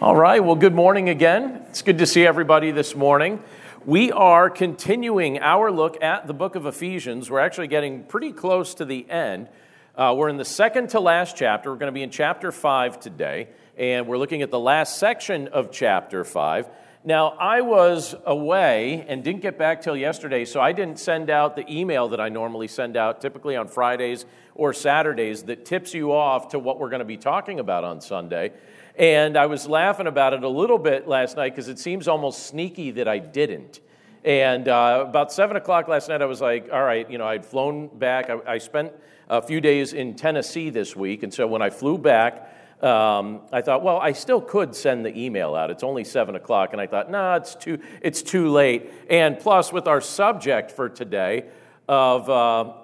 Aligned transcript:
All 0.00 0.16
right, 0.16 0.42
well, 0.42 0.56
good 0.56 0.74
morning 0.74 1.10
again. 1.10 1.62
It's 1.68 1.82
good 1.82 1.98
to 1.98 2.06
see 2.06 2.26
everybody 2.26 2.70
this 2.70 2.96
morning. 2.96 3.42
We 3.84 4.10
are 4.10 4.48
continuing 4.48 5.38
our 5.40 5.70
look 5.70 6.02
at 6.02 6.26
the 6.26 6.32
book 6.32 6.54
of 6.54 6.64
Ephesians. 6.64 7.30
We're 7.30 7.40
actually 7.40 7.66
getting 7.66 8.04
pretty 8.04 8.32
close 8.32 8.72
to 8.76 8.86
the 8.86 9.04
end. 9.10 9.48
Uh, 9.94 10.14
we're 10.16 10.30
in 10.30 10.38
the 10.38 10.44
second 10.46 10.88
to 10.90 11.00
last 11.00 11.36
chapter. 11.36 11.70
We're 11.70 11.76
going 11.76 11.92
to 11.92 11.92
be 11.92 12.02
in 12.02 12.08
chapter 12.08 12.50
5 12.50 12.98
today, 12.98 13.48
and 13.76 14.06
we're 14.06 14.16
looking 14.16 14.40
at 14.40 14.50
the 14.50 14.58
last 14.58 14.96
section 14.96 15.48
of 15.48 15.70
chapter 15.70 16.24
5. 16.24 16.70
Now, 17.04 17.36
I 17.38 17.60
was 17.60 18.14
away 18.24 19.04
and 19.06 19.22
didn't 19.22 19.42
get 19.42 19.58
back 19.58 19.82
till 19.82 19.98
yesterday, 19.98 20.46
so 20.46 20.62
I 20.62 20.72
didn't 20.72 20.98
send 20.98 21.28
out 21.28 21.56
the 21.56 21.70
email 21.70 22.08
that 22.08 22.20
I 22.22 22.30
normally 22.30 22.68
send 22.68 22.96
out, 22.96 23.20
typically 23.20 23.54
on 23.54 23.68
Fridays 23.68 24.24
or 24.54 24.72
Saturdays, 24.72 25.42
that 25.42 25.66
tips 25.66 25.92
you 25.92 26.12
off 26.14 26.48
to 26.48 26.58
what 26.58 26.78
we're 26.78 26.88
going 26.88 27.00
to 27.00 27.04
be 27.04 27.18
talking 27.18 27.60
about 27.60 27.84
on 27.84 28.00
Sunday. 28.00 28.52
And 28.96 29.36
I 29.36 29.46
was 29.46 29.66
laughing 29.66 30.06
about 30.06 30.34
it 30.34 30.42
a 30.42 30.48
little 30.48 30.78
bit 30.78 31.08
last 31.08 31.36
night 31.36 31.54
because 31.54 31.68
it 31.68 31.78
seems 31.78 32.08
almost 32.08 32.46
sneaky 32.46 32.90
that 32.92 33.08
I 33.08 33.18
didn't. 33.18 33.80
And 34.24 34.68
uh, 34.68 35.04
about 35.08 35.32
7 35.32 35.56
o'clock 35.56 35.88
last 35.88 36.08
night, 36.08 36.20
I 36.20 36.26
was 36.26 36.40
like, 36.40 36.68
all 36.72 36.82
right, 36.82 37.10
you 37.10 37.16
know, 37.16 37.26
I'd 37.26 37.46
flown 37.46 37.88
back. 37.88 38.28
I, 38.28 38.54
I 38.54 38.58
spent 38.58 38.92
a 39.28 39.40
few 39.40 39.60
days 39.60 39.92
in 39.92 40.14
Tennessee 40.14 40.70
this 40.70 40.94
week. 40.94 41.22
And 41.22 41.32
so 41.32 41.46
when 41.46 41.62
I 41.62 41.70
flew 41.70 41.96
back, 41.96 42.50
um, 42.82 43.42
I 43.52 43.60
thought, 43.60 43.82
well, 43.82 43.98
I 43.98 44.12
still 44.12 44.40
could 44.40 44.74
send 44.74 45.04
the 45.04 45.16
email 45.16 45.54
out. 45.54 45.70
It's 45.70 45.82
only 45.82 46.02
seven 46.02 46.34
o'clock, 46.34 46.72
and 46.72 46.80
I 46.80 46.86
thought, 46.86 47.10
no, 47.10 47.18
nah, 47.18 47.36
it's 47.36 47.54
too 47.54 47.78
it's 48.00 48.22
too 48.22 48.48
late. 48.48 48.90
And 49.10 49.38
plus, 49.38 49.70
with 49.70 49.86
our 49.86 50.00
subject 50.00 50.70
for 50.70 50.88
today 50.88 51.44
of 51.88 52.30
uh, 52.30 52.79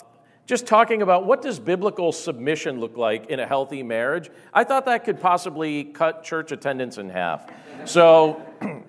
just 0.46 0.66
talking 0.66 1.02
about 1.02 1.26
what 1.26 1.42
does 1.42 1.58
biblical 1.58 2.12
submission 2.12 2.80
look 2.80 2.96
like 2.96 3.26
in 3.26 3.40
a 3.40 3.46
healthy 3.46 3.82
marriage, 3.82 4.30
I 4.54 4.64
thought 4.64 4.86
that 4.86 5.04
could 5.04 5.20
possibly 5.20 5.84
cut 5.84 6.24
church 6.24 6.52
attendance 6.52 6.98
in 6.98 7.10
half. 7.10 7.50
So. 7.84 8.42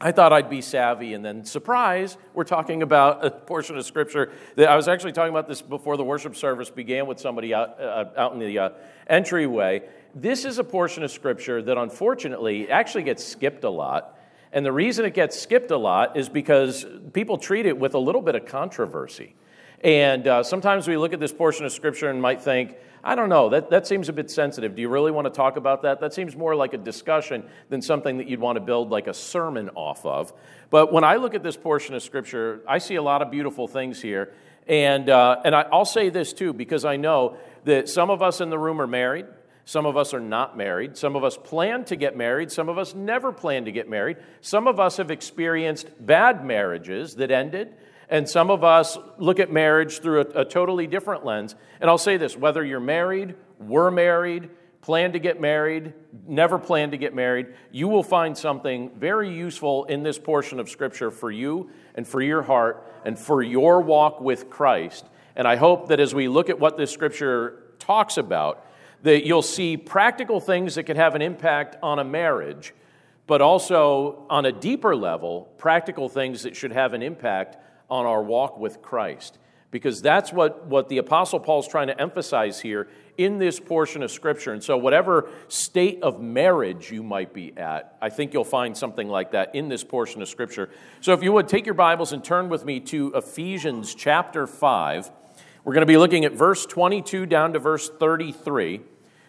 I 0.00 0.12
thought 0.12 0.32
I'd 0.32 0.48
be 0.48 0.60
savvy, 0.60 1.14
and 1.14 1.24
then 1.24 1.44
surprise, 1.44 2.18
we're 2.32 2.44
talking 2.44 2.82
about 2.82 3.24
a 3.24 3.32
portion 3.32 3.76
of 3.76 3.84
scripture 3.84 4.30
that 4.54 4.68
I 4.68 4.76
was 4.76 4.86
actually 4.86 5.10
talking 5.10 5.32
about 5.32 5.48
this 5.48 5.60
before 5.60 5.96
the 5.96 6.04
worship 6.04 6.36
service 6.36 6.70
began 6.70 7.08
with 7.08 7.18
somebody 7.18 7.52
out, 7.52 7.80
uh, 7.80 8.04
out 8.16 8.32
in 8.32 8.38
the 8.38 8.58
uh, 8.60 8.70
entryway. 9.08 9.82
This 10.14 10.44
is 10.44 10.58
a 10.58 10.64
portion 10.64 11.02
of 11.02 11.10
Scripture 11.10 11.62
that 11.62 11.76
unfortunately 11.76 12.70
actually 12.70 13.04
gets 13.04 13.24
skipped 13.24 13.64
a 13.64 13.70
lot. 13.70 14.18
And 14.52 14.64
the 14.64 14.72
reason 14.72 15.04
it 15.04 15.14
gets 15.14 15.38
skipped 15.38 15.70
a 15.70 15.76
lot 15.76 16.16
is 16.16 16.28
because 16.28 16.86
people 17.12 17.36
treat 17.36 17.66
it 17.66 17.78
with 17.78 17.94
a 17.94 17.98
little 17.98 18.22
bit 18.22 18.34
of 18.34 18.46
controversy. 18.46 19.34
And 19.82 20.26
uh, 20.26 20.42
sometimes 20.42 20.88
we 20.88 20.96
look 20.96 21.12
at 21.12 21.20
this 21.20 21.32
portion 21.32 21.64
of 21.64 21.72
Scripture 21.72 22.10
and 22.10 22.20
might 22.20 22.40
think, 22.40 22.76
I 23.04 23.14
don't 23.14 23.28
know, 23.28 23.48
that, 23.50 23.70
that 23.70 23.86
seems 23.86 24.08
a 24.08 24.12
bit 24.12 24.30
sensitive. 24.30 24.74
Do 24.74 24.82
you 24.82 24.88
really 24.88 25.12
want 25.12 25.26
to 25.26 25.30
talk 25.30 25.56
about 25.56 25.82
that? 25.82 26.00
That 26.00 26.12
seems 26.12 26.34
more 26.34 26.56
like 26.56 26.74
a 26.74 26.78
discussion 26.78 27.44
than 27.68 27.80
something 27.80 28.18
that 28.18 28.28
you'd 28.28 28.40
want 28.40 28.56
to 28.56 28.60
build 28.60 28.90
like 28.90 29.06
a 29.06 29.14
sermon 29.14 29.70
off 29.76 30.04
of. 30.04 30.32
But 30.70 30.92
when 30.92 31.04
I 31.04 31.16
look 31.16 31.34
at 31.34 31.44
this 31.44 31.56
portion 31.56 31.94
of 31.94 32.02
Scripture, 32.02 32.60
I 32.68 32.78
see 32.78 32.96
a 32.96 33.02
lot 33.02 33.22
of 33.22 33.30
beautiful 33.30 33.68
things 33.68 34.02
here. 34.02 34.32
And, 34.66 35.08
uh, 35.08 35.40
and 35.44 35.54
I, 35.54 35.62
I'll 35.72 35.84
say 35.84 36.10
this 36.10 36.32
too, 36.32 36.52
because 36.52 36.84
I 36.84 36.96
know 36.96 37.36
that 37.64 37.88
some 37.88 38.10
of 38.10 38.20
us 38.20 38.40
in 38.40 38.50
the 38.50 38.58
room 38.58 38.80
are 38.80 38.86
married. 38.86 39.26
Some 39.64 39.86
of 39.86 39.96
us 39.96 40.12
are 40.12 40.20
not 40.20 40.56
married. 40.56 40.96
Some 40.96 41.14
of 41.14 41.24
us 41.24 41.36
plan 41.36 41.84
to 41.86 41.96
get 41.96 42.16
married. 42.16 42.50
Some 42.50 42.68
of 42.68 42.78
us 42.78 42.94
never 42.94 43.32
plan 43.32 43.66
to 43.66 43.72
get 43.72 43.88
married. 43.88 44.16
Some 44.40 44.66
of 44.66 44.80
us 44.80 44.96
have 44.96 45.10
experienced 45.10 45.88
bad 46.00 46.44
marriages 46.44 47.16
that 47.16 47.30
ended. 47.30 47.74
And 48.10 48.28
some 48.28 48.50
of 48.50 48.64
us 48.64 48.96
look 49.18 49.38
at 49.38 49.52
marriage 49.52 50.00
through 50.00 50.20
a, 50.20 50.40
a, 50.40 50.44
totally 50.44 50.86
different 50.86 51.24
lens. 51.26 51.54
And 51.80 51.90
I'll 51.90 51.98
say 51.98 52.16
this 52.16 52.36
whether 52.36 52.64
you're 52.64 52.80
married, 52.80 53.34
were 53.58 53.90
married, 53.90 54.48
plan 54.80 55.12
to 55.12 55.18
get 55.18 55.40
married, 55.40 55.92
never 56.26 56.58
plan 56.58 56.92
to 56.92 56.96
get 56.96 57.14
married, 57.14 57.48
you 57.70 57.88
will 57.88 58.02
find 58.02 58.36
something 58.36 58.90
very 58.96 59.32
useful 59.32 59.84
in 59.84 60.02
this 60.02 60.18
portion 60.18 60.58
of 60.58 60.70
Scripture 60.70 61.10
for 61.10 61.30
you 61.30 61.70
and 61.94 62.06
for 62.06 62.22
your 62.22 62.42
heart 62.42 62.86
and 63.04 63.18
for 63.18 63.42
your 63.42 63.82
walk 63.82 64.20
with 64.20 64.48
Christ. 64.48 65.04
And 65.36 65.46
I 65.46 65.56
hope 65.56 65.88
that 65.88 66.00
as 66.00 66.14
we 66.14 66.28
look 66.28 66.48
at 66.48 66.58
what 66.58 66.76
this 66.76 66.90
Scripture 66.90 67.62
talks 67.78 68.16
about, 68.16 68.64
that 69.02 69.26
you'll 69.26 69.42
see 69.42 69.76
practical 69.76 70.40
things 70.40 70.74
that 70.76 70.84
can 70.84 70.96
have 70.96 71.14
an 71.14 71.22
impact 71.22 71.76
on 71.82 71.98
a 71.98 72.04
marriage, 72.04 72.72
but 73.26 73.42
also 73.42 74.26
on 74.30 74.46
a 74.46 74.52
deeper 74.52 74.96
level, 74.96 75.52
practical 75.58 76.08
things 76.08 76.42
that 76.42 76.56
should 76.56 76.72
have 76.72 76.94
an 76.94 77.02
impact 77.02 77.56
on 77.88 78.06
our 78.06 78.22
walk 78.22 78.58
with 78.58 78.82
Christ. 78.82 79.38
Because 79.70 80.00
that's 80.00 80.32
what, 80.32 80.66
what 80.66 80.88
the 80.88 80.98
Apostle 80.98 81.40
Paul's 81.40 81.68
trying 81.68 81.88
to 81.88 82.00
emphasize 82.00 82.60
here 82.60 82.88
in 83.18 83.38
this 83.38 83.60
portion 83.60 84.02
of 84.02 84.10
Scripture. 84.10 84.52
And 84.52 84.62
so, 84.62 84.78
whatever 84.78 85.28
state 85.48 86.02
of 86.02 86.22
marriage 86.22 86.90
you 86.90 87.02
might 87.02 87.34
be 87.34 87.54
at, 87.54 87.98
I 88.00 88.08
think 88.08 88.32
you'll 88.32 88.44
find 88.44 88.74
something 88.74 89.08
like 89.08 89.32
that 89.32 89.54
in 89.54 89.68
this 89.68 89.84
portion 89.84 90.22
of 90.22 90.28
Scripture. 90.28 90.70
So, 91.02 91.12
if 91.12 91.22
you 91.22 91.32
would 91.32 91.48
take 91.48 91.66
your 91.66 91.74
Bibles 91.74 92.12
and 92.12 92.24
turn 92.24 92.48
with 92.48 92.64
me 92.64 92.80
to 92.80 93.12
Ephesians 93.14 93.94
chapter 93.94 94.46
5. 94.46 95.10
We're 95.64 95.74
going 95.74 95.82
to 95.82 95.86
be 95.86 95.98
looking 95.98 96.24
at 96.24 96.32
verse 96.32 96.64
22 96.64 97.26
down 97.26 97.52
to 97.52 97.58
verse 97.58 97.90
33. 97.90 98.80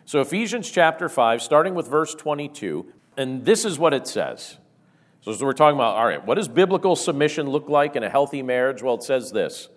So, 0.06 0.22
Ephesians 0.22 0.72
chapter 0.72 1.10
5, 1.10 1.42
starting 1.42 1.76
with 1.76 1.90
verse 1.90 2.16
22, 2.16 2.86
and 3.18 3.44
this 3.44 3.66
is 3.66 3.78
what 3.78 3.94
it 3.94 4.08
says. 4.08 4.58
So, 5.22 5.36
we're 5.42 5.54
talking 5.54 5.76
about, 5.76 5.98
all 5.98 6.06
right, 6.06 6.26
what 6.26 6.36
does 6.36 6.48
biblical 6.48 6.96
submission 6.96 7.50
look 7.50 7.68
like 7.68 7.98
in 7.98 8.04
a 8.04 8.10
healthy 8.10 8.42
marriage? 8.42 8.82
Well, 8.82 8.96
it 8.96 9.04
says 9.04 9.32
this 9.32 9.68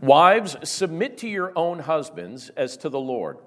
Wives, 0.00 0.56
submit 0.64 1.18
to 1.18 1.28
your 1.28 1.52
own 1.56 1.80
husbands 1.80 2.50
as 2.56 2.76
to 2.78 2.88
the 2.88 3.00
Lord. 3.00 3.38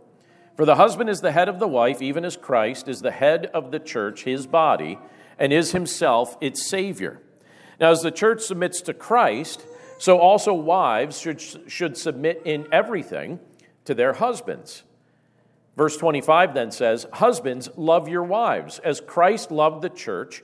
For 0.55 0.65
the 0.65 0.75
husband 0.75 1.09
is 1.09 1.21
the 1.21 1.31
head 1.31 1.49
of 1.49 1.59
the 1.59 1.67
wife, 1.67 2.01
even 2.01 2.25
as 2.25 2.35
Christ 2.35 2.87
is 2.87 3.01
the 3.01 3.11
head 3.11 3.45
of 3.47 3.71
the 3.71 3.79
church, 3.79 4.23
his 4.23 4.47
body, 4.47 4.97
and 5.37 5.53
is 5.53 5.71
himself 5.71 6.35
its 6.41 6.67
Savior. 6.67 7.21
Now, 7.79 7.91
as 7.91 8.01
the 8.01 8.11
church 8.11 8.41
submits 8.41 8.81
to 8.81 8.93
Christ, 8.93 9.63
so 9.99 10.17
also 10.17 10.53
wives 10.53 11.19
should, 11.19 11.41
should 11.67 11.97
submit 11.97 12.41
in 12.43 12.67
everything 12.71 13.39
to 13.85 13.93
their 13.93 14.13
husbands. 14.13 14.83
Verse 15.75 15.95
25 15.97 16.55
then 16.55 16.71
says, 16.71 17.05
Husbands, 17.13 17.69
love 17.75 18.07
your 18.07 18.23
wives, 18.23 18.79
as 18.79 18.99
Christ 18.99 19.51
loved 19.51 19.83
the 19.83 19.89
church 19.89 20.43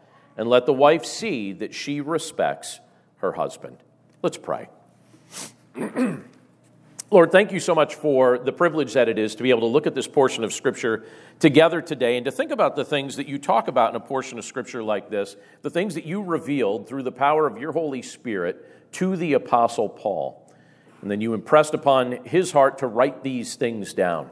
and 0.37 0.49
let 0.49 0.65
the 0.65 0.73
wife 0.73 1.05
see 1.05 1.53
that 1.53 1.73
she 1.73 2.01
respects 2.01 2.79
her 3.17 3.33
husband. 3.33 3.77
Let's 4.21 4.37
pray. 4.37 4.69
Lord, 7.11 7.29
thank 7.29 7.51
you 7.51 7.59
so 7.59 7.75
much 7.75 7.95
for 7.95 8.37
the 8.37 8.53
privilege 8.53 8.93
that 8.93 9.09
it 9.09 9.19
is 9.19 9.35
to 9.35 9.43
be 9.43 9.49
able 9.49 9.61
to 9.61 9.67
look 9.67 9.85
at 9.85 9.93
this 9.93 10.07
portion 10.07 10.45
of 10.45 10.53
Scripture 10.53 11.03
together 11.39 11.81
today 11.81 12.15
and 12.15 12.23
to 12.23 12.31
think 12.31 12.51
about 12.51 12.77
the 12.77 12.85
things 12.85 13.17
that 13.17 13.27
you 13.27 13.37
talk 13.37 13.67
about 13.67 13.89
in 13.89 13.97
a 13.97 13.99
portion 13.99 14.39
of 14.39 14.45
Scripture 14.45 14.81
like 14.81 15.09
this, 15.09 15.35
the 15.61 15.69
things 15.69 15.95
that 15.95 16.05
you 16.05 16.23
revealed 16.23 16.87
through 16.87 17.03
the 17.03 17.11
power 17.11 17.47
of 17.47 17.57
your 17.57 17.73
Holy 17.73 18.01
Spirit 18.01 18.93
to 18.93 19.17
the 19.17 19.33
Apostle 19.33 19.89
Paul. 19.89 20.49
And 21.01 21.11
then 21.11 21.19
you 21.19 21.33
impressed 21.33 21.73
upon 21.73 22.23
his 22.23 22.53
heart 22.53 22.77
to 22.77 22.87
write 22.87 23.23
these 23.23 23.55
things 23.55 23.93
down 23.93 24.29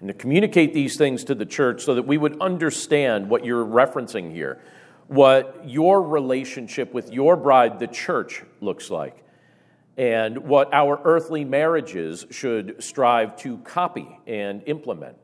and 0.00 0.08
to 0.08 0.14
communicate 0.14 0.74
these 0.74 0.96
things 0.96 1.24
to 1.24 1.34
the 1.34 1.46
church 1.46 1.82
so 1.82 1.94
that 1.94 2.06
we 2.06 2.18
would 2.18 2.40
understand 2.40 3.30
what 3.30 3.44
you're 3.44 3.64
referencing 3.64 4.32
here, 4.32 4.60
what 5.08 5.62
your 5.64 6.02
relationship 6.02 6.94
with 6.94 7.12
your 7.12 7.36
bride, 7.36 7.78
the 7.78 7.86
church, 7.86 8.44
looks 8.60 8.90
like, 8.90 9.24
and 9.96 10.38
what 10.38 10.72
our 10.72 11.00
earthly 11.04 11.44
marriages 11.44 12.26
should 12.30 12.82
strive 12.82 13.36
to 13.36 13.58
copy 13.58 14.20
and 14.26 14.62
implement. 14.66 15.16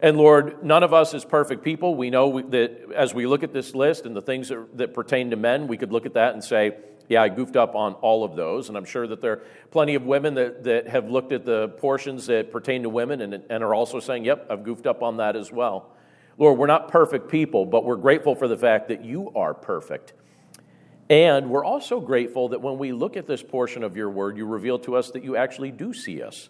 And 0.00 0.16
Lord, 0.16 0.62
none 0.62 0.82
of 0.82 0.92
us 0.92 1.14
is 1.14 1.24
perfect 1.24 1.62
people. 1.62 1.94
We 1.94 2.10
know 2.10 2.40
that 2.40 2.92
as 2.94 3.14
we 3.14 3.26
look 3.26 3.42
at 3.42 3.52
this 3.52 3.74
list 3.74 4.04
and 4.04 4.14
the 4.14 4.20
things 4.20 4.48
that, 4.48 4.76
that, 4.76 4.94
pertain 4.94 5.30
to 5.30 5.36
men, 5.36 5.68
we 5.68 5.76
could 5.76 5.92
look 5.92 6.04
at 6.04 6.14
that 6.14 6.34
and 6.34 6.44
say, 6.44 6.76
yeah, 7.08 7.22
I 7.22 7.28
goofed 7.28 7.56
up 7.56 7.74
on 7.74 7.94
all 7.94 8.24
of 8.24 8.36
those. 8.36 8.68
And 8.68 8.76
I'm 8.76 8.84
sure 8.84 9.06
that 9.06 9.22
there 9.22 9.32
are 9.32 9.42
plenty 9.70 9.94
of 9.94 10.04
women 10.04 10.34
that, 10.34 10.64
that 10.64 10.88
have 10.88 11.08
looked 11.08 11.32
at 11.32 11.44
the 11.44 11.68
portions 11.68 12.26
that 12.26 12.50
pertain 12.50 12.82
to 12.82 12.90
women 12.90 13.20
and, 13.22 13.42
and 13.48 13.64
are 13.64 13.74
also 13.74 14.00
saying, 14.00 14.24
yep, 14.24 14.46
I've 14.50 14.64
goofed 14.64 14.86
up 14.86 15.02
on 15.02 15.18
that 15.18 15.36
as 15.36 15.50
well. 15.50 15.95
Lord, 16.38 16.58
we're 16.58 16.66
not 16.66 16.88
perfect 16.88 17.30
people, 17.30 17.64
but 17.64 17.84
we're 17.84 17.96
grateful 17.96 18.34
for 18.34 18.46
the 18.46 18.56
fact 18.56 18.88
that 18.88 19.04
you 19.04 19.32
are 19.34 19.54
perfect. 19.54 20.12
And 21.08 21.50
we're 21.50 21.64
also 21.64 22.00
grateful 22.00 22.48
that 22.48 22.60
when 22.60 22.78
we 22.78 22.92
look 22.92 23.16
at 23.16 23.26
this 23.26 23.42
portion 23.42 23.82
of 23.84 23.96
your 23.96 24.10
word, 24.10 24.36
you 24.36 24.44
reveal 24.44 24.78
to 24.80 24.96
us 24.96 25.10
that 25.12 25.22
you 25.22 25.36
actually 25.36 25.70
do 25.70 25.92
see 25.92 26.20
us 26.20 26.48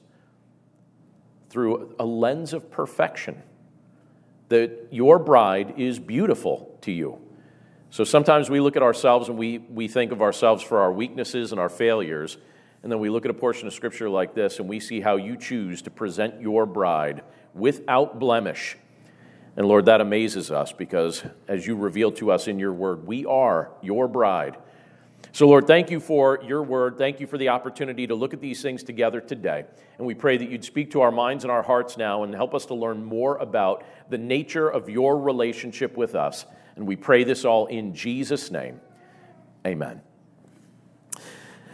through 1.50 1.94
a 1.98 2.04
lens 2.04 2.52
of 2.52 2.70
perfection, 2.70 3.42
that 4.48 4.88
your 4.90 5.18
bride 5.18 5.74
is 5.76 5.98
beautiful 5.98 6.78
to 6.80 6.90
you. 6.90 7.18
So 7.90 8.02
sometimes 8.02 8.50
we 8.50 8.60
look 8.60 8.76
at 8.76 8.82
ourselves 8.82 9.28
and 9.28 9.38
we, 9.38 9.58
we 9.58 9.88
think 9.88 10.10
of 10.10 10.20
ourselves 10.20 10.62
for 10.62 10.80
our 10.80 10.92
weaknesses 10.92 11.52
and 11.52 11.60
our 11.60 11.68
failures, 11.68 12.38
and 12.82 12.90
then 12.90 12.98
we 12.98 13.10
look 13.10 13.24
at 13.24 13.30
a 13.30 13.34
portion 13.34 13.66
of 13.66 13.74
scripture 13.74 14.08
like 14.08 14.34
this 14.34 14.58
and 14.58 14.68
we 14.68 14.80
see 14.80 15.00
how 15.00 15.16
you 15.16 15.36
choose 15.36 15.82
to 15.82 15.90
present 15.90 16.40
your 16.40 16.66
bride 16.66 17.22
without 17.54 18.18
blemish. 18.18 18.76
And 19.56 19.66
Lord, 19.66 19.86
that 19.86 20.00
amazes 20.00 20.50
us 20.50 20.72
because 20.72 21.24
as 21.48 21.66
you 21.66 21.76
reveal 21.76 22.12
to 22.12 22.30
us 22.30 22.46
in 22.46 22.58
your 22.58 22.72
word, 22.72 23.06
we 23.06 23.24
are 23.24 23.72
your 23.82 24.06
bride. 24.06 24.58
So, 25.32 25.46
Lord, 25.46 25.66
thank 25.66 25.90
you 25.90 26.00
for 26.00 26.40
your 26.42 26.62
word. 26.62 26.96
Thank 26.96 27.20
you 27.20 27.26
for 27.26 27.36
the 27.38 27.48
opportunity 27.48 28.06
to 28.06 28.14
look 28.14 28.32
at 28.32 28.40
these 28.40 28.62
things 28.62 28.82
together 28.82 29.20
today. 29.20 29.64
And 29.98 30.06
we 30.06 30.14
pray 30.14 30.36
that 30.36 30.48
you'd 30.48 30.64
speak 30.64 30.90
to 30.92 31.00
our 31.00 31.10
minds 31.10 31.44
and 31.44 31.50
our 31.50 31.62
hearts 31.62 31.96
now 31.96 32.22
and 32.22 32.34
help 32.34 32.54
us 32.54 32.66
to 32.66 32.74
learn 32.74 33.04
more 33.04 33.36
about 33.38 33.84
the 34.08 34.18
nature 34.18 34.68
of 34.68 34.88
your 34.88 35.18
relationship 35.18 35.96
with 35.96 36.14
us. 36.14 36.46
And 36.76 36.86
we 36.86 36.96
pray 36.96 37.24
this 37.24 37.44
all 37.44 37.66
in 37.66 37.94
Jesus' 37.94 38.50
name. 38.50 38.80
Amen. 39.66 40.00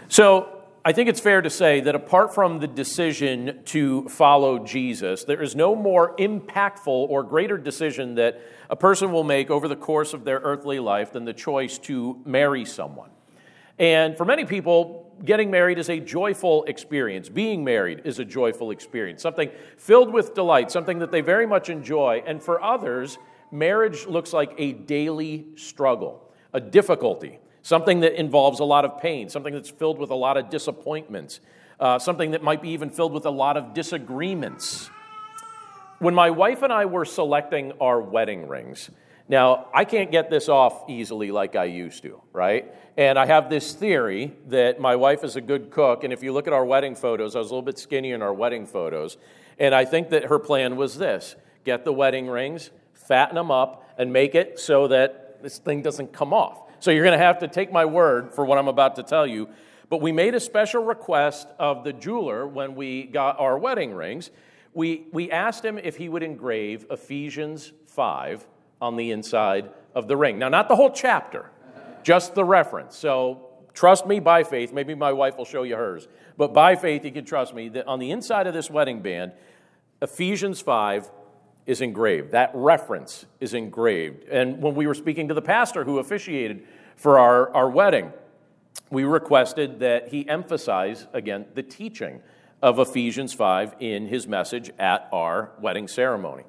So, 0.09 0.62
I 0.85 0.93
think 0.93 1.09
it's 1.09 1.21
fair 1.21 1.41
to 1.41 1.51
say 1.51 1.81
that 1.83 1.95
apart 1.95 2.35
from 2.35 2.59
the 2.59 2.67
decision 2.67 3.61
to 3.67 4.09
follow 4.09 4.59
Jesus, 4.59 5.23
there 5.23 5.41
is 5.41 5.55
no 5.55 5.77
more 5.77 6.17
impactful 6.17 6.89
or 6.89 7.23
greater 7.23 7.57
decision 7.57 8.17
that 8.17 8.41
a 8.69 8.75
person 8.75 9.13
will 9.13 9.23
make 9.23 9.49
over 9.49 9.69
the 9.69 9.77
course 9.77 10.13
of 10.13 10.25
their 10.25 10.41
earthly 10.41 10.81
life 10.81 11.13
than 11.13 11.25
the 11.25 11.33
choice 11.33 11.79
to 11.79 12.21
marry 12.25 12.65
someone. 12.65 13.11
And 13.79 14.17
for 14.17 14.25
many 14.25 14.45
people, 14.45 15.15
getting 15.25 15.53
married 15.53 15.79
is 15.79 15.89
a 15.89 16.01
joyful 16.01 16.65
experience. 16.65 17.29
Being 17.29 17.63
married 17.63 18.03
is 18.05 18.19
a 18.19 18.25
joyful 18.25 18.73
experience, 18.73 19.23
something 19.23 19.53
filled 19.77 20.13
with 20.13 20.35
delight, 20.35 20.73
something 20.73 20.99
that 20.99 21.13
they 21.13 21.21
very 21.21 21.47
much 21.47 21.69
enjoy. 21.69 22.25
And 22.27 22.43
for 22.43 22.61
others, 22.61 23.19
marriage 23.53 24.07
looks 24.07 24.33
like 24.33 24.53
a 24.59 24.73
daily 24.73 25.47
struggle, 25.55 26.29
a 26.53 26.61
difficulty, 26.61 27.39
something 27.63 28.01
that 28.01 28.19
involves 28.19 28.61
a 28.61 28.65
lot 28.65 28.85
of 28.85 29.01
pain, 29.01 29.29
something 29.29 29.55
that's 29.55 29.71
filled 29.71 29.99
with 29.99 30.11
a 30.11 30.15
lot 30.15 30.37
of 30.37 30.51
disappointments, 30.51 31.41
uh, 31.81 31.99
something 31.99 32.33
that 32.33 32.43
might 32.43 32.63
be 32.63 32.71
even 32.71 32.91
filled 32.91 33.13
with 33.13 33.27
a 33.27 33.31
lot 33.31 33.57
of 33.57 33.75
disagreements. 33.75 34.91
When 35.99 36.15
my 36.15 36.31
wife 36.31 36.63
and 36.63 36.73
I 36.73 36.87
were 36.87 37.05
selecting 37.05 37.73
our 37.81 38.01
wedding 38.01 38.49
rings, 38.49 38.91
now, 39.29 39.69
I 39.73 39.85
can't 39.85 40.11
get 40.11 40.31
this 40.31 40.49
off 40.49 40.91
easily 40.91 41.31
like 41.31 41.57
I 41.57 41.65
used 41.65 42.03
to, 42.03 42.21
right? 42.33 42.73
And 42.97 43.19
I 43.19 43.27
have 43.27 43.49
this 43.49 43.73
theory 43.73 44.35
that 44.49 44.81
my 44.81 44.97
wife 44.97 45.25
is 45.25 45.37
a 45.37 45.41
good 45.41 45.71
cook. 45.71 46.05
And 46.05 46.13
if 46.13 46.23
you 46.23 46.33
look 46.33 46.47
at 46.47 46.53
our 46.53 46.65
wedding 46.65 46.95
photos, 46.95 47.37
I 47.37 47.39
was 47.39 47.49
a 47.49 47.55
little 47.55 47.63
bit 47.65 47.79
skinny 47.79 48.11
in 48.11 48.21
our 48.21 48.35
wedding 48.35 48.67
photos. 48.67 49.17
And 49.59 49.75
I 49.75 49.85
think 49.85 50.11
that 50.11 50.25
her 50.25 50.39
plan 50.39 50.77
was 50.77 50.99
this 50.99 51.37
get 51.65 51.85
the 51.85 51.93
wedding 51.93 52.27
rings, 52.27 52.71
fatten 52.93 53.37
them 53.37 53.51
up, 53.51 53.85
and 53.97 54.13
make 54.13 54.35
it 54.35 54.59
so 54.59 54.89
that 54.89 55.43
this 55.43 55.59
thing 55.59 55.81
doesn't 55.81 56.13
come 56.13 56.35
off. 56.35 56.62
So 56.83 56.91
you're 56.91 57.05
going 57.05 57.17
to 57.17 57.25
have 57.25 57.39
to 57.39 57.49
take 57.49 57.71
my 57.71 57.85
word 57.85 58.35
for 58.35 58.45
what 58.45 58.59
I'm 58.59 58.67
about 58.67 58.97
to 58.97 59.05
tell 59.05 59.25
you. 59.25 59.49
But 59.89 60.01
we 60.01 60.11
made 60.11 60.35
a 60.35 60.41
special 60.41 60.83
request 60.83 61.47
of 61.57 61.85
the 61.85 61.93
jeweler 61.93 62.45
when 62.45 62.75
we 62.75 63.05
got 63.05 63.39
our 63.39 63.57
wedding 63.57 63.95
rings. 63.95 64.33
We, 64.75 65.07
we 65.13 65.31
asked 65.31 65.65
him 65.65 65.79
if 65.79 65.97
he 65.97 66.09
would 66.09 66.25
engrave 66.25 66.87
Ephesians 66.91 67.71
5 67.87 68.49
on 68.81 68.97
the 68.97 69.13
inside 69.13 69.71
of 69.95 70.09
the 70.09 70.17
ring. 70.17 70.41
Now, 70.41 70.49
not 70.49 70.67
the 70.67 70.75
whole 70.75 70.91
chapter, 70.91 71.53
just 72.03 72.35
the 72.35 72.45
reference. 72.45 72.97
So 72.97 73.47
trust 73.75 74.05
me 74.05 74.19
by 74.19 74.43
faith. 74.43 74.73
Maybe 74.73 74.97
my 74.97 75.13
wife 75.13 75.39
will 75.39 75.45
show 75.45 75.63
you 75.63 75.77
hers. 75.77 76.09
But 76.37 76.53
by 76.53 76.75
faith, 76.75 77.05
you 77.05 77.13
can 77.13 77.25
trust 77.25 77.55
me 77.55 77.69
that 77.69 77.87
on 77.87 78.01
the 78.01 78.11
inside 78.11 78.49
of 78.49 78.55
this 78.55 78.69
wedding 78.69 79.03
band, 79.03 79.35
Ephesians 80.01 80.61
5 80.61 81.09
is 81.67 81.81
engraved. 81.81 82.33
That 82.33 82.51
reference 82.55 83.27
is 83.41 83.55
engraved. 83.55 84.29
And 84.29 84.61
when 84.61 84.75
we 84.75 84.87
were 84.87 84.95
speaking 84.95 85.29
to 85.29 85.35
the 85.35 85.43
pastor 85.43 85.85
who 85.85 85.99
officiated 85.99 86.67
for 86.97 87.19
our, 87.19 87.53
our 87.55 87.71
wedding, 87.71 88.13
we 88.91 89.05
requested 89.05 89.81
that 89.81 90.09
he 90.09 90.29
emphasize, 90.29 91.07
again, 91.13 91.47
the 91.55 91.63
teaching 91.63 92.21
of 92.61 92.79
Ephesians 92.79 93.33
5 93.33 93.77
in 93.81 94.07
his 94.07 94.27
message 94.27 94.71
at 94.79 95.09
our 95.13 95.51
wedding 95.61 95.89
ceremony. 95.89 96.45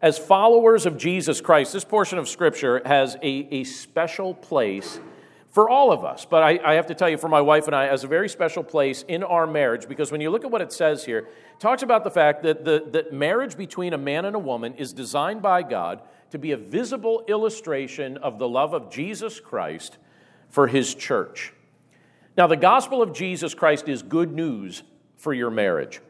As 0.00 0.18
followers 0.18 0.86
of 0.86 0.98
Jesus 0.98 1.40
Christ, 1.40 1.72
this 1.72 1.84
portion 1.84 2.18
of 2.18 2.28
Scripture 2.28 2.82
has 2.84 3.16
a, 3.16 3.48
a 3.50 3.64
special 3.64 4.34
place 4.34 5.00
for 5.56 5.70
all 5.70 5.90
of 5.90 6.04
us. 6.04 6.26
But 6.26 6.42
I, 6.42 6.60
I, 6.62 6.74
have 6.74 6.84
to 6.88 6.94
tell 6.94 7.08
you, 7.08 7.16
for 7.16 7.30
my 7.30 7.40
wife 7.40 7.66
and 7.66 7.74
I, 7.74 7.86
as 7.86 8.04
a 8.04 8.06
very 8.06 8.28
special 8.28 8.62
place 8.62 9.06
in 9.08 9.22
our 9.22 9.46
marriage, 9.46 9.88
because 9.88 10.12
when 10.12 10.20
you 10.20 10.28
look 10.28 10.44
at 10.44 10.50
what 10.50 10.60
it 10.60 10.70
says 10.70 11.06
here, 11.06 11.20
it 11.20 11.60
talks 11.60 11.82
about 11.82 12.04
the 12.04 12.10
fact 12.10 12.42
that 12.42 12.66
the 12.66 12.84
that 12.90 13.14
marriage 13.14 13.56
between 13.56 13.94
a 13.94 13.96
man 13.96 14.26
and 14.26 14.36
a 14.36 14.38
woman 14.38 14.74
is 14.74 14.92
designed 14.92 15.40
by 15.40 15.62
God 15.62 16.02
to 16.30 16.38
be 16.38 16.52
a 16.52 16.58
visible 16.58 17.24
illustration 17.26 18.18
of 18.18 18.38
the 18.38 18.46
love 18.46 18.74
of 18.74 18.90
Jesus 18.90 19.40
Christ 19.40 19.96
for 20.50 20.66
his 20.66 20.94
church. 20.94 21.54
Now, 22.36 22.46
the 22.46 22.58
gospel 22.58 23.00
of 23.00 23.14
Jesus 23.14 23.54
Christ 23.54 23.88
is 23.88 24.02
good 24.02 24.34
news 24.34 24.82
for 25.16 25.32
your 25.32 25.50
marriage. 25.50 26.02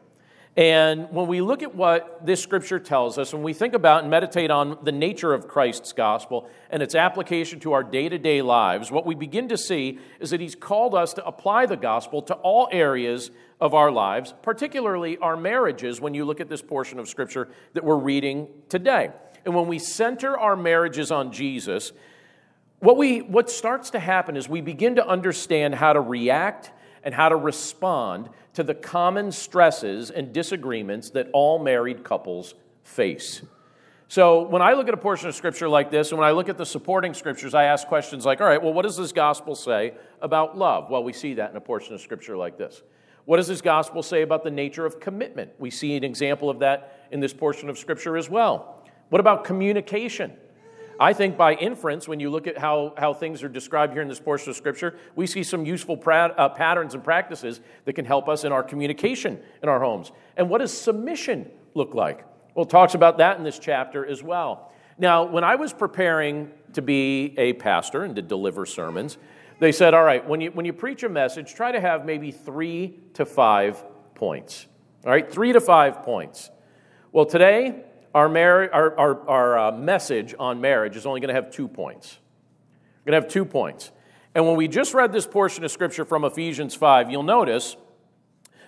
And 0.57 1.11
when 1.11 1.27
we 1.27 1.39
look 1.39 1.61
at 1.61 1.75
what 1.75 2.25
this 2.25 2.41
scripture 2.41 2.79
tells 2.79 3.19
us, 3.19 3.31
when 3.31 3.43
we 3.43 3.53
think 3.53 3.75
about 3.75 4.01
and 4.01 4.09
meditate 4.09 4.49
on 4.49 4.79
the 4.81 4.91
nature 4.91 5.31
of 5.31 5.47
Christ's 5.47 5.93
gospel 5.93 6.49
and 6.71 6.81
its 6.81 6.95
application 6.95 7.59
to 7.59 7.73
our 7.73 7.83
day 7.83 8.09
to 8.09 8.17
day 8.17 8.41
lives, 8.41 8.91
what 8.91 9.05
we 9.05 9.13
begin 9.13 9.49
to 9.49 9.57
see 9.57 9.99
is 10.19 10.31
that 10.31 10.41
he's 10.41 10.55
called 10.55 10.95
us 10.95 11.13
to 11.13 11.25
apply 11.25 11.67
the 11.67 11.77
gospel 11.77 12.23
to 12.23 12.33
all 12.33 12.67
areas 12.71 13.29
of 13.61 13.75
our 13.75 13.91
lives, 13.91 14.33
particularly 14.41 15.19
our 15.19 15.37
marriages, 15.37 16.01
when 16.01 16.15
you 16.15 16.25
look 16.25 16.41
at 16.41 16.49
this 16.49 16.63
portion 16.63 16.97
of 16.97 17.07
scripture 17.07 17.49
that 17.73 17.83
we're 17.83 17.95
reading 17.95 18.47
today. 18.67 19.11
And 19.45 19.53
when 19.53 19.67
we 19.67 19.77
center 19.77 20.35
our 20.35 20.55
marriages 20.55 21.11
on 21.11 21.31
Jesus, 21.31 21.91
what, 22.79 22.97
we, 22.97 23.21
what 23.21 23.51
starts 23.51 23.91
to 23.91 23.99
happen 23.99 24.35
is 24.35 24.49
we 24.49 24.61
begin 24.61 24.95
to 24.95 25.07
understand 25.07 25.75
how 25.75 25.93
to 25.93 26.01
react 26.01 26.71
and 27.03 27.13
how 27.13 27.29
to 27.29 27.35
respond 27.35 28.29
to 28.53 28.63
the 28.63 28.73
common 28.73 29.31
stresses 29.31 30.09
and 30.09 30.33
disagreements 30.33 31.11
that 31.11 31.29
all 31.33 31.59
married 31.59 32.03
couples 32.03 32.55
face. 32.83 33.41
So, 34.09 34.43
when 34.43 34.61
I 34.61 34.73
look 34.73 34.87
at 34.87 34.93
a 34.93 34.97
portion 34.97 35.27
of 35.27 35.35
scripture 35.35 35.67
like 35.67 35.91
this, 35.91 36.11
and 36.11 36.19
when 36.19 36.27
I 36.27 36.31
look 36.31 36.47
at 36.47 36.57
the 36.57 36.65
supporting 36.65 37.13
scriptures, 37.13 37.53
I 37.53 37.65
ask 37.65 37.87
questions 37.87 38.25
like, 38.25 38.39
all 38.39 38.47
right, 38.47 38.61
well, 38.61 38.71
what 38.71 38.83
does 38.83 38.95
this 38.95 39.11
gospel 39.11 39.53
say 39.53 39.93
about 40.21 40.57
love? 40.57 40.89
Well, 40.89 41.03
we 41.03 41.11
see 41.11 41.33
that 41.33 41.51
in 41.51 41.57
a 41.57 41.61
portion 41.61 41.93
of 41.93 41.99
scripture 41.99 42.37
like 42.37 42.57
this. 42.57 42.83
What 43.25 43.35
does 43.35 43.47
this 43.47 43.59
gospel 43.59 44.01
say 44.01 44.21
about 44.21 44.45
the 44.45 44.51
nature 44.51 44.85
of 44.85 45.01
commitment? 45.01 45.51
We 45.59 45.69
see 45.69 45.97
an 45.97 46.05
example 46.05 46.49
of 46.49 46.59
that 46.59 47.07
in 47.11 47.19
this 47.19 47.33
portion 47.33 47.69
of 47.69 47.77
scripture 47.77 48.15
as 48.15 48.29
well. 48.29 48.81
What 49.09 49.19
about 49.19 49.43
communication? 49.43 50.31
I 50.99 51.13
think 51.13 51.37
by 51.37 51.53
inference, 51.53 52.07
when 52.07 52.19
you 52.19 52.29
look 52.29 52.47
at 52.47 52.57
how, 52.57 52.93
how 52.97 53.13
things 53.13 53.43
are 53.43 53.49
described 53.49 53.93
here 53.93 54.01
in 54.01 54.07
this 54.07 54.19
portion 54.19 54.49
of 54.49 54.55
Scripture, 54.55 54.97
we 55.15 55.27
see 55.27 55.43
some 55.43 55.65
useful 55.65 55.95
pra- 55.95 56.33
uh, 56.37 56.49
patterns 56.49 56.93
and 56.93 57.03
practices 57.03 57.61
that 57.85 57.93
can 57.93 58.05
help 58.05 58.27
us 58.27 58.43
in 58.43 58.51
our 58.51 58.63
communication 58.63 59.39
in 59.61 59.69
our 59.69 59.79
homes. 59.79 60.11
And 60.35 60.49
what 60.49 60.59
does 60.59 60.75
submission 60.75 61.49
look 61.75 61.93
like? 61.93 62.25
Well, 62.55 62.65
it 62.65 62.69
talks 62.69 62.95
about 62.95 63.19
that 63.19 63.37
in 63.37 63.43
this 63.43 63.59
chapter 63.59 64.05
as 64.05 64.23
well. 64.23 64.71
Now, 64.97 65.23
when 65.23 65.43
I 65.43 65.55
was 65.55 65.73
preparing 65.73 66.51
to 66.73 66.81
be 66.81 67.35
a 67.37 67.53
pastor 67.53 68.03
and 68.03 68.15
to 68.15 68.21
deliver 68.23 68.65
sermons, 68.65 69.17
they 69.59 69.71
said, 69.71 69.93
all 69.93 70.03
right, 70.03 70.27
when 70.27 70.41
you, 70.41 70.51
when 70.51 70.65
you 70.65 70.73
preach 70.73 71.03
a 71.03 71.09
message, 71.09 71.53
try 71.53 71.71
to 71.71 71.79
have 71.79 72.05
maybe 72.05 72.31
three 72.31 72.99
to 73.13 73.25
five 73.25 73.83
points. 74.15 74.65
All 75.05 75.11
right, 75.11 75.31
three 75.31 75.53
to 75.53 75.61
five 75.61 76.01
points. 76.01 76.49
Well, 77.11 77.25
today, 77.25 77.83
our, 78.17 78.27
mar- 78.27 78.73
our, 78.73 78.97
our, 78.97 79.29
our 79.29 79.59
uh, 79.59 79.71
message 79.71 80.33
on 80.39 80.59
marriage 80.59 80.95
is 80.95 81.05
only 81.05 81.21
going 81.21 81.27
to 81.27 81.35
have 81.35 81.51
two 81.51 81.67
points. 81.67 82.17
We're 83.05 83.11
going 83.11 83.21
to 83.21 83.27
have 83.27 83.31
two 83.31 83.45
points. 83.45 83.91
And 84.33 84.47
when 84.47 84.55
we 84.55 84.67
just 84.67 84.95
read 84.95 85.13
this 85.13 85.27
portion 85.27 85.63
of 85.63 85.69
Scripture 85.69 86.03
from 86.03 86.25
Ephesians 86.25 86.73
5, 86.73 87.11
you'll 87.11 87.21
notice 87.21 87.77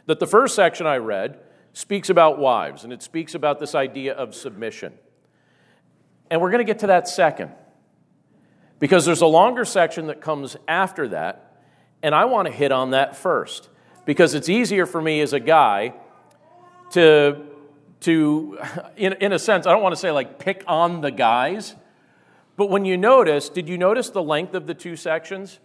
that 0.05 0.19
the 0.19 0.27
first 0.27 0.53
section 0.53 0.85
I 0.85 0.97
read 0.97 1.39
speaks 1.73 2.11
about 2.11 2.37
wives, 2.37 2.83
and 2.83 2.93
it 2.93 3.01
speaks 3.01 3.33
about 3.33 3.59
this 3.59 3.73
idea 3.73 4.13
of 4.13 4.35
submission. 4.35 4.93
And 6.29 6.41
we're 6.41 6.51
going 6.51 6.63
to 6.63 6.71
get 6.71 6.77
to 6.79 6.87
that 6.87 7.07
second, 7.07 7.51
because 8.77 9.03
there's 9.03 9.21
a 9.21 9.27
longer 9.27 9.65
section 9.65 10.05
that 10.07 10.21
comes 10.21 10.57
after 10.67 11.07
that, 11.07 11.63
and 12.03 12.13
I 12.13 12.25
want 12.25 12.47
to 12.47 12.53
hit 12.53 12.71
on 12.71 12.91
that 12.91 13.15
first, 13.15 13.69
because 14.05 14.35
it's 14.35 14.47
easier 14.47 14.85
for 14.85 15.01
me 15.01 15.21
as 15.21 15.33
a 15.33 15.39
guy 15.39 15.95
to 16.91 17.48
to, 18.01 18.59
in, 18.97 19.13
in 19.13 19.33
a 19.33 19.39
sense, 19.39 19.67
I 19.67 19.71
don't 19.71 19.83
want 19.83 19.93
to 19.93 19.99
say 19.99 20.11
like 20.11 20.39
pick 20.39 20.63
on 20.67 21.01
the 21.01 21.11
guys, 21.11 21.75
but 22.55 22.69
when 22.69 22.85
you 22.85 22.97
notice, 22.97 23.49
did 23.49 23.69
you 23.69 23.77
notice 23.77 24.09
the 24.09 24.23
length 24.23 24.53
of 24.53 24.67
the 24.67 24.73
two 24.73 24.95
sections? 24.95 25.59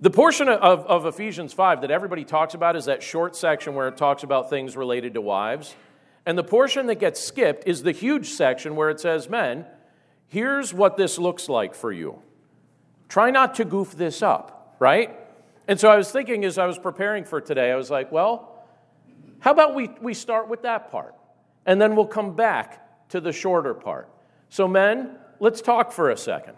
The 0.00 0.10
portion 0.10 0.48
of, 0.48 0.86
of 0.86 1.06
Ephesians 1.06 1.52
5 1.52 1.82
that 1.82 1.90
everybody 1.90 2.24
talks 2.24 2.54
about 2.54 2.76
is 2.76 2.86
that 2.86 3.02
short 3.02 3.36
section 3.36 3.74
where 3.74 3.88
it 3.88 3.96
talks 3.96 4.22
about 4.22 4.50
things 4.50 4.76
related 4.76 5.14
to 5.14 5.20
wives. 5.20 5.74
And 6.26 6.36
the 6.36 6.44
portion 6.44 6.86
that 6.86 6.96
gets 6.96 7.20
skipped 7.20 7.66
is 7.66 7.82
the 7.82 7.92
huge 7.92 8.28
section 8.28 8.76
where 8.76 8.90
it 8.90 9.00
says, 9.00 9.28
Men, 9.28 9.66
here's 10.28 10.72
what 10.72 10.96
this 10.96 11.18
looks 11.18 11.48
like 11.48 11.74
for 11.74 11.92
you. 11.92 12.20
Try 13.08 13.30
not 13.30 13.56
to 13.56 13.64
goof 13.64 13.92
this 13.92 14.22
up, 14.22 14.76
right? 14.78 15.16
And 15.68 15.78
so 15.78 15.88
I 15.88 15.96
was 15.96 16.10
thinking 16.10 16.44
as 16.44 16.58
I 16.58 16.66
was 16.66 16.78
preparing 16.78 17.24
for 17.24 17.40
today, 17.40 17.70
I 17.70 17.76
was 17.76 17.90
like, 17.90 18.10
well, 18.10 18.64
how 19.40 19.52
about 19.52 19.74
we, 19.74 19.90
we 20.00 20.14
start 20.14 20.48
with 20.48 20.62
that 20.62 20.90
part? 20.90 21.14
And 21.66 21.80
then 21.80 21.96
we'll 21.96 22.06
come 22.06 22.34
back 22.34 23.08
to 23.10 23.20
the 23.20 23.32
shorter 23.32 23.74
part. 23.74 24.08
So, 24.48 24.66
men, 24.66 25.16
let's 25.40 25.60
talk 25.60 25.92
for 25.92 26.10
a 26.10 26.16
second. 26.16 26.54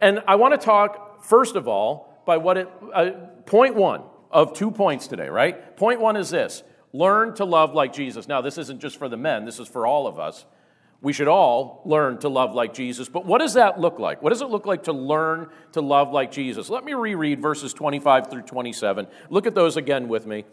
And 0.00 0.22
I 0.26 0.36
want 0.36 0.58
to 0.58 0.64
talk, 0.64 1.24
first 1.24 1.56
of 1.56 1.66
all, 1.66 2.22
by 2.26 2.36
what 2.36 2.56
it, 2.58 2.68
uh, 2.94 3.10
point 3.46 3.74
one 3.74 4.02
of 4.30 4.52
two 4.52 4.70
points 4.70 5.06
today, 5.08 5.28
right? 5.28 5.76
Point 5.76 6.00
one 6.00 6.16
is 6.16 6.30
this 6.30 6.62
learn 6.92 7.34
to 7.34 7.44
love 7.44 7.74
like 7.74 7.92
Jesus. 7.92 8.28
Now, 8.28 8.40
this 8.40 8.58
isn't 8.58 8.80
just 8.80 8.98
for 8.98 9.08
the 9.08 9.16
men, 9.16 9.44
this 9.44 9.58
is 9.58 9.68
for 9.68 9.86
all 9.86 10.06
of 10.06 10.18
us. 10.18 10.46
We 11.00 11.12
should 11.12 11.28
all 11.28 11.82
learn 11.84 12.18
to 12.18 12.28
love 12.28 12.54
like 12.54 12.74
Jesus. 12.74 13.08
But 13.08 13.24
what 13.24 13.38
does 13.38 13.54
that 13.54 13.78
look 13.78 14.00
like? 14.00 14.20
What 14.20 14.30
does 14.30 14.42
it 14.42 14.48
look 14.48 14.66
like 14.66 14.84
to 14.84 14.92
learn 14.92 15.48
to 15.72 15.80
love 15.80 16.10
like 16.10 16.32
Jesus? 16.32 16.68
Let 16.68 16.84
me 16.84 16.92
reread 16.94 17.40
verses 17.40 17.72
25 17.72 18.28
through 18.30 18.42
27. 18.42 19.06
Look 19.30 19.46
at 19.46 19.54
those 19.54 19.76
again 19.76 20.08
with 20.08 20.26
me. 20.26 20.44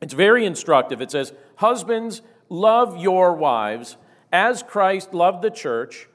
It's 0.00 0.14
very 0.14 0.46
instructive. 0.46 1.02
It 1.02 1.10
says, 1.10 1.34
Husbands, 1.56 2.22
love 2.48 2.96
your 2.96 3.34
wives 3.34 3.96
as 4.32 4.62
Christ 4.62 5.14
loved 5.14 5.42
the 5.42 5.50
church 5.50 6.08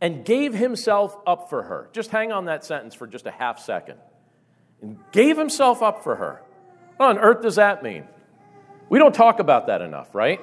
and 0.00 0.24
gave 0.24 0.54
himself 0.54 1.16
up 1.26 1.48
for 1.48 1.62
her. 1.62 1.88
Just 1.92 2.10
hang 2.10 2.32
on 2.32 2.46
that 2.46 2.64
sentence 2.64 2.94
for 2.94 3.06
just 3.06 3.26
a 3.26 3.30
half 3.30 3.60
second. 3.60 3.98
And 4.80 4.98
gave 5.12 5.38
himself 5.38 5.80
up 5.80 6.02
for 6.02 6.16
her. 6.16 6.42
What 6.96 7.10
on 7.10 7.18
earth 7.18 7.42
does 7.42 7.56
that 7.56 7.82
mean? 7.82 8.04
We 8.88 8.98
don't 8.98 9.14
talk 9.14 9.38
about 9.38 9.68
that 9.68 9.80
enough, 9.80 10.14
right? 10.14 10.40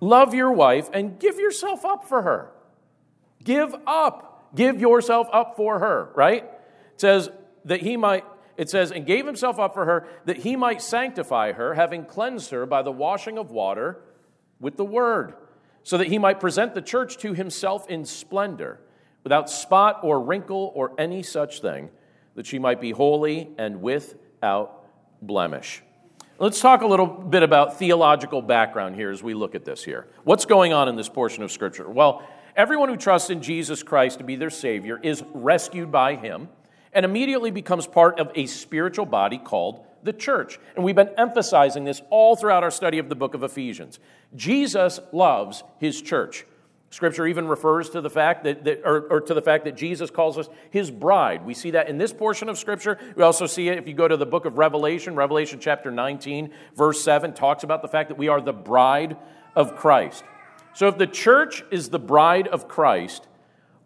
Love 0.00 0.34
your 0.34 0.52
wife 0.52 0.88
and 0.92 1.18
give 1.18 1.38
yourself 1.38 1.84
up 1.84 2.08
for 2.08 2.22
her. 2.22 2.50
Give 3.44 3.74
up. 3.86 4.50
Give 4.54 4.80
yourself 4.80 5.28
up 5.32 5.56
for 5.56 5.78
her, 5.78 6.10
right? 6.14 6.44
It 6.44 7.00
says 7.00 7.30
that 7.66 7.82
he 7.82 7.96
might, 7.96 8.24
it 8.56 8.70
says, 8.70 8.90
and 8.90 9.06
gave 9.06 9.26
himself 9.26 9.58
up 9.58 9.74
for 9.74 9.84
her 9.84 10.08
that 10.24 10.38
he 10.38 10.56
might 10.56 10.80
sanctify 10.80 11.52
her, 11.52 11.74
having 11.74 12.04
cleansed 12.04 12.50
her 12.50 12.66
by 12.66 12.82
the 12.82 12.90
washing 12.90 13.38
of 13.38 13.50
water 13.50 14.00
with 14.60 14.76
the 14.76 14.84
word, 14.84 15.34
so 15.82 15.96
that 15.98 16.08
he 16.08 16.18
might 16.18 16.38
present 16.38 16.74
the 16.74 16.82
church 16.82 17.16
to 17.18 17.32
himself 17.32 17.88
in 17.88 18.04
splendor, 18.04 18.80
without 19.24 19.50
spot 19.50 20.00
or 20.02 20.20
wrinkle 20.20 20.72
or 20.74 20.92
any 20.98 21.22
such 21.22 21.60
thing, 21.60 21.90
that 22.34 22.46
she 22.46 22.58
might 22.58 22.80
be 22.80 22.90
holy 22.90 23.50
and 23.58 23.82
without 23.82 24.86
blemish. 25.20 25.82
Let's 26.38 26.60
talk 26.60 26.80
a 26.80 26.86
little 26.86 27.06
bit 27.06 27.42
about 27.42 27.78
theological 27.78 28.40
background 28.40 28.94
here 28.94 29.10
as 29.10 29.22
we 29.22 29.34
look 29.34 29.54
at 29.54 29.66
this 29.66 29.84
here. 29.84 30.06
What's 30.24 30.46
going 30.46 30.72
on 30.72 30.88
in 30.88 30.96
this 30.96 31.08
portion 31.08 31.42
of 31.42 31.52
Scripture? 31.52 31.88
Well, 31.88 32.26
everyone 32.56 32.88
who 32.88 32.96
trusts 32.96 33.28
in 33.28 33.42
Jesus 33.42 33.82
Christ 33.82 34.18
to 34.18 34.24
be 34.24 34.36
their 34.36 34.48
Savior 34.48 34.98
is 35.02 35.22
rescued 35.34 35.92
by 35.92 36.16
Him 36.16 36.48
and 36.94 37.04
immediately 37.04 37.50
becomes 37.50 37.86
part 37.86 38.18
of 38.18 38.32
a 38.34 38.46
spiritual 38.46 39.04
body 39.06 39.36
called 39.36 39.84
the 40.02 40.12
church. 40.12 40.58
And 40.74 40.84
we've 40.84 40.94
been 40.94 41.10
emphasizing 41.16 41.84
this 41.84 42.02
all 42.10 42.36
throughout 42.36 42.62
our 42.62 42.70
study 42.70 42.98
of 42.98 43.08
the 43.08 43.14
book 43.14 43.34
of 43.34 43.42
Ephesians. 43.42 43.98
Jesus 44.34 45.00
loves 45.12 45.62
His 45.78 46.00
church. 46.00 46.44
Scripture 46.92 47.24
even 47.28 47.46
refers 47.46 47.88
to 47.90 48.00
the 48.00 48.10
fact 48.10 48.42
that, 48.42 48.64
that 48.64 48.82
or, 48.84 49.02
or, 49.02 49.20
to 49.20 49.32
the 49.32 49.40
fact 49.40 49.64
that 49.64 49.76
Jesus 49.76 50.10
calls 50.10 50.36
us 50.36 50.48
his 50.70 50.90
bride. 50.90 51.46
We 51.46 51.54
see 51.54 51.70
that 51.70 51.88
in 51.88 51.98
this 51.98 52.12
portion 52.12 52.48
of 52.48 52.58
Scripture. 52.58 52.98
We 53.14 53.22
also 53.22 53.46
see 53.46 53.68
it 53.68 53.78
if 53.78 53.86
you 53.86 53.94
go 53.94 54.08
to 54.08 54.16
the 54.16 54.26
book 54.26 54.44
of 54.44 54.58
Revelation, 54.58 55.14
Revelation 55.14 55.60
chapter 55.60 55.92
19, 55.92 56.50
verse 56.74 57.00
7, 57.00 57.32
talks 57.32 57.62
about 57.62 57.82
the 57.82 57.88
fact 57.88 58.08
that 58.08 58.18
we 58.18 58.26
are 58.26 58.40
the 58.40 58.52
bride 58.52 59.16
of 59.54 59.76
Christ. 59.76 60.24
So 60.74 60.88
if 60.88 60.98
the 60.98 61.06
church 61.06 61.62
is 61.70 61.90
the 61.90 62.00
bride 62.00 62.48
of 62.48 62.66
Christ, 62.66 63.28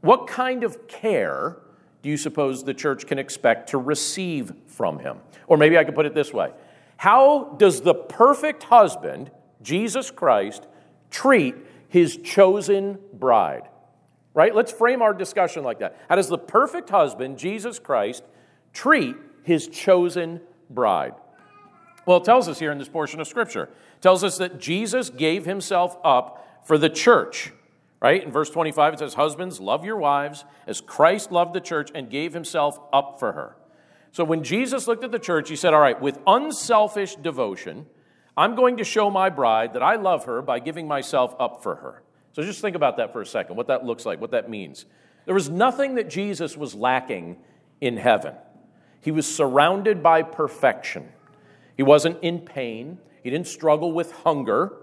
what 0.01 0.27
kind 0.27 0.65
of 0.65 0.89
care 0.89 1.59
do 2.05 2.11
you 2.11 2.19
suppose 2.19 2.65
the 2.65 2.75
church 2.75 3.07
can 3.07 3.19
expect 3.19 3.71
to 3.71 3.79
receive 3.79 4.53
from 4.67 4.99
him? 4.99 5.21
Or 5.47 5.57
maybe 5.57 5.79
I 5.79 5.85
could 5.85 5.95
put 5.95 6.05
it 6.05 6.13
this 6.13 6.35
way 6.35 6.53
How 6.99 7.57
does 7.57 7.81
the 7.81 7.95
perfect 7.95 8.65
husband, 8.65 9.31
Jesus 9.63 10.11
Christ, 10.11 10.67
treat 11.11 11.55
his 11.89 12.19
chosen 12.19 12.99
bride. 13.15 13.71
Right? 14.35 14.55
Let's 14.55 14.71
frame 14.71 15.01
our 15.01 15.15
discussion 15.15 15.65
like 15.65 15.79
that. 15.79 15.97
How 16.11 16.17
does 16.17 16.29
the 16.29 16.37
perfect 16.37 16.91
husband, 16.91 17.39
Jesus 17.39 17.79
Christ, 17.79 18.23
treat 18.75 19.17
his 19.43 19.69
chosen 19.69 20.43
bride? 20.69 21.15
Well, 22.05 22.19
it 22.19 22.25
tells 22.25 22.51
us 22.51 22.59
here 22.59 22.71
in 22.71 22.77
this 22.77 22.89
portion 22.91 23.19
of 23.19 23.27
Scripture. 23.27 23.71
Tells 24.03 24.23
us 24.23 24.37
that 24.37 24.59
Jesus 24.59 25.09
gave 25.09 25.47
himself 25.47 25.97
up 26.05 26.67
for 26.67 26.77
the 26.77 26.91
church. 26.91 27.53
Right? 28.05 28.23
In 28.23 28.31
verse 28.31 28.51
25, 28.51 28.93
it 28.93 28.99
says, 28.99 29.15
Husbands, 29.15 29.61
love 29.61 29.83
your 29.83 29.97
wives 29.97 30.45
as 30.67 30.83
Christ 30.83 31.33
loved 31.33 31.55
the 31.55 31.61
church 31.61 31.91
and 31.95 32.11
gave 32.11 32.35
himself 32.35 32.79
up 32.93 33.19
for 33.19 33.33
her. 33.33 33.57
So 34.13 34.25
when 34.25 34.45
Jesus 34.45 34.87
looked 34.87 35.05
at 35.05 35.11
the 35.11 35.19
church, 35.19 35.49
he 35.49 35.57
said, 35.57 35.73
All 35.73 35.81
right, 35.81 35.99
with 35.99 36.19
unselfish 36.27 37.17
devotion, 37.17 37.87
I'm 38.37 38.57
going 38.57 38.77
to 38.77 38.85
show 38.85 39.09
my 39.09 39.31
bride 39.31 39.73
that 39.73 39.83
I 39.83 39.97
love 39.97 40.27
her 40.27 40.43
by 40.43 40.59
giving 40.59 40.87
myself 40.87 41.35
up 41.41 41.63
for 41.63 41.77
her. 41.77 42.03
So 42.35 42.43
just 42.43 42.61
think 42.61 42.77
about 42.77 42.99
that 42.99 43.11
for 43.11 43.23
a 43.23 43.27
second, 43.27 43.57
what 43.57 43.69
that 43.69 43.87
looks 43.87 44.05
like, 44.05 44.21
what 44.21 44.33
that 44.33 44.51
means. 44.51 44.85
There 45.25 45.35
was 45.35 45.49
nothing 45.49 45.95
that 45.95 46.11
Jesus 46.11 46.59
was 46.59 46.75
lacking 46.75 47.39
in 47.81 47.97
heaven. 47.97 48.35
He 49.01 49.13
was 49.13 49.35
surrounded 49.35 50.03
by 50.03 50.21
perfection. 50.25 51.09
He 51.75 51.83
wasn't 51.83 52.19
in 52.23 52.41
pain. 52.41 52.99
He 53.23 53.31
didn't 53.31 53.47
struggle 53.47 53.93
with 53.93 54.13
hunger. 54.13 54.75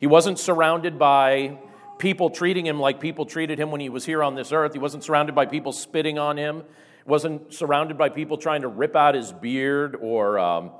He 0.00 0.06
wasn't 0.06 0.38
surrounded 0.38 0.98
by 0.98 1.58
people 1.98 2.30
treating 2.30 2.66
him 2.66 2.78
like 2.78 3.00
people 3.00 3.26
treated 3.26 3.58
him 3.58 3.70
when 3.70 3.80
he 3.80 3.88
was 3.88 4.04
here 4.04 4.22
on 4.22 4.34
this 4.34 4.52
earth. 4.52 4.72
He 4.72 4.78
wasn't 4.78 5.04
surrounded 5.04 5.34
by 5.34 5.46
people 5.46 5.72
spitting 5.72 6.18
on 6.18 6.36
him. 6.36 6.62
Wasn't 7.06 7.52
surrounded 7.52 7.98
by 7.98 8.08
people 8.08 8.38
trying 8.38 8.62
to 8.62 8.68
rip 8.68 8.96
out 8.96 9.14
his 9.14 9.32
beard 9.32 9.96
or 10.00 10.38
um, 10.38 10.70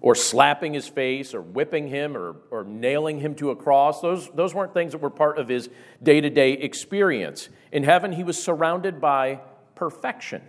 or 0.00 0.14
slapping 0.14 0.72
his 0.72 0.88
face 0.88 1.34
or 1.34 1.40
whipping 1.40 1.88
him 1.88 2.16
or, 2.16 2.36
or 2.50 2.64
nailing 2.64 3.20
him 3.20 3.34
to 3.36 3.50
a 3.50 3.56
cross. 3.56 4.00
Those, 4.00 4.30
those 4.30 4.54
weren't 4.54 4.72
things 4.72 4.92
that 4.92 4.98
were 4.98 5.10
part 5.10 5.38
of 5.38 5.48
his 5.48 5.68
day 6.02 6.20
to 6.20 6.30
day 6.30 6.52
experience. 6.52 7.48
In 7.70 7.84
heaven, 7.84 8.12
he 8.12 8.24
was 8.24 8.42
surrounded 8.42 9.00
by 9.00 9.40
perfection. 9.74 10.42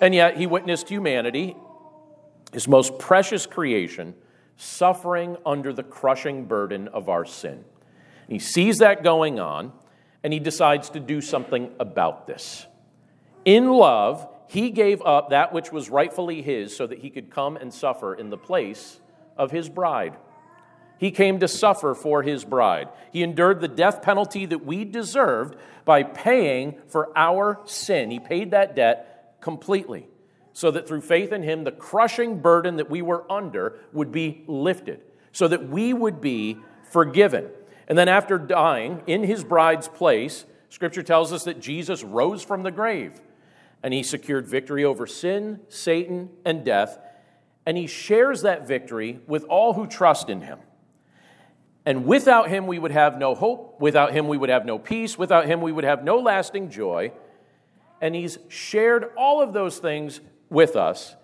And 0.00 0.14
yet, 0.14 0.36
he 0.36 0.46
witnessed 0.46 0.88
humanity, 0.88 1.56
his 2.52 2.68
most 2.68 2.98
precious 3.00 3.46
creation, 3.46 4.14
suffering 4.56 5.36
under 5.44 5.72
the 5.72 5.82
crushing 5.82 6.44
burden 6.44 6.86
of 6.88 7.08
our 7.08 7.24
sin. 7.24 7.64
And 8.28 8.34
he 8.34 8.38
sees 8.38 8.78
that 8.78 9.02
going 9.02 9.40
on, 9.40 9.72
and 10.22 10.32
he 10.32 10.38
decides 10.38 10.90
to 10.90 11.00
do 11.00 11.20
something 11.20 11.70
about 11.80 12.26
this. 12.26 12.66
In 13.44 13.70
love, 13.70 14.28
he 14.48 14.70
gave 14.70 15.00
up 15.02 15.30
that 15.30 15.52
which 15.52 15.72
was 15.72 15.88
rightfully 15.88 16.42
his 16.42 16.76
so 16.76 16.86
that 16.86 16.98
he 16.98 17.10
could 17.10 17.30
come 17.30 17.56
and 17.56 17.72
suffer 17.72 18.14
in 18.14 18.30
the 18.30 18.36
place 18.36 19.00
of 19.36 19.50
his 19.50 19.68
bride. 19.68 20.16
He 20.98 21.10
came 21.10 21.38
to 21.40 21.48
suffer 21.48 21.94
for 21.94 22.22
his 22.22 22.44
bride. 22.44 22.88
He 23.12 23.22
endured 23.22 23.60
the 23.60 23.68
death 23.68 24.02
penalty 24.02 24.46
that 24.46 24.64
we 24.64 24.84
deserved 24.84 25.56
by 25.84 26.02
paying 26.02 26.76
for 26.88 27.10
our 27.16 27.60
sin. 27.64 28.10
He 28.10 28.18
paid 28.18 28.50
that 28.50 28.76
debt 28.76 29.36
completely 29.40 30.08
so 30.52 30.72
that 30.72 30.88
through 30.88 31.02
faith 31.02 31.32
in 31.32 31.42
him, 31.42 31.62
the 31.62 31.70
crushing 31.70 32.40
burden 32.40 32.76
that 32.76 32.90
we 32.90 33.00
were 33.00 33.30
under 33.30 33.78
would 33.92 34.10
be 34.10 34.42
lifted, 34.48 35.00
so 35.30 35.46
that 35.46 35.68
we 35.68 35.92
would 35.92 36.20
be 36.20 36.58
forgiven. 36.90 37.48
And 37.88 37.96
then, 37.96 38.08
after 38.08 38.38
dying 38.38 39.02
in 39.06 39.24
his 39.24 39.42
bride's 39.42 39.88
place, 39.88 40.44
scripture 40.68 41.02
tells 41.02 41.32
us 41.32 41.44
that 41.44 41.58
Jesus 41.58 42.04
rose 42.04 42.44
from 42.44 42.62
the 42.62 42.70
grave 42.70 43.20
and 43.82 43.94
he 43.94 44.02
secured 44.02 44.46
victory 44.46 44.84
over 44.84 45.06
sin, 45.06 45.60
Satan, 45.68 46.30
and 46.44 46.64
death, 46.64 46.98
and 47.64 47.76
he 47.76 47.86
shares 47.86 48.42
that 48.42 48.68
victory 48.68 49.20
with 49.26 49.44
all 49.44 49.72
who 49.72 49.86
trust 49.86 50.28
in 50.28 50.42
him. 50.42 50.58
And 51.86 52.04
without 52.04 52.50
him, 52.50 52.66
we 52.66 52.78
would 52.78 52.90
have 52.90 53.18
no 53.18 53.34
hope. 53.34 53.80
Without 53.80 54.12
him, 54.12 54.28
we 54.28 54.36
would 54.36 54.50
have 54.50 54.66
no 54.66 54.78
peace. 54.78 55.16
Without 55.16 55.46
him, 55.46 55.62
we 55.62 55.72
would 55.72 55.84
have 55.84 56.04
no 56.04 56.18
lasting 56.18 56.70
joy. 56.70 57.12
And 58.00 58.14
he's 58.14 58.38
shared 58.48 59.10
all 59.16 59.40
of 59.40 59.54
those 59.54 59.78
things 59.78 60.20
with 60.50 60.76
us 60.76 61.16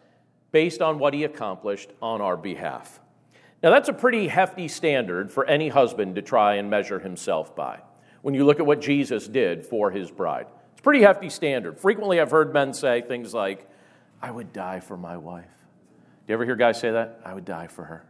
based 0.53 0.81
on 0.81 0.99
what 0.99 1.13
he 1.13 1.25
accomplished 1.25 1.91
on 2.01 2.23
our 2.23 2.37
behalf. 2.37 3.01
Now, 3.65 3.71
that's 3.71 3.89
a 3.89 3.95
pretty 3.95 4.29
hefty 4.29 4.69
standard 4.69 5.33
for 5.33 5.47
any 5.47 5.71
husband 5.71 6.17
to 6.17 6.23
try 6.23 6.57
and 6.57 6.69
measure 6.69 6.99
himself 6.99 7.57
by 7.57 7.81
when 8.21 8.35
you 8.35 8.45
look 8.45 8.61
at 8.61 8.67
what 8.67 8.83
Jesus 8.83 9.27
did 9.27 9.65
for 9.65 9.91
his 9.91 10.11
bride 10.11 10.47
It's 10.73 10.81
a 10.81 10.83
pretty 10.83 11.01
hefty 11.01 11.31
standard. 11.31 11.81
Frequently, 11.81 12.21
I've 12.21 12.31
heard 12.31 12.53
men 12.53 12.75
say 12.75 13.01
things 13.01 13.33
like, 13.33 13.67
I 14.21 14.31
would 14.31 14.53
die 14.53 14.81
for 14.81 14.99
my 14.99 15.17
wife. 15.17 15.47
Do 15.47 16.33
you 16.33 16.35
ever 16.35 16.45
hear 16.45 16.57
guys 16.57 16.79
say 16.79 16.91
that? 16.91 17.23
I 17.25 17.33
would 17.33 17.47
die 17.47 17.69
for 17.69 17.85
her. 17.85 18.05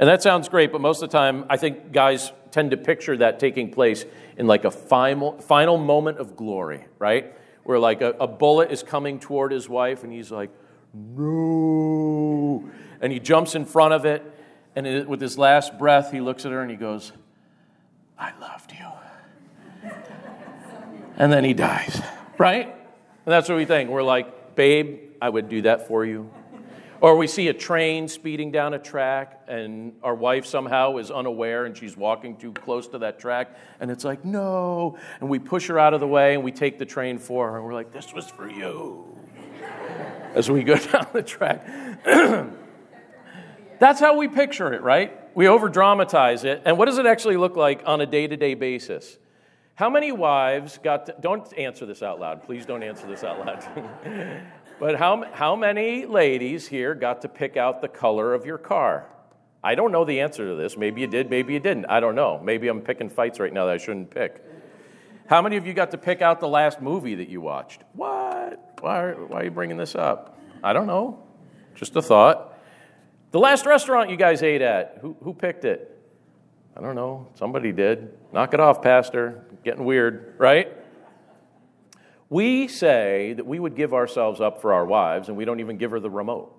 And 0.00 0.08
that 0.08 0.24
sounds 0.24 0.48
great, 0.48 0.72
but 0.72 0.80
most 0.80 1.04
of 1.04 1.08
the 1.08 1.16
time, 1.16 1.44
I 1.48 1.56
think 1.56 1.92
guys 1.92 2.32
tend 2.50 2.72
to 2.72 2.76
picture 2.76 3.16
that 3.18 3.38
taking 3.38 3.70
place 3.70 4.06
in 4.36 4.48
like 4.48 4.64
a 4.64 4.72
final, 4.72 5.38
final 5.40 5.78
moment 5.78 6.18
of 6.18 6.34
glory, 6.34 6.84
right? 6.98 7.32
Where 7.62 7.78
like 7.78 8.00
a, 8.00 8.10
a 8.18 8.26
bullet 8.26 8.72
is 8.72 8.82
coming 8.82 9.20
toward 9.20 9.52
his 9.52 9.68
wife, 9.68 10.02
and 10.02 10.12
he's 10.12 10.32
like, 10.32 10.50
no. 10.92 12.68
And 13.00 13.12
he 13.12 13.20
jumps 13.20 13.54
in 13.54 13.64
front 13.64 13.94
of 13.94 14.04
it, 14.04 14.34
and 14.86 15.08
with 15.08 15.20
his 15.20 15.36
last 15.36 15.76
breath, 15.76 16.12
he 16.12 16.20
looks 16.20 16.46
at 16.46 16.52
her 16.52 16.62
and 16.62 16.70
he 16.70 16.76
goes, 16.76 17.10
I 18.16 18.32
loved 18.40 18.72
you. 18.72 19.90
and 21.16 21.32
then 21.32 21.42
he 21.42 21.52
dies, 21.52 22.00
right? 22.38 22.66
And 22.66 23.32
that's 23.32 23.48
what 23.48 23.56
we 23.56 23.64
think. 23.64 23.90
We're 23.90 24.04
like, 24.04 24.54
babe, 24.54 25.00
I 25.20 25.28
would 25.28 25.48
do 25.48 25.62
that 25.62 25.88
for 25.88 26.04
you. 26.04 26.30
Or 27.00 27.16
we 27.16 27.26
see 27.26 27.48
a 27.48 27.54
train 27.54 28.06
speeding 28.06 28.52
down 28.52 28.74
a 28.74 28.78
track, 28.78 29.42
and 29.48 29.94
our 30.02 30.14
wife 30.14 30.46
somehow 30.46 30.96
is 30.98 31.10
unaware 31.10 31.64
and 31.64 31.76
she's 31.76 31.96
walking 31.96 32.36
too 32.36 32.52
close 32.52 32.88
to 32.88 32.98
that 32.98 33.18
track, 33.20 33.56
and 33.80 33.90
it's 33.90 34.04
like, 34.04 34.24
no. 34.24 34.96
And 35.20 35.28
we 35.28 35.38
push 35.38 35.66
her 35.68 35.78
out 35.78 35.94
of 35.94 36.00
the 36.00 36.08
way 36.08 36.34
and 36.34 36.44
we 36.44 36.52
take 36.52 36.78
the 36.78 36.86
train 36.86 37.18
for 37.18 37.50
her, 37.50 37.56
and 37.56 37.66
we're 37.66 37.74
like, 37.74 37.92
this 37.92 38.12
was 38.12 38.28
for 38.28 38.48
you. 38.48 39.04
As 40.34 40.48
we 40.48 40.62
go 40.62 40.76
down 40.92 41.06
the 41.12 41.22
track. 41.22 41.66
That's 43.78 44.00
how 44.00 44.16
we 44.16 44.28
picture 44.28 44.72
it, 44.72 44.82
right? 44.82 45.12
We 45.34 45.46
over 45.48 45.68
dramatize 45.68 46.44
it. 46.44 46.62
And 46.64 46.78
what 46.78 46.86
does 46.86 46.98
it 46.98 47.06
actually 47.06 47.36
look 47.36 47.56
like 47.56 47.82
on 47.86 48.00
a 48.00 48.06
day 48.06 48.26
to 48.26 48.36
day 48.36 48.54
basis? 48.54 49.18
How 49.74 49.88
many 49.88 50.10
wives 50.10 50.78
got 50.82 51.06
to, 51.06 51.14
don't 51.20 51.56
answer 51.56 51.86
this 51.86 52.02
out 52.02 52.18
loud. 52.18 52.42
Please 52.42 52.66
don't 52.66 52.82
answer 52.82 53.06
this 53.06 53.22
out 53.22 53.38
loud. 53.46 54.42
But 54.78 54.96
how, 54.96 55.24
how 55.32 55.56
many 55.56 56.06
ladies 56.06 56.68
here 56.68 56.94
got 56.94 57.22
to 57.22 57.28
pick 57.28 57.56
out 57.56 57.80
the 57.80 57.88
color 57.88 58.32
of 58.32 58.46
your 58.46 58.58
car? 58.58 59.08
I 59.62 59.74
don't 59.74 59.90
know 59.90 60.04
the 60.04 60.20
answer 60.20 60.46
to 60.48 60.54
this. 60.54 60.76
Maybe 60.76 61.00
you 61.00 61.08
did, 61.08 61.30
maybe 61.30 61.52
you 61.52 61.58
didn't. 61.58 61.86
I 61.86 61.98
don't 61.98 62.14
know. 62.14 62.40
Maybe 62.42 62.68
I'm 62.68 62.80
picking 62.80 63.08
fights 63.08 63.40
right 63.40 63.52
now 63.52 63.66
that 63.66 63.74
I 63.74 63.78
shouldn't 63.78 64.10
pick. 64.10 64.44
How 65.26 65.42
many 65.42 65.56
of 65.56 65.66
you 65.66 65.74
got 65.74 65.90
to 65.90 65.98
pick 65.98 66.22
out 66.22 66.38
the 66.38 66.48
last 66.48 66.80
movie 66.80 67.16
that 67.16 67.28
you 67.28 67.40
watched? 67.40 67.82
What? 67.94 68.78
Why, 68.80 69.10
why 69.10 69.40
are 69.40 69.44
you 69.44 69.50
bringing 69.50 69.76
this 69.76 69.96
up? 69.96 70.38
I 70.62 70.72
don't 70.72 70.86
know. 70.86 71.24
Just 71.74 71.96
a 71.96 72.02
thought. 72.02 72.57
The 73.30 73.38
last 73.38 73.66
restaurant 73.66 74.08
you 74.08 74.16
guys 74.16 74.42
ate 74.42 74.62
at, 74.62 74.98
who, 75.02 75.14
who 75.22 75.34
picked 75.34 75.66
it? 75.66 75.94
I 76.74 76.80
don't 76.80 76.94
know. 76.94 77.28
Somebody 77.34 77.72
did. 77.72 78.12
Knock 78.32 78.54
it 78.54 78.60
off, 78.60 78.80
Pastor. 78.80 79.44
Getting 79.64 79.84
weird, 79.84 80.34
right? 80.38 80.72
We 82.30 82.68
say 82.68 83.34
that 83.34 83.46
we 83.46 83.58
would 83.58 83.74
give 83.74 83.92
ourselves 83.92 84.40
up 84.40 84.62
for 84.62 84.72
our 84.72 84.86
wives, 84.86 85.28
and 85.28 85.36
we 85.36 85.44
don't 85.44 85.60
even 85.60 85.76
give 85.76 85.90
her 85.90 86.00
the 86.00 86.08
remote. 86.08 86.54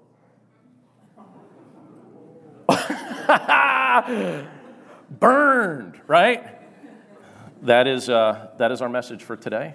Burned, 5.10 6.00
right? 6.08 6.44
That 7.64 7.88
is, 7.88 8.10
uh, 8.10 8.50
that 8.58 8.72
is 8.72 8.82
our 8.82 8.90
message 8.90 9.24
for 9.24 9.36
today. 9.36 9.74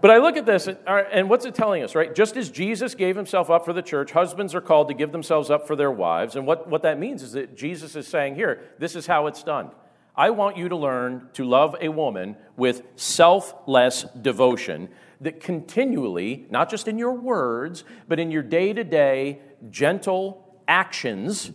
But 0.00 0.10
I 0.10 0.18
look 0.18 0.36
at 0.36 0.46
this, 0.46 0.68
and, 0.86 1.28
what's 1.28 1.44
it 1.44 1.54
telling 1.54 1.82
us, 1.82 1.94
right? 1.94 2.14
Just 2.14 2.36
as 2.36 2.50
Jesus 2.50 2.94
gave 2.94 3.16
himself 3.16 3.50
up 3.50 3.64
for 3.64 3.72
the 3.72 3.82
church, 3.82 4.12
husbands 4.12 4.54
are 4.54 4.60
called 4.60 4.88
to 4.88 4.94
give 4.94 5.12
themselves 5.12 5.50
up 5.50 5.66
for 5.66 5.76
their 5.76 5.90
wives. 5.90 6.36
And 6.36 6.46
what, 6.46 6.68
what 6.68 6.82
that 6.82 6.98
means 6.98 7.22
is 7.22 7.32
that 7.32 7.56
Jesus 7.56 7.96
is 7.96 8.06
saying 8.06 8.34
here, 8.34 8.62
this 8.78 8.96
is 8.96 9.06
how 9.06 9.26
it's 9.26 9.42
done. 9.42 9.70
I 10.16 10.30
want 10.30 10.56
you 10.56 10.68
to 10.68 10.76
learn 10.76 11.28
to 11.34 11.44
love 11.44 11.76
a 11.80 11.88
woman 11.88 12.36
with 12.56 12.82
selfless 12.96 14.04
devotion 14.20 14.88
that 15.20 15.40
continually, 15.40 16.46
not 16.50 16.70
just 16.70 16.88
in 16.88 16.98
your 16.98 17.12
words, 17.12 17.84
but 18.08 18.18
in 18.18 18.30
your 18.30 18.42
day 18.42 18.72
to 18.72 18.84
day, 18.84 19.40
gentle 19.70 20.60
actions, 20.66 21.52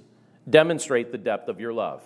demonstrate 0.50 1.12
the 1.12 1.18
depth 1.18 1.50
of 1.50 1.60
your 1.60 1.74
love. 1.74 2.04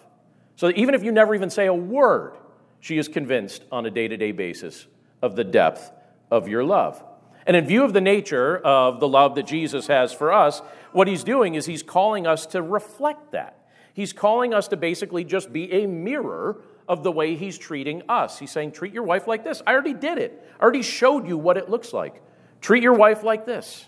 So 0.56 0.72
even 0.76 0.96
if 0.96 1.04
you 1.04 1.12
never 1.12 1.36
even 1.36 1.50
say 1.50 1.66
a 1.66 1.74
word, 1.74 2.38
she 2.80 2.98
is 2.98 3.08
convinced 3.08 3.64
on 3.72 3.86
a 3.86 3.92
day 3.92 4.08
to 4.08 4.18
day 4.18 4.32
basis 4.32 4.88
of 5.22 5.36
the 5.36 5.44
depth 5.44 5.92
of 6.32 6.48
your 6.48 6.64
love. 6.64 7.04
And 7.46 7.56
in 7.56 7.66
view 7.66 7.84
of 7.84 7.94
the 7.94 8.02
nature 8.02 8.58
of 8.58 9.00
the 9.00 9.08
love 9.08 9.36
that 9.36 9.48
Jesus 9.48 9.88
has 9.88 10.14
for 10.14 10.32
us, 10.32 10.62
what 10.92 11.08
he's 11.08 11.24
doing 11.24 11.56
is 11.56 11.66
he's 11.66 11.84
calling 11.84 12.28
us 12.28 12.46
to 12.48 12.62
reflect 12.62 13.32
that. 13.32 13.56
He's 13.94 14.14
calling 14.14 14.54
us 14.54 14.68
to 14.70 14.78
basically 14.78 15.24
just 15.24 15.52
be 15.52 15.72
a 15.72 15.88
mirror 15.88 16.62
of 16.88 17.04
the 17.04 17.12
way 17.12 17.36
he's 17.36 17.58
treating 17.58 18.04
us. 18.10 18.40
He's 18.40 18.52
saying, 18.52 18.72
treat 18.72 18.94
your 18.94 19.04
wife 19.04 19.28
like 19.28 19.44
this. 19.44 19.62
I 19.66 19.74
already 19.74 19.94
did 19.94 20.18
it, 20.18 20.44
I 20.60 20.64
already 20.64 20.84
showed 20.84 21.28
you 21.28 21.38
what 21.38 21.58
it 21.58 21.70
looks 21.70 21.94
like. 21.94 22.22
Treat 22.62 22.84
your 22.84 22.94
wife 22.94 23.24
like 23.24 23.46
this. 23.46 23.86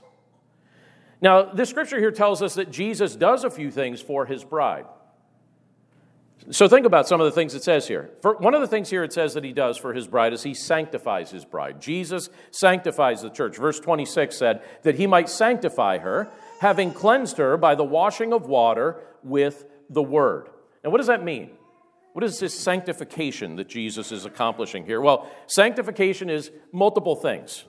Now, 1.22 1.44
this 1.44 1.70
scripture 1.70 2.00
here 2.00 2.12
tells 2.12 2.42
us 2.42 2.56
that 2.56 2.72
Jesus 2.72 3.16
does 3.16 3.44
a 3.44 3.50
few 3.50 3.70
things 3.70 4.02
for 4.02 4.26
his 4.26 4.44
bride. 4.44 4.86
So 6.50 6.68
think 6.68 6.86
about 6.86 7.08
some 7.08 7.22
of 7.22 7.26
the 7.26 7.32
things 7.32 7.54
it 7.54 7.64
says 7.64 7.88
here. 7.88 8.10
For 8.22 8.36
one 8.38 8.56
of 8.56 8.62
the 8.62 8.68
things 8.68 8.90
here 8.90 9.04
it 9.04 9.14
says 9.14 9.36
that 9.36 9.44
he 9.44 9.54
does 9.54 9.78
for 9.78 9.94
his 9.94 10.08
bride 10.08 10.34
is 10.34 10.42
he 10.42 10.56
sanctifies 10.56 11.30
his 11.30 11.46
bride. 11.46 11.80
Jesus 11.80 12.30
sanctifies 12.50 13.22
the 13.22 13.30
church. 13.30 13.58
Verse 13.58 13.80
26 13.80 14.36
said 14.36 14.62
that 14.82 14.96
he 14.96 15.06
might 15.06 15.30
sanctify 15.30 16.00
her, 16.00 16.30
having 16.60 16.92
cleansed 16.92 17.38
her 17.38 17.58
by 17.58 17.76
the 17.76 17.84
washing 17.84 18.34
of 18.34 18.48
water 18.48 18.98
with 19.24 19.66
the 19.90 20.02
Word. 20.02 20.50
Now, 20.84 20.90
what 20.90 20.98
does 20.98 21.08
that 21.08 21.24
mean? 21.24 21.52
What 22.14 22.26
is 22.26 22.40
this 22.40 22.58
sanctification 22.58 23.56
that 23.58 23.70
Jesus 23.70 24.12
is 24.12 24.26
accomplishing 24.26 24.86
here? 24.86 25.00
Well, 25.00 25.32
sanctification 25.48 26.30
is 26.30 26.52
multiple 26.72 27.16
things 27.16 27.66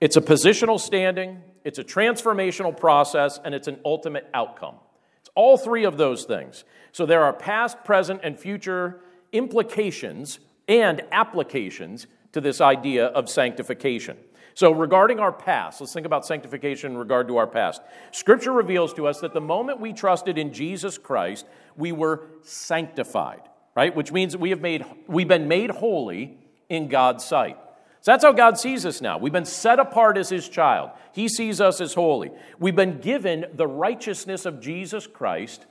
it's 0.00 0.16
a 0.16 0.22
positional 0.22 0.80
standing, 0.80 1.42
it's 1.62 1.78
a 1.78 1.84
transformational 1.84 2.74
process, 2.74 3.38
and 3.44 3.54
it's 3.54 3.68
an 3.68 3.78
ultimate 3.84 4.26
outcome. 4.32 4.76
All 5.40 5.56
three 5.56 5.84
of 5.84 5.96
those 5.96 6.24
things. 6.24 6.64
So 6.92 7.06
there 7.06 7.24
are 7.24 7.32
past, 7.32 7.82
present, 7.82 8.20
and 8.22 8.38
future 8.38 9.00
implications 9.32 10.38
and 10.68 11.00
applications 11.12 12.06
to 12.32 12.42
this 12.42 12.60
idea 12.60 13.06
of 13.06 13.30
sanctification. 13.30 14.18
So, 14.52 14.70
regarding 14.70 15.18
our 15.18 15.32
past, 15.32 15.80
let's 15.80 15.94
think 15.94 16.04
about 16.04 16.26
sanctification 16.26 16.92
in 16.92 16.98
regard 16.98 17.26
to 17.28 17.38
our 17.38 17.46
past. 17.46 17.80
Scripture 18.10 18.52
reveals 18.52 18.92
to 18.92 19.06
us 19.06 19.20
that 19.20 19.32
the 19.32 19.40
moment 19.40 19.80
we 19.80 19.94
trusted 19.94 20.36
in 20.36 20.52
Jesus 20.52 20.98
Christ, 20.98 21.46
we 21.74 21.90
were 21.90 22.26
sanctified, 22.42 23.40
right? 23.74 23.96
Which 23.96 24.12
means 24.12 24.36
we 24.36 24.50
have 24.50 24.60
made, 24.60 24.84
we've 25.06 25.26
been 25.26 25.48
made 25.48 25.70
holy 25.70 26.36
in 26.68 26.88
God's 26.88 27.24
sight. 27.24 27.56
So 28.02 28.12
that's 28.12 28.24
how 28.24 28.32
God 28.32 28.58
sees 28.58 28.86
us 28.86 29.00
now. 29.00 29.18
We've 29.18 29.32
been 29.32 29.44
set 29.44 29.78
apart 29.78 30.16
as 30.16 30.30
His 30.30 30.48
child. 30.48 30.90
He 31.12 31.28
sees 31.28 31.60
us 31.60 31.80
as 31.80 31.92
holy. 31.92 32.30
We've 32.58 32.76
been 32.76 32.98
given 32.98 33.46
the 33.52 33.66
righteousness 33.66 34.46
of 34.46 34.60
Jesus 34.60 35.06
Christ 35.06 35.66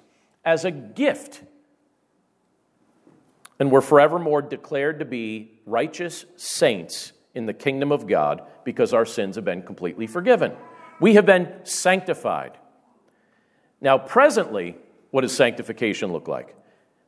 as 0.45 0.63
a 0.63 0.71
gift. 0.71 1.41
And 3.59 3.71
we're 3.71 3.81
forevermore 3.81 4.43
declared 4.43 4.99
to 4.99 5.05
be 5.05 5.59
righteous 5.65 6.25
saints 6.35 7.13
in 7.33 7.45
the 7.45 7.53
kingdom 7.53 7.91
of 7.91 8.07
God 8.07 8.43
because 8.63 8.93
our 8.93 9.05
sins 9.05 9.35
have 9.35 9.45
been 9.45 9.63
completely 9.63 10.05
forgiven. 10.05 10.53
We 10.99 11.15
have 11.15 11.25
been 11.25 11.51
sanctified. 11.63 12.57
Now, 13.81 13.97
presently, 13.97 14.77
what 15.11 15.21
does 15.21 15.35
sanctification 15.35 16.11
look 16.13 16.27
like? 16.27 16.55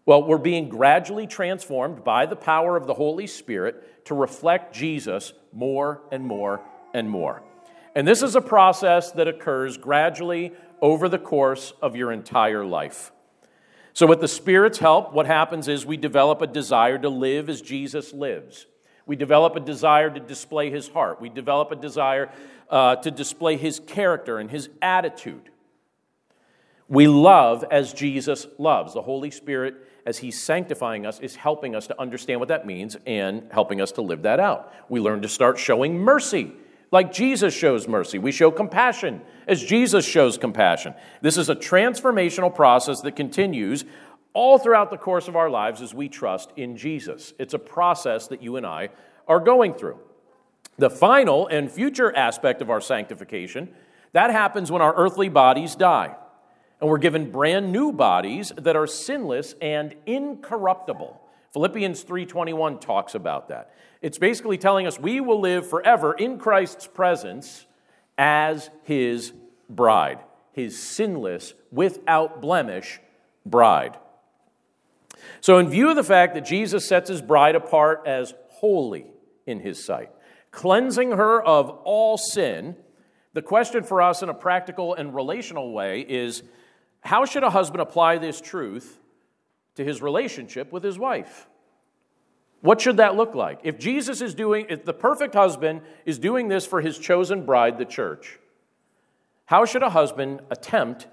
Well, 0.06 0.24
we're 0.24 0.38
being 0.38 0.70
gradually 0.70 1.28
transformed 1.28 2.04
by 2.04 2.26
the 2.26 2.36
power 2.36 2.76
of 2.76 2.88
the 2.88 2.94
Holy 2.94 3.28
Spirit 3.28 4.06
to 4.06 4.16
reflect 4.16 4.74
Jesus 4.74 5.34
more 5.54 6.02
and 6.12 6.24
more 6.26 6.62
and 6.94 7.10
more. 7.10 7.44
And 7.96 8.08
this 8.08 8.24
is 8.24 8.36
a 8.36 8.42
process 8.42 9.12
that 9.12 9.28
occurs 9.28 9.78
gradually 9.78 10.54
over 10.82 11.08
the 11.08 11.20
course 11.20 11.74
of 11.82 11.96
your 11.96 12.12
entire 12.12 12.66
life. 12.66 13.12
So, 13.94 14.08
with 14.08 14.22
the 14.22 14.28
Spirit's 14.28 14.80
help, 14.80 15.14
what 15.14 15.28
happens 15.28 15.68
is 15.68 15.86
we 15.86 15.98
develop 15.98 16.42
a 16.42 16.48
desire 16.48 16.98
to 16.98 17.10
live 17.10 17.50
as 17.50 17.62
Jesus 17.62 18.14
lives. 18.14 18.66
We 19.06 19.18
develop 19.18 19.56
a 19.56 19.60
desire 19.60 20.10
to 20.10 20.20
display 20.20 20.70
his 20.70 20.88
heart. 20.88 21.20
We 21.20 21.28
develop 21.28 21.72
a 21.72 21.76
desire 21.76 22.32
uh, 22.70 22.96
to 22.98 23.12
display 23.12 23.58
his 23.58 23.80
character 23.80 24.40
and 24.40 24.50
his 24.50 24.70
attitude. 24.82 25.50
We 26.88 27.08
love 27.08 27.66
as 27.70 27.94
Jesus 27.94 28.48
loves. 28.58 28.94
The 28.94 29.02
Holy 29.02 29.32
Spirit, 29.32 29.76
as 30.06 30.20
he's 30.20 30.42
sanctifying 30.42 31.06
us, 31.06 31.20
is 31.20 31.36
helping 31.36 31.76
us 31.76 31.88
to 31.88 32.00
understand 32.00 32.40
what 32.40 32.50
that 32.50 32.66
means 32.66 32.98
and 33.06 33.44
helping 33.52 33.82
us 33.82 33.92
to 33.94 34.02
live 34.02 34.24
that 34.24 34.40
out. 34.40 34.74
We 34.90 35.00
learn 35.00 35.22
to 35.22 35.30
start 35.30 35.58
showing 35.58 36.00
mercy 36.00 36.54
like 36.92 37.14
Jesus 37.14 37.54
shows 37.54 37.88
mercy. 37.88 38.20
We 38.20 38.32
show 38.32 38.52
compassion 38.52 39.22
as 39.48 39.64
Jesus 39.64 40.06
shows 40.06 40.38
compassion. 40.38 40.94
This 41.22 41.38
is 41.38 41.50
a 41.50 41.56
transformational 41.56 42.54
process 42.54 43.02
that 43.02 43.16
continues 43.16 43.86
all 44.34 44.58
throughout 44.58 44.92
the 44.92 44.98
course 44.98 45.28
of 45.28 45.36
our 45.36 45.50
lives 45.50 45.82
as 45.82 45.94
we 45.94 46.10
trust 46.10 46.52
in 46.58 46.78
Jesus. 46.78 47.34
It's 47.40 47.54
a 47.54 47.60
process 47.60 48.28
that 48.28 48.44
you 48.44 48.58
and 48.58 48.66
I 48.66 48.90
are 49.28 49.40
going 49.40 49.74
through. 49.74 50.00
The 50.78 50.90
final 50.90 51.48
and 51.48 51.72
future 51.72 52.16
aspect 52.16 52.62
of 52.62 52.70
our 52.70 52.82
sanctification, 52.82 53.70
that 54.14 54.32
happens 54.32 54.72
when 54.72 54.82
our 54.82 54.96
earthly 54.96 55.30
bodies 55.30 55.76
die. 55.76 56.16
And 56.82 56.89
we're 56.89 56.98
given 56.98 57.32
brand 57.32 57.72
new 57.72 57.91
bodies 57.91 58.52
that 58.58 58.76
are 58.76 58.88
sinless 58.88 59.54
and 59.62 59.96
incorruptible. 60.08 61.22
Philippians 61.54 62.04
3:21 62.04 62.80
talks 62.80 63.13
about 63.13 63.50
that. 63.50 63.72
It's 64.02 64.17
basically 64.17 64.58
telling 64.58 64.88
us 64.88 65.00
we 65.00 65.22
will 65.22 65.39
live 65.39 65.70
forever 65.70 66.13
in 66.13 66.39
Christ's 66.39 66.88
presence 66.88 67.67
as 68.17 68.72
his 68.84 69.34
bride. 69.70 70.20
his 70.54 70.78
sinless, 70.78 71.54
without 71.72 72.41
blemish 72.41 73.00
bride. 73.46 73.98
So, 75.39 75.60
in 75.60 75.70
view 75.70 75.89
of 75.89 75.96
the 75.96 76.04
fact 76.04 76.34
that 76.34 76.46
Jesus 76.46 76.86
sets 76.86 77.10
his 77.10 77.22
bride 77.22 77.56
apart 77.56 78.04
as 78.06 78.34
holy 78.50 79.06
in 79.46 79.62
his 79.62 79.84
sight, 79.84 80.12
cleansing 80.52 81.12
her 81.12 81.41
of 81.41 81.70
all 81.86 82.17
sin, 82.17 82.76
the 83.34 83.41
question 83.41 83.84
for 83.84 84.02
us 84.02 84.22
in 84.22 84.28
a 84.28 84.34
practical 84.34 84.94
and 84.94 85.15
relational 85.15 85.72
way 85.72 86.02
is 86.02 86.44
how 87.02 87.26
should 87.26 87.44
a 87.44 87.50
husband 87.50 87.82
apply 87.82 88.18
this 88.18 88.40
truth 88.40 89.00
to 89.76 89.84
his 89.84 90.02
relationship 90.02 90.72
with 90.72 90.84
his 90.84 90.98
wife? 90.98 91.48
What 92.62 92.80
should 92.80 92.98
that 92.98 93.16
look 93.16 93.34
like? 93.34 93.60
If 93.64 93.80
Jesus 93.80 94.22
is 94.22 94.36
doing, 94.36 94.68
if 94.70 94.86
the 94.86 94.94
perfect 94.94 95.34
husband 95.34 95.82
is 96.06 96.20
doing 96.20 96.48
this 96.48 96.66
for 96.66 96.80
his 96.80 97.00
chosen 97.00 97.46
bride, 97.46 97.80
the 97.80 97.86
church, 97.86 98.40
how 99.46 99.66
should 99.66 99.84
a 99.84 99.90
husband 99.90 100.42
attempt 100.52 101.08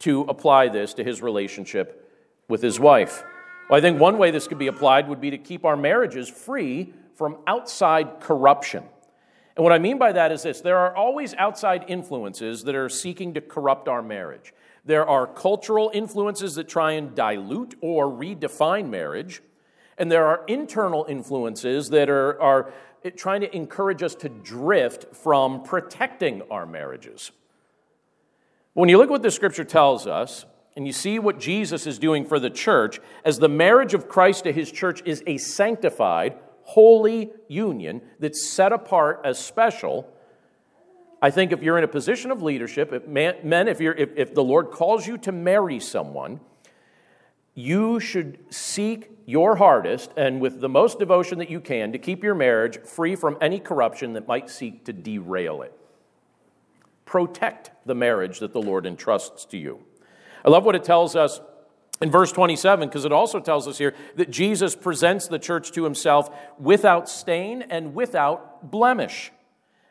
to 0.00 0.22
apply 0.22 0.68
this 0.68 0.94
to 0.94 1.04
his 1.04 1.22
relationship 1.22 2.12
with 2.48 2.60
his 2.60 2.80
wife? 2.80 3.22
Well, 3.70 3.78
I 3.78 3.80
think 3.80 4.00
one 4.00 4.18
way 4.18 4.30
this 4.30 4.48
could 4.48 4.58
be 4.58 4.66
applied 4.66 5.08
would 5.08 5.20
be 5.20 5.30
to 5.30 5.38
keep 5.38 5.64
our 5.64 5.76
marriages 5.76 6.28
free 6.28 6.92
from 7.14 7.38
outside 7.46 8.20
corruption. 8.20 8.82
And 9.56 9.64
what 9.64 9.72
I 9.72 9.78
mean 9.78 9.98
by 9.98 10.12
that 10.12 10.32
is 10.32 10.42
this 10.42 10.60
there 10.60 10.78
are 10.78 10.94
always 10.94 11.34
outside 11.34 11.84
influences 11.88 12.64
that 12.64 12.74
are 12.74 12.88
seeking 12.88 13.34
to 13.34 13.40
corrupt 13.40 13.88
our 13.88 14.02
marriage. 14.02 14.52
There 14.88 15.06
are 15.06 15.26
cultural 15.26 15.90
influences 15.92 16.54
that 16.54 16.66
try 16.66 16.92
and 16.92 17.14
dilute 17.14 17.76
or 17.82 18.06
redefine 18.06 18.88
marriage. 18.88 19.42
And 19.98 20.10
there 20.10 20.24
are 20.24 20.46
internal 20.46 21.04
influences 21.06 21.90
that 21.90 22.08
are, 22.08 22.40
are 22.40 22.72
trying 23.14 23.42
to 23.42 23.54
encourage 23.54 24.02
us 24.02 24.14
to 24.14 24.30
drift 24.30 25.14
from 25.14 25.62
protecting 25.62 26.40
our 26.50 26.64
marriages. 26.64 27.32
When 28.72 28.88
you 28.88 28.96
look 28.96 29.08
at 29.08 29.10
what 29.10 29.22
the 29.22 29.30
scripture 29.30 29.62
tells 29.62 30.06
us, 30.06 30.46
and 30.74 30.86
you 30.86 30.94
see 30.94 31.18
what 31.18 31.38
Jesus 31.38 31.86
is 31.86 31.98
doing 31.98 32.24
for 32.24 32.40
the 32.40 32.48
church, 32.48 32.98
as 33.26 33.38
the 33.38 33.46
marriage 33.46 33.92
of 33.92 34.08
Christ 34.08 34.44
to 34.44 34.52
his 34.54 34.72
church 34.72 35.02
is 35.04 35.22
a 35.26 35.36
sanctified, 35.36 36.38
holy 36.62 37.30
union 37.46 38.00
that's 38.20 38.48
set 38.48 38.72
apart 38.72 39.20
as 39.22 39.38
special. 39.38 40.10
I 41.20 41.30
think 41.30 41.52
if 41.52 41.62
you're 41.62 41.78
in 41.78 41.84
a 41.84 41.88
position 41.88 42.30
of 42.30 42.42
leadership, 42.42 42.92
if 42.92 43.06
man, 43.06 43.36
men, 43.42 43.66
if, 43.68 43.80
you're, 43.80 43.94
if, 43.94 44.10
if 44.16 44.34
the 44.34 44.44
Lord 44.44 44.70
calls 44.70 45.06
you 45.06 45.18
to 45.18 45.32
marry 45.32 45.80
someone, 45.80 46.40
you 47.54 47.98
should 47.98 48.38
seek 48.54 49.10
your 49.26 49.56
hardest 49.56 50.12
and 50.16 50.40
with 50.40 50.60
the 50.60 50.68
most 50.68 51.00
devotion 51.00 51.38
that 51.38 51.50
you 51.50 51.60
can 51.60 51.90
to 51.92 51.98
keep 51.98 52.22
your 52.22 52.34
marriage 52.34 52.78
free 52.82 53.16
from 53.16 53.36
any 53.40 53.58
corruption 53.58 54.12
that 54.12 54.28
might 54.28 54.48
seek 54.48 54.84
to 54.84 54.92
derail 54.92 55.62
it. 55.62 55.72
Protect 57.04 57.72
the 57.84 57.96
marriage 57.96 58.38
that 58.38 58.52
the 58.52 58.62
Lord 58.62 58.86
entrusts 58.86 59.44
to 59.46 59.58
you. 59.58 59.80
I 60.44 60.50
love 60.50 60.64
what 60.64 60.76
it 60.76 60.84
tells 60.84 61.16
us 61.16 61.40
in 62.00 62.12
verse 62.12 62.30
27 62.30 62.88
because 62.88 63.04
it 63.04 63.12
also 63.12 63.40
tells 63.40 63.66
us 63.66 63.78
here 63.78 63.94
that 64.14 64.30
Jesus 64.30 64.76
presents 64.76 65.26
the 65.26 65.38
church 65.38 65.72
to 65.72 65.82
himself 65.82 66.30
without 66.58 67.08
stain 67.08 67.62
and 67.62 67.94
without 67.94 68.70
blemish. 68.70 69.32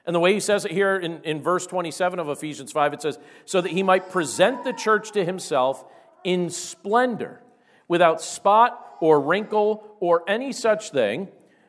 And 0.07 0.15
the 0.15 0.21
way 0.21 0.33
he 0.33 0.39
says 0.39 0.63
it 0.63 0.71
here 0.71 0.95
in, 0.95 1.21
in 1.23 1.43
verse 1.43 1.67
27 1.67 2.17
of 2.17 2.29
Ephesians 2.29 2.71
5, 2.71 2.93
it 2.93 3.01
says, 3.01 3.19
so 3.43 3.59
that 3.59 3.73
he 3.73 3.83
might 3.83 4.09
present 4.09 4.63
the 4.63 4.71
church 4.71 5.11
to 5.11 5.25
himself 5.25 5.83
in 6.23 6.49
splendor 6.49 7.41
without 7.89 8.21
spot 8.21 8.83
or 9.01 9.19
wrinkle 9.19 9.97
or 9.99 10.23
any 10.25 10.53
such 10.53 10.91
thing, 10.91 11.27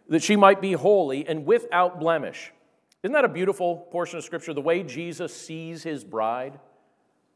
that 0.08 0.22
she 0.22 0.36
might 0.36 0.60
be 0.60 0.72
holy 0.72 1.26
and 1.26 1.46
without 1.46 1.98
blemish. 1.98 2.52
Isn't 3.02 3.12
that 3.12 3.24
a 3.24 3.28
beautiful 3.28 3.88
portion 3.90 4.18
of 4.18 4.24
Scripture? 4.24 4.54
The 4.54 4.60
way 4.60 4.84
Jesus 4.84 5.34
sees 5.34 5.82
his 5.82 6.04
bride? 6.04 6.60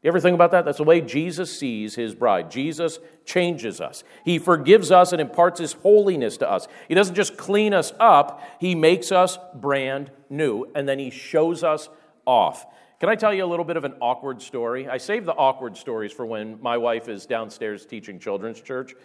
You 0.03 0.09
ever 0.09 0.19
think 0.19 0.35
about 0.35 0.51
that? 0.51 0.65
That's 0.65 0.79
the 0.79 0.83
way 0.83 0.99
Jesus 0.99 1.57
sees 1.57 1.95
his 1.95 2.13
bride. 2.13 2.51
Jesus 2.51 2.99
changes 3.23 3.79
us. 3.79 4.03
He 4.25 4.37
forgives 4.37 4.91
us 4.91 5.13
and 5.13 5.21
imparts 5.21 5.61
his 5.61 5.73
holiness 5.73 6.35
to 6.37 6.49
us. 6.49 6.67
He 6.89 6.93
doesn't 6.93 7.15
just 7.15 7.37
clean 7.37 7.73
us 7.73 7.93
up, 8.01 8.41
he 8.59 8.75
makes 8.75 9.13
us 9.13 9.37
brand 9.55 10.11
new, 10.29 10.65
and 10.75 10.87
then 10.87 10.99
he 10.99 11.09
shows 11.09 11.63
us 11.63 11.87
off. 12.25 12.65
Can 12.99 13.09
I 13.09 13.15
tell 13.15 13.33
you 13.33 13.45
a 13.45 13.47
little 13.47 13.65
bit 13.65 13.77
of 13.77 13.85
an 13.85 13.95
awkward 14.01 14.41
story? 14.41 14.89
I 14.89 14.97
save 14.97 15.25
the 15.25 15.33
awkward 15.33 15.77
stories 15.77 16.11
for 16.11 16.25
when 16.25 16.61
my 16.61 16.77
wife 16.77 17.07
is 17.07 17.25
downstairs 17.25 17.85
teaching 17.85 18.19
children's 18.19 18.61
church. 18.61 18.95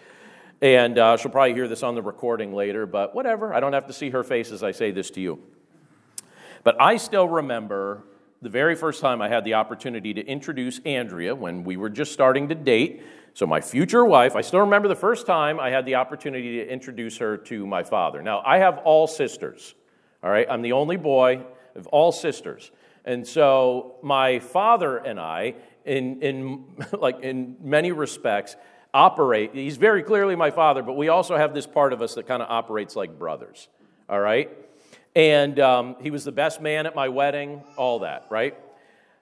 And 0.61 0.99
uh, 0.99 1.17
she'll 1.17 1.31
probably 1.31 1.55
hear 1.55 1.69
this 1.69 1.85
on 1.85 1.95
the 1.95 2.03
recording 2.03 2.53
later, 2.53 2.87
but 2.87 3.15
whatever. 3.15 3.55
I 3.55 3.61
don't 3.61 3.73
have 3.73 3.87
to 3.87 3.93
see 3.93 4.11
her 4.11 4.25
face 4.25 4.51
as 4.51 4.65
I 4.65 4.73
say 4.73 4.91
this 4.91 5.11
to 5.11 5.21
you. 5.21 5.41
But 6.65 6.81
I 6.81 6.97
still 6.97 7.29
remember 7.29 8.03
the 8.41 8.49
very 8.49 8.75
first 8.75 9.01
time 9.01 9.21
I 9.21 9.29
had 9.29 9.45
the 9.45 9.55
opportunity 9.55 10.15
to 10.15 10.25
introduce 10.25 10.81
Andrea 10.85 11.35
when 11.35 11.65
we 11.65 11.77
were 11.77 11.91
just 11.91 12.13
starting 12.13 12.49
to 12.49 12.55
date. 12.55 13.03
So, 13.35 13.47
my 13.47 13.61
future 13.61 14.05
wife, 14.05 14.37
I 14.37 14.41
still 14.41 14.61
remember 14.61 14.89
the 14.89 14.97
first 14.97 15.27
time 15.27 15.59
I 15.61 15.71
had 15.71 15.87
the 15.87 15.97
opportunity 15.97 16.59
to 16.59 16.69
introduce 16.69 17.19
her 17.19 17.37
to 17.37 17.67
my 17.67 17.83
father. 17.83 18.23
Now, 18.23 18.43
I 18.45 18.59
have 18.59 18.79
all 18.79 19.07
sisters, 19.07 19.75
all 20.23 20.31
right? 20.31 20.47
I'm 20.49 20.63
the 20.63 20.73
only 20.73 20.97
boy 20.97 21.43
of 21.75 21.87
all 21.89 22.13
sisters. 22.13 22.71
And 23.05 23.27
so 23.27 23.97
my 24.03 24.39
father 24.39 24.99
and 24.99 25.19
I, 25.19 25.55
in, 25.85 26.21
in, 26.23 26.65
like 26.99 27.21
in 27.21 27.57
many 27.63 27.93
respects, 27.93 28.57
operate. 28.93 29.55
He's 29.55 29.77
very 29.77 30.03
clearly 30.03 30.37
my 30.37 30.51
father, 30.51 30.83
but 30.83 30.97
we 30.97 31.09
also 31.09 31.37
have 31.37 31.55
this 31.55 31.67
part 31.67 31.93
of 31.93 32.03
us 32.03 32.15
that 32.15 32.27
kind 32.27 32.43
of 32.43 32.51
operates 32.51 32.97
like 32.97 33.19
brothers. 33.19 33.69
All 34.09 34.21
right? 34.21 34.51
And 35.15 35.59
um, 35.59 35.97
he 36.01 36.11
was 36.11 36.25
the 36.25 36.33
best 36.33 36.61
man 36.61 36.87
at 36.87 36.95
my 36.95 37.09
wedding, 37.09 37.63
all 37.77 38.01
that, 38.01 38.27
right? 38.31 38.57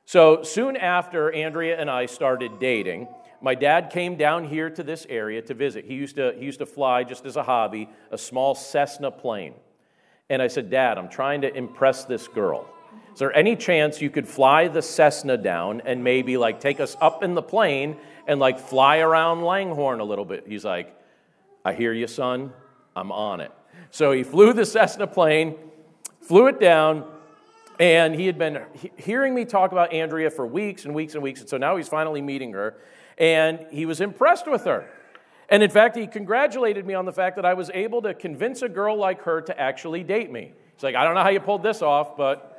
So 0.04 0.42
soon 0.42 0.76
after 0.76 1.32
Andrea 1.32 1.80
and 1.80 1.90
I 1.90 2.06
started 2.06 2.58
dating, 2.58 3.08
my 3.40 3.54
dad 3.54 3.90
came 3.90 4.16
down 4.16 4.44
here 4.44 4.70
to 4.70 4.82
this 4.82 5.06
area 5.08 5.42
to 5.42 5.54
visit. 5.54 5.84
He 5.84 5.94
used 5.94 6.16
to, 6.16 6.34
he 6.38 6.44
used 6.44 6.58
to 6.60 6.66
fly, 6.66 7.04
just 7.04 7.26
as 7.26 7.36
a 7.36 7.42
hobby, 7.42 7.88
a 8.10 8.18
small 8.18 8.54
Cessna 8.54 9.10
plane. 9.10 9.54
And 10.28 10.42
I 10.42 10.48
said, 10.48 10.70
Dad, 10.70 10.98
I'm 10.98 11.08
trying 11.08 11.42
to 11.42 11.54
impress 11.54 12.04
this 12.04 12.26
girl. 12.28 12.68
Is 13.12 13.20
there 13.20 13.34
any 13.34 13.56
chance 13.56 14.00
you 14.00 14.10
could 14.10 14.28
fly 14.28 14.68
the 14.68 14.82
Cessna 14.82 15.36
down 15.36 15.80
and 15.84 16.04
maybe 16.04 16.36
like 16.36 16.60
take 16.60 16.80
us 16.80 16.96
up 17.00 17.22
in 17.22 17.34
the 17.34 17.42
plane 17.42 17.96
and 18.26 18.40
like 18.40 18.58
fly 18.58 18.98
around 18.98 19.42
Langhorne 19.42 20.00
a 20.00 20.04
little 20.04 20.24
bit? 20.24 20.44
He's 20.46 20.64
like, 20.64 20.94
I 21.64 21.72
hear 21.72 21.92
you, 21.92 22.06
son. 22.06 22.52
I'm 22.94 23.12
on 23.12 23.40
it. 23.40 23.52
So 23.90 24.12
he 24.12 24.22
flew 24.22 24.52
the 24.52 24.66
Cessna 24.66 25.06
plane, 25.06 25.56
flew 26.26 26.46
it 26.48 26.60
down, 26.60 27.04
and 27.78 28.14
he 28.14 28.26
had 28.26 28.38
been 28.38 28.62
hearing 28.96 29.34
me 29.34 29.44
talk 29.44 29.72
about 29.72 29.92
Andrea 29.92 30.30
for 30.30 30.46
weeks 30.46 30.84
and 30.84 30.94
weeks 30.94 31.14
and 31.14 31.22
weeks. 31.22 31.40
And 31.40 31.48
so 31.48 31.56
now 31.56 31.76
he's 31.76 31.88
finally 31.88 32.22
meeting 32.22 32.52
her, 32.52 32.76
and 33.18 33.66
he 33.70 33.86
was 33.86 34.00
impressed 34.00 34.46
with 34.46 34.64
her. 34.64 34.88
And 35.48 35.62
in 35.62 35.70
fact, 35.70 35.96
he 35.96 36.06
congratulated 36.06 36.84
me 36.84 36.94
on 36.94 37.04
the 37.04 37.12
fact 37.12 37.36
that 37.36 37.44
I 37.44 37.54
was 37.54 37.70
able 37.72 38.02
to 38.02 38.14
convince 38.14 38.62
a 38.62 38.68
girl 38.68 38.96
like 38.96 39.22
her 39.22 39.40
to 39.42 39.60
actually 39.60 40.02
date 40.02 40.30
me. 40.30 40.52
He's 40.74 40.82
like, 40.82 40.96
I 40.96 41.04
don't 41.04 41.14
know 41.14 41.22
how 41.22 41.28
you 41.28 41.40
pulled 41.40 41.62
this 41.62 41.82
off, 41.82 42.16
but 42.16 42.56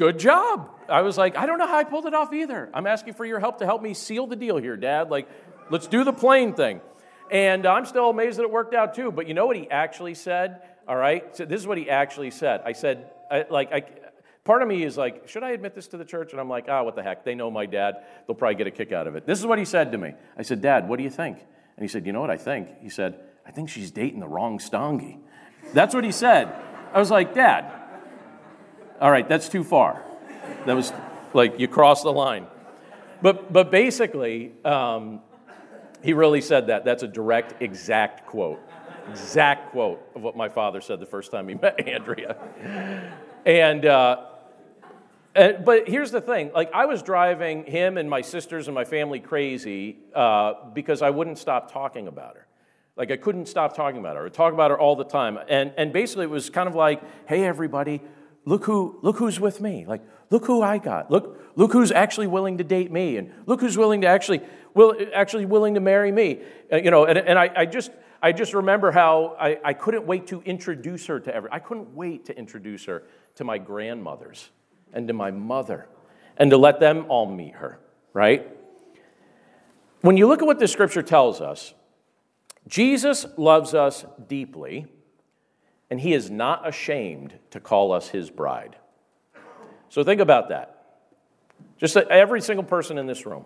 Good 0.00 0.18
job. 0.18 0.70
I 0.88 1.02
was 1.02 1.18
like, 1.18 1.36
I 1.36 1.44
don't 1.44 1.58
know 1.58 1.66
how 1.66 1.76
I 1.76 1.84
pulled 1.84 2.06
it 2.06 2.14
off 2.14 2.32
either. 2.32 2.70
I'm 2.72 2.86
asking 2.86 3.12
for 3.12 3.26
your 3.26 3.38
help 3.38 3.58
to 3.58 3.66
help 3.66 3.82
me 3.82 3.92
seal 3.92 4.26
the 4.26 4.34
deal 4.34 4.56
here, 4.56 4.74
Dad. 4.74 5.10
Like, 5.10 5.28
let's 5.68 5.86
do 5.86 6.04
the 6.04 6.12
plane 6.14 6.54
thing. 6.54 6.80
And 7.30 7.66
I'm 7.66 7.84
still 7.84 8.08
amazed 8.08 8.38
that 8.38 8.44
it 8.44 8.50
worked 8.50 8.72
out 8.72 8.94
too. 8.94 9.12
But 9.12 9.28
you 9.28 9.34
know 9.34 9.44
what 9.44 9.56
he 9.56 9.70
actually 9.70 10.14
said? 10.14 10.62
All 10.90 10.96
right. 10.96 11.36
So 11.36 11.44
this 11.44 11.60
is 11.60 11.68
what 11.68 11.78
he 11.78 11.88
actually 11.88 12.32
said. 12.32 12.62
I 12.64 12.72
said, 12.72 13.12
I, 13.30 13.44
like, 13.48 13.72
I, 13.72 13.84
part 14.42 14.60
of 14.60 14.66
me 14.66 14.82
is 14.82 14.96
like, 14.96 15.28
should 15.28 15.44
I 15.44 15.50
admit 15.50 15.72
this 15.72 15.86
to 15.88 15.96
the 15.96 16.04
church? 16.04 16.32
And 16.32 16.40
I'm 16.40 16.48
like, 16.48 16.64
ah, 16.68 16.80
oh, 16.80 16.82
what 16.82 16.96
the 16.96 17.02
heck? 17.04 17.24
They 17.24 17.36
know 17.36 17.48
my 17.48 17.64
dad. 17.64 17.98
They'll 18.26 18.34
probably 18.34 18.56
get 18.56 18.66
a 18.66 18.72
kick 18.72 18.90
out 18.90 19.06
of 19.06 19.14
it. 19.14 19.24
This 19.24 19.38
is 19.38 19.46
what 19.46 19.60
he 19.60 19.64
said 19.64 19.92
to 19.92 19.98
me. 19.98 20.14
I 20.36 20.42
said, 20.42 20.60
Dad, 20.60 20.88
what 20.88 20.96
do 20.96 21.04
you 21.04 21.10
think? 21.10 21.38
And 21.76 21.84
he 21.84 21.86
said, 21.86 22.06
You 22.06 22.12
know 22.12 22.20
what 22.20 22.30
I 22.30 22.38
think? 22.38 22.70
He 22.82 22.88
said, 22.88 23.20
I 23.46 23.52
think 23.52 23.68
she's 23.68 23.92
dating 23.92 24.18
the 24.18 24.26
wrong 24.26 24.58
Stange. 24.58 25.20
That's 25.72 25.94
what 25.94 26.02
he 26.02 26.10
said. 26.10 26.52
I 26.92 26.98
was 26.98 27.08
like, 27.08 27.34
Dad, 27.34 27.72
all 29.00 29.12
right, 29.12 29.28
that's 29.28 29.48
too 29.48 29.62
far. 29.62 30.02
That 30.66 30.74
was 30.74 30.92
like 31.34 31.60
you 31.60 31.68
crossed 31.68 32.02
the 32.02 32.12
line. 32.12 32.48
But, 33.22 33.52
but 33.52 33.70
basically, 33.70 34.54
um, 34.64 35.20
he 36.02 36.14
really 36.14 36.40
said 36.40 36.66
that. 36.66 36.84
That's 36.84 37.04
a 37.04 37.08
direct, 37.08 37.62
exact 37.62 38.26
quote. 38.26 38.60
Exact 39.08 39.70
quote 39.70 40.00
of 40.14 40.22
what 40.22 40.36
my 40.36 40.48
father 40.48 40.80
said 40.80 41.00
the 41.00 41.06
first 41.06 41.30
time 41.30 41.48
he 41.48 41.54
met 41.62 41.88
Andrea. 41.88 42.36
And, 43.46 43.86
uh, 43.86 44.26
and, 45.34 45.64
but 45.64 45.88
here's 45.88 46.10
the 46.10 46.20
thing 46.20 46.50
like, 46.54 46.72
I 46.72 46.86
was 46.86 47.02
driving 47.02 47.64
him 47.64 47.96
and 47.96 48.10
my 48.10 48.20
sisters 48.20 48.68
and 48.68 48.74
my 48.74 48.84
family 48.84 49.20
crazy 49.20 49.98
uh, 50.14 50.54
because 50.72 51.02
I 51.02 51.10
wouldn't 51.10 51.38
stop 51.38 51.72
talking 51.72 52.08
about 52.08 52.36
her. 52.36 52.46
Like, 52.96 53.10
I 53.10 53.16
couldn't 53.16 53.46
stop 53.46 53.74
talking 53.74 54.00
about 54.00 54.16
her. 54.16 54.22
I 54.22 54.24
would 54.24 54.34
talk 54.34 54.52
about 54.52 54.70
her 54.70 54.78
all 54.78 54.96
the 54.96 55.04
time. 55.04 55.38
And, 55.48 55.72
and 55.78 55.92
basically, 55.92 56.24
it 56.24 56.30
was 56.30 56.50
kind 56.50 56.68
of 56.68 56.74
like, 56.74 57.00
hey, 57.26 57.44
everybody, 57.44 58.02
look 58.44 58.64
who 58.64 58.98
look 59.02 59.18
who's 59.18 59.38
with 59.38 59.60
me 59.60 59.84
like 59.86 60.00
look 60.30 60.46
who 60.46 60.62
i 60.62 60.78
got 60.78 61.10
look 61.10 61.38
look 61.56 61.72
who's 61.72 61.92
actually 61.92 62.26
willing 62.26 62.58
to 62.58 62.64
date 62.64 62.90
me 62.90 63.16
and 63.16 63.32
look 63.46 63.60
who's 63.60 63.76
willing 63.76 64.00
to 64.00 64.06
actually 64.06 64.40
will 64.74 64.96
actually 65.14 65.44
willing 65.44 65.74
to 65.74 65.80
marry 65.80 66.10
me 66.10 66.40
uh, 66.72 66.76
you 66.76 66.90
know 66.90 67.04
and, 67.04 67.18
and 67.18 67.38
I, 67.38 67.50
I 67.54 67.66
just 67.66 67.90
i 68.22 68.32
just 68.32 68.54
remember 68.54 68.90
how 68.90 69.36
I, 69.38 69.58
I 69.64 69.72
couldn't 69.72 70.06
wait 70.06 70.28
to 70.28 70.40
introduce 70.42 71.06
her 71.06 71.20
to 71.20 71.34
everyone. 71.34 71.56
i 71.56 71.60
couldn't 71.60 71.94
wait 71.94 72.26
to 72.26 72.36
introduce 72.36 72.84
her 72.86 73.04
to 73.36 73.44
my 73.44 73.58
grandmothers 73.58 74.50
and 74.92 75.08
to 75.08 75.14
my 75.14 75.30
mother 75.30 75.88
and 76.36 76.50
to 76.50 76.56
let 76.56 76.80
them 76.80 77.06
all 77.08 77.26
meet 77.26 77.54
her 77.54 77.80
right? 78.12 78.48
When 80.00 80.16
you 80.16 80.26
look 80.26 80.42
at 80.42 80.46
what 80.46 80.58
this 80.58 80.72
scripture 80.72 81.02
tells 81.02 81.40
us, 81.40 81.74
Jesus 82.66 83.26
loves 83.36 83.74
us 83.74 84.04
deeply, 84.28 84.86
and 85.90 86.00
he 86.00 86.12
is 86.12 86.30
not 86.30 86.66
ashamed 86.66 87.34
to 87.50 87.60
call 87.60 87.92
us 87.92 88.08
his 88.08 88.30
bride. 88.30 88.76
So 89.88 90.04
think 90.04 90.20
about 90.20 90.48
that. 90.50 90.76
Just 91.78 91.96
every 91.96 92.40
single 92.40 92.64
person 92.64 92.96
in 92.98 93.06
this 93.06 93.26
room. 93.26 93.44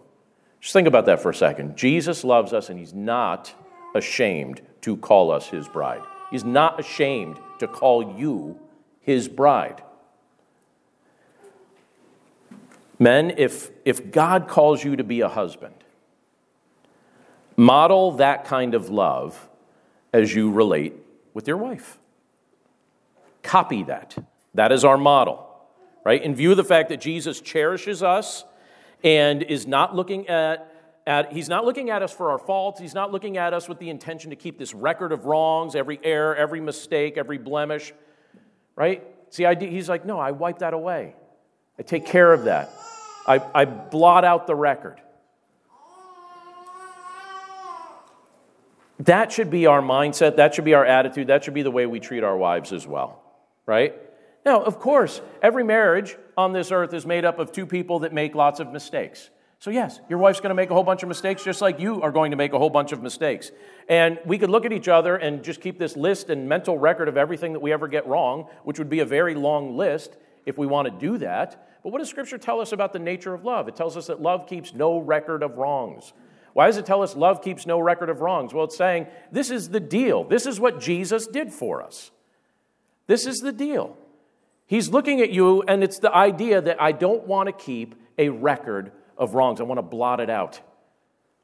Just 0.61 0.73
think 0.73 0.89
about 0.89 1.07
that 1.07 1.21
for 1.21 1.31
a 1.31 1.35
second. 1.35 1.77
Jesus 1.77 2.25
loves 2.25 2.53
us, 2.53 2.69
and 2.69 2.79
he's 2.79 2.95
not 2.95 3.55
ashamed 3.95 4.61
to 4.83 4.97
call 4.97 5.31
us 5.31 5.49
his 5.49 5.69
bride. 5.69 6.03
He's 6.31 6.45
not 6.45 6.81
ashamed 6.81 7.39
to 7.61 7.69
call 7.69 8.19
you 8.19 8.59
his 9.01 9.29
bride. 9.29 9.83
Men, 12.99 13.35
if, 13.37 13.71
if 13.85 14.11
God 14.11 14.49
calls 14.49 14.83
you 14.85 14.97
to 14.97 15.05
be 15.05 15.21
a 15.21 15.29
husband, 15.29 15.75
model 17.57 18.13
that 18.13 18.45
kind 18.45 18.75
of 18.75 18.91
love 18.91 19.49
as 20.13 20.35
you 20.35 20.51
relate 20.51 20.95
with 21.33 21.47
your 21.49 21.57
wife. 21.57 21.99
Copy 23.43 23.83
that. 23.85 24.17
That 24.55 24.73
is 24.73 24.85
our 24.85 24.97
model, 24.97 25.47
right? 26.05 26.23
In 26.23 26.35
view 26.35 26.53
of 26.53 26.57
the 26.57 26.65
fact 26.65 26.89
that 26.89 27.01
Jesus 27.01 27.41
cherishes 27.41 28.03
us 28.03 28.45
and 29.03 29.43
is 29.43 29.67
not 29.67 29.95
looking 29.95 30.29
at 30.29 30.74
at, 31.07 31.33
he's 31.33 31.49
not 31.49 31.65
looking 31.65 31.91
at 31.91 32.03
us 32.03 32.13
for 32.13 32.31
our 32.31 32.39
faults. 32.39 32.81
He's 32.81 32.95
not 32.95 33.13
looking 33.13 33.37
at 33.37 33.53
us 33.53 33.69
with 33.69 33.79
the 33.79 33.91
intention 33.91 34.31
to 34.31 34.37
keep 34.37 34.59
this 34.59 34.73
record 34.73 35.13
of 35.13 35.27
wrongs, 35.27 35.75
every 35.75 36.01
error, 36.03 36.35
every 36.35 36.61
mistake, 36.61 37.17
every 37.17 37.39
blemish, 37.39 37.93
right? 38.75 39.03
See, 39.31 39.45
I, 39.45 39.55
he's 39.55 39.89
like, 39.89 40.07
no, 40.07 40.19
I 40.19 40.31
wipe 40.31 40.61
that 40.61 40.73
away. 40.73 41.15
I 41.79 41.83
take 41.83 42.07
care 42.07 42.33
of 42.33 42.45
that. 42.45 42.71
I, 43.27 43.43
I 43.55 43.65
blot 43.65 44.25
out 44.25 44.47
the 44.47 44.55
record. 44.55 45.01
That 49.01 49.33
should 49.33 49.51
be 49.51 49.67
our 49.67 49.83
mindset. 49.83 50.37
That 50.37 50.55
should 50.55 50.65
be 50.65 50.75
our 50.75 50.85
attitude. 50.85 51.27
That 51.27 51.45
should 51.45 51.55
be 51.55 51.63
the 51.63 51.71
way 51.71 51.85
we 51.85 52.01
treat 52.01 52.23
our 52.23 52.37
wives 52.37 52.73
as 52.73 52.87
well, 52.87 53.23
right? 53.67 53.95
Now, 54.47 54.63
of 54.63 54.79
course, 54.79 55.21
every 55.43 55.65
marriage 55.65 56.17
on 56.37 56.53
this 56.53 56.71
earth 56.71 56.95
is 56.95 57.05
made 57.05 57.25
up 57.25 57.39
of 57.39 57.51
two 57.51 57.67
people 57.67 58.01
that 58.01 58.13
make 58.13 58.35
lots 58.35 58.61
of 58.61 58.73
mistakes. 58.73 59.31
So, 59.65 59.71
yes, 59.71 59.99
your 60.11 60.19
wife's 60.19 60.41
going 60.41 60.51
to 60.51 60.55
make 60.55 60.69
a 60.69 60.75
whole 60.75 60.85
bunch 60.85 61.03
of 61.03 61.09
mistakes, 61.09 61.43
just 61.43 61.63
like 61.63 61.81
you 61.81 62.03
are 62.03 62.13
going 62.13 62.33
to 62.33 62.37
make 62.37 62.53
a 62.53 62.59
whole 62.59 62.69
bunch 62.69 62.93
of 62.93 63.03
mistakes. 63.03 63.51
And 63.89 64.19
we 64.27 64.37
could 64.37 64.51
look 64.51 64.67
at 64.67 64.75
each 64.75 64.89
other 64.89 65.17
and 65.17 65.43
just 65.43 65.63
keep 65.63 65.79
this 65.79 65.97
list 65.97 66.29
and 66.29 66.47
mental 66.47 66.77
record 66.77 67.09
of 67.09 67.17
everything 67.17 67.55
that 67.55 67.61
we 67.61 67.73
ever 67.73 67.89
get 67.89 68.07
wrong, 68.07 68.47
which 68.65 68.79
would 68.79 68.91
be 68.91 69.01
a 69.01 69.07
very 69.07 69.35
long 69.35 69.75
list 69.75 70.19
if 70.45 70.59
we 70.59 70.67
want 70.67 70.89
to 70.89 70.91
do 70.91 71.17
that. 71.17 71.81
But 71.83 71.93
what 71.93 72.01
does 72.01 72.11
Scripture 72.11 72.37
tell 72.37 72.61
us 72.61 72.73
about 72.73 72.93
the 72.93 72.99
nature 72.99 73.33
of 73.33 73.47
love? 73.47 73.67
It 73.67 73.75
tells 73.75 73.97
us 73.97 74.09
that 74.09 74.21
love 74.21 74.47
keeps 74.47 74.75
no 74.75 74.99
record 74.99 75.43
of 75.43 75.57
wrongs. 75.57 76.13
Why 76.53 76.67
does 76.67 76.77
it 76.77 76.85
tell 76.85 77.03
us 77.03 77.17
love 77.17 77.41
keeps 77.41 77.65
no 77.65 77.81
record 77.81 78.11
of 78.11 78.21
wrongs? 78.21 78.53
Well, 78.53 78.65
it's 78.65 78.77
saying 78.77 79.07
this 79.33 79.51
is 79.51 79.71
the 79.71 79.81
deal. 79.81 80.25
This 80.25 80.45
is 80.45 80.61
what 80.61 80.79
Jesus 80.79 81.27
did 81.27 81.55
for 81.55 81.83
us. 81.83 82.11
This 83.07 83.27
is 83.27 83.39
the 83.39 83.51
deal. 83.51 83.97
He's 84.67 84.91
looking 84.91 85.23
at 85.23 85.31
you, 85.31 85.63
and 85.63 85.83
it's 85.83 86.01
the 86.01 86.15
idea 86.15 86.61
that 86.61 86.83
I 86.83 86.93
don't 86.93 87.27
want 87.27 87.47
to 87.47 87.53
keep 87.55 87.95
a 88.19 88.29
record 88.29 88.93
of 89.17 89.35
wrongs. 89.35 89.61
I 89.61 89.65
want 89.65 89.79
to 89.79 89.83
blot 89.83 90.21
it 90.21 90.31
out. 90.31 90.61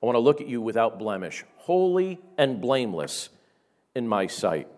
I 0.03 0.07
want 0.07 0.17
to 0.17 0.21
look 0.21 0.41
at 0.41 0.49
you 0.49 0.61
without 0.61 0.99
blemish, 0.99 1.45
holy 1.57 2.21
and 2.39 2.61
blameless 2.61 3.29
in 3.95 4.09
my 4.09 4.27
sight. 4.27 4.69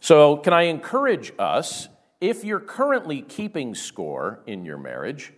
So, 0.00 0.36
can 0.36 0.52
I 0.52 0.62
encourage 0.62 1.32
us, 1.38 1.88
if 2.20 2.44
you're 2.44 2.60
currently 2.60 3.22
keeping 3.22 3.74
score 3.74 4.40
in 4.46 4.64
your 4.64 4.78
marriage, 4.78 5.32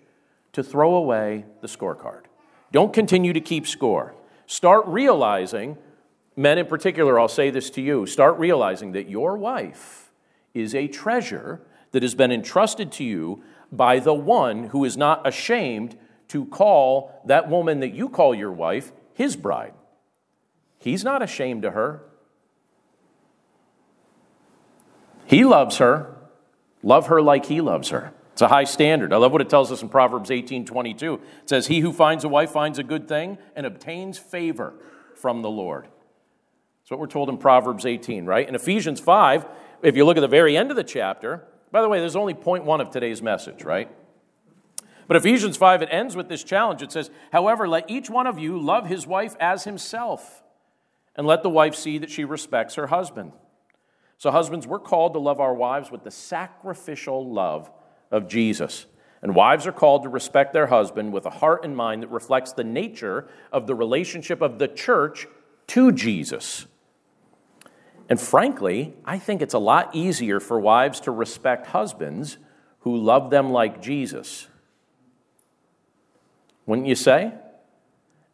to 0.53 0.63
throw 0.63 0.95
away 0.95 1.45
the 1.61 1.67
scorecard? 1.67 2.23
Don't 2.73 2.93
continue 2.93 3.33
to 3.33 3.41
keep 3.41 3.67
score. 3.67 4.15
Start 4.47 4.87
realizing, 4.87 5.77
men 6.37 6.59
in 6.59 6.67
particular, 6.67 7.19
I'll 7.19 7.29
say 7.29 7.51
this 7.51 7.71
to 7.71 7.83
you, 7.83 8.07
start 8.07 8.39
realizing 8.39 8.93
that 8.93 9.09
your 9.09 9.37
wife 9.37 10.13
is 10.55 10.75
a 10.75 10.87
treasure 10.89 11.61
that 11.91 12.03
has 12.03 12.15
been 12.15 12.33
entrusted 12.33 12.91
to 12.93 13.05
you 13.05 13.43
by 13.71 13.99
the 13.99 14.15
one 14.15 14.65
who 14.65 14.85
is 14.85 14.97
not 14.97 15.27
ashamed 15.27 15.97
to 16.35 16.45
call 16.47 17.23
that 17.27 17.49
woman 17.49 17.79
that 17.79 17.95
you 17.95 18.09
call 18.09 18.35
your 18.35 18.51
wife 18.51 18.91
his 19.13 19.37
bride. 19.37 19.73
He's 20.81 21.05
not 21.05 21.23
ashamed 21.23 21.65
of 21.65 21.75
her. 21.75 22.03
He 25.27 25.45
loves 25.45 25.77
her. 25.77 26.17
Love 26.83 27.07
her 27.07 27.23
like 27.23 27.47
he 27.47 27.61
loves 27.61 27.91
her. 27.91 28.13
It's 28.33 28.43
a 28.43 28.49
high 28.49 28.65
standard. 28.65 29.13
I 29.13 29.17
love 29.17 29.31
what 29.31 29.43
it 29.43 29.49
tells 29.49 29.71
us 29.71 29.81
in 29.81 29.89
Proverbs 29.89 30.29
18 30.29 30.67
22. 30.67 31.15
It 31.15 31.21
says, 31.49 31.69
He 31.69 31.79
who 31.79 31.93
finds 31.93 32.25
a 32.25 32.29
wife 32.29 32.51
finds 32.51 32.81
a 32.81 32.83
good 32.83 33.07
thing 33.07 33.39
and 33.55 33.65
obtains 33.65 34.19
favor 34.19 34.75
from 35.15 35.43
the 35.43 35.51
Lord. 35.51 35.85
That's 35.85 36.91
what 36.91 36.99
we're 36.99 37.07
told 37.07 37.29
in 37.29 37.39
Proverbs 37.39 37.87
18, 37.87 38.27
right? 38.27 38.49
In 38.49 38.57
Ephesians 38.57 38.99
5, 38.99 39.47
if 39.83 39.97
you 39.97 40.05
look 40.05 40.17
at 40.17 40.21
the 40.21 40.27
very 40.27 40.57
end 40.57 40.73
of 40.73 40.77
the 40.77 40.83
chapter, 40.83 41.45
by 41.71 41.81
the 41.81 41.89
way, 41.89 42.01
there's 42.01 42.17
only 42.17 42.35
point 42.35 42.65
one 42.65 42.81
of 42.81 42.91
today's 42.91 43.23
message, 43.23 43.63
right? 43.63 43.89
But 45.07 45.17
Ephesians 45.17 45.57
5, 45.57 45.83
it 45.83 45.89
ends 45.91 46.17
with 46.17 46.29
this 46.29 46.45
challenge. 46.45 46.83
It 46.83 46.93
says, 46.93 47.11
However, 47.33 47.69
let 47.69 47.91
each 47.91 48.09
one 48.09 48.27
of 48.27 48.39
you 48.39 48.59
love 48.59 48.87
his 48.87 49.07
wife 49.07 49.37
as 49.39 49.65
himself, 49.65 50.43
and 51.15 51.27
let 51.27 51.43
the 51.43 51.51
wife 51.51 51.75
see 51.75 51.99
that 51.99 52.11
she 52.11 52.25
respects 52.25 52.75
her 52.77 52.89
husband. 52.89 53.33
So, 54.19 54.31
husbands, 54.31 54.67
we're 54.67 54.79
called 54.79 55.13
to 55.15 55.19
love 55.19 55.41
our 55.41 55.55
wives 55.55 55.91
with 55.91 56.05
the 56.05 56.11
sacrificial 56.11 57.31
love 57.31 57.71
of 58.11 58.29
Jesus. 58.29 58.87
And 59.21 59.35
wives 59.35 59.67
are 59.67 59.73
called 59.73 60.03
to 60.03 60.09
respect 60.09 60.53
their 60.53 60.67
husband 60.67 61.13
with 61.13 61.25
a 61.25 61.31
heart 61.31 61.65
and 61.65 61.77
mind 61.77 62.03
that 62.03 62.11
reflects 62.11 62.53
the 62.53 62.65
nature 62.65 63.27
of 63.53 63.67
the 63.67 63.75
relationship 63.75 64.43
of 64.43 64.59
the 64.59 64.69
church 64.69 65.27
to 65.69 65.93
Jesus. 65.93 66.67
And 68.09 68.21
frankly, 68.21 68.95
I 69.05 69.19
think 69.19 69.41
it's 69.41 69.55
a 69.55 69.59
lot 69.59 69.95
easier 69.95 70.41
for 70.41 70.61
wives 70.61 71.01
to 71.01 71.11
respect 71.11 71.69
husbands 71.69 72.37
who 72.81 72.97
love 72.97 73.31
them 73.31 73.51
like 73.51 73.81
Jesus 73.81 74.49
wouldn't 76.67 76.89
you 76.89 76.95
say? 76.95 77.33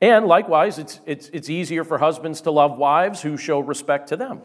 And 0.00 0.26
likewise, 0.26 0.78
it's, 0.78 1.00
it's, 1.04 1.28
it's 1.32 1.50
easier 1.50 1.84
for 1.84 1.98
husbands 1.98 2.40
to 2.42 2.50
love 2.50 2.78
wives 2.78 3.20
who 3.20 3.36
show 3.36 3.60
respect 3.60 4.08
to 4.08 4.16
them, 4.16 4.40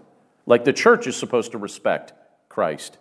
like 0.45 0.65
the 0.65 0.73
church 0.73 1.07
is 1.07 1.15
supposed 1.15 1.53
to 1.53 1.57
respect 1.57 2.13
Christ. 2.49 2.97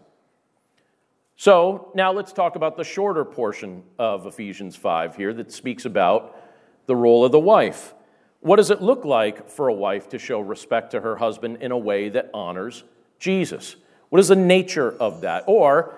So 1.36 1.90
now 1.94 2.12
let's 2.12 2.32
talk 2.32 2.54
about 2.54 2.76
the 2.76 2.84
shorter 2.84 3.24
portion 3.24 3.82
of 3.98 4.26
Ephesians 4.26 4.76
5 4.76 5.16
here 5.16 5.34
that 5.34 5.50
speaks 5.50 5.84
about 5.84 6.40
the 6.86 6.94
role 6.94 7.24
of 7.24 7.32
the 7.32 7.40
wife. 7.40 7.92
What 8.38 8.56
does 8.56 8.70
it 8.70 8.80
look 8.80 9.04
like 9.04 9.50
for 9.50 9.68
a 9.68 9.74
wife 9.74 10.10
to 10.10 10.18
show 10.18 10.38
respect 10.38 10.92
to 10.92 11.00
her 11.00 11.16
husband 11.16 11.58
in 11.60 11.72
a 11.72 11.78
way 11.78 12.08
that 12.10 12.30
honors 12.32 12.84
Jesus? 13.18 13.74
What 14.10 14.20
is 14.20 14.28
the 14.28 14.36
nature 14.36 14.92
of 14.92 15.22
that? 15.22 15.44
Or 15.48 15.94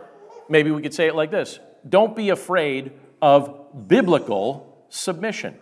maybe 0.48 0.70
we 0.70 0.80
could 0.80 0.94
say 0.94 1.06
it 1.06 1.14
like 1.14 1.30
this 1.30 1.58
Don't 1.86 2.16
be 2.16 2.30
afraid 2.30 2.92
of 3.20 3.88
biblical 3.88 4.75
submission. 4.88 5.56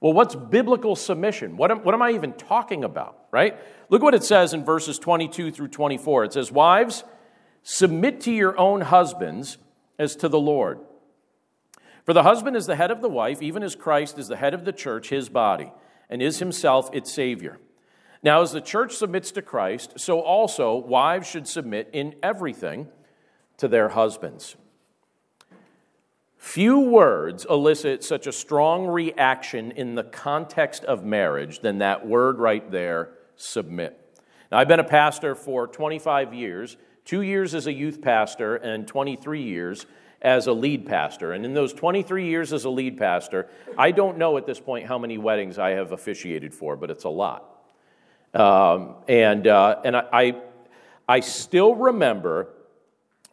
Well, 0.00 0.12
what's 0.12 0.34
biblical 0.34 0.96
submission? 0.96 1.56
What 1.56 1.70
am, 1.70 1.84
what 1.84 1.94
am 1.94 2.02
I 2.02 2.10
even 2.10 2.32
talking 2.32 2.82
about, 2.82 3.18
right? 3.30 3.56
Look 3.88 4.02
what 4.02 4.14
it 4.14 4.24
says 4.24 4.52
in 4.52 4.64
verses 4.64 4.98
22 4.98 5.52
through 5.52 5.68
24. 5.68 6.24
It 6.24 6.32
says, 6.32 6.50
Wives, 6.50 7.04
submit 7.62 8.20
to 8.22 8.32
your 8.32 8.58
own 8.58 8.80
husbands 8.80 9.58
as 9.98 10.16
to 10.16 10.28
the 10.28 10.40
Lord. 10.40 10.80
For 12.04 12.12
the 12.12 12.24
husband 12.24 12.56
is 12.56 12.66
the 12.66 12.74
head 12.74 12.90
of 12.90 13.00
the 13.00 13.08
wife, 13.08 13.40
even 13.40 13.62
as 13.62 13.76
Christ 13.76 14.18
is 14.18 14.26
the 14.26 14.36
head 14.36 14.54
of 14.54 14.64
the 14.64 14.72
church, 14.72 15.10
his 15.10 15.28
body, 15.28 15.72
and 16.10 16.20
is 16.20 16.40
himself 16.40 16.90
its 16.92 17.12
Savior. 17.12 17.58
Now, 18.24 18.42
as 18.42 18.52
the 18.52 18.60
church 18.60 18.94
submits 18.94 19.30
to 19.32 19.42
Christ, 19.42 20.00
so 20.00 20.20
also 20.20 20.76
wives 20.76 21.28
should 21.28 21.46
submit 21.46 21.90
in 21.92 22.16
everything 22.22 22.88
to 23.58 23.68
their 23.68 23.90
husbands. 23.90 24.56
Few 26.42 26.80
words 26.80 27.46
elicit 27.48 28.02
such 28.02 28.26
a 28.26 28.32
strong 28.32 28.88
reaction 28.88 29.70
in 29.70 29.94
the 29.94 30.02
context 30.02 30.84
of 30.84 31.04
marriage 31.04 31.60
than 31.60 31.78
that 31.78 32.04
word 32.04 32.40
right 32.40 32.68
there, 32.68 33.10
submit. 33.36 33.96
Now, 34.50 34.58
I've 34.58 34.66
been 34.66 34.80
a 34.80 34.84
pastor 34.84 35.36
for 35.36 35.68
25 35.68 36.34
years, 36.34 36.76
two 37.04 37.22
years 37.22 37.54
as 37.54 37.68
a 37.68 37.72
youth 37.72 38.02
pastor, 38.02 38.56
and 38.56 38.88
23 38.88 39.40
years 39.40 39.86
as 40.20 40.48
a 40.48 40.52
lead 40.52 40.84
pastor. 40.84 41.32
And 41.32 41.44
in 41.44 41.54
those 41.54 41.72
23 41.72 42.26
years 42.26 42.52
as 42.52 42.64
a 42.64 42.70
lead 42.70 42.98
pastor, 42.98 43.48
I 43.78 43.92
don't 43.92 44.18
know 44.18 44.36
at 44.36 44.44
this 44.44 44.58
point 44.58 44.88
how 44.88 44.98
many 44.98 45.18
weddings 45.18 45.60
I 45.60 45.70
have 45.70 45.92
officiated 45.92 46.52
for, 46.52 46.74
but 46.76 46.90
it's 46.90 47.04
a 47.04 47.08
lot. 47.08 47.62
Um, 48.34 48.96
and 49.06 49.46
uh, 49.46 49.80
and 49.84 49.96
I, 49.96 50.08
I, 50.12 50.42
I 51.08 51.20
still 51.20 51.76
remember 51.76 52.48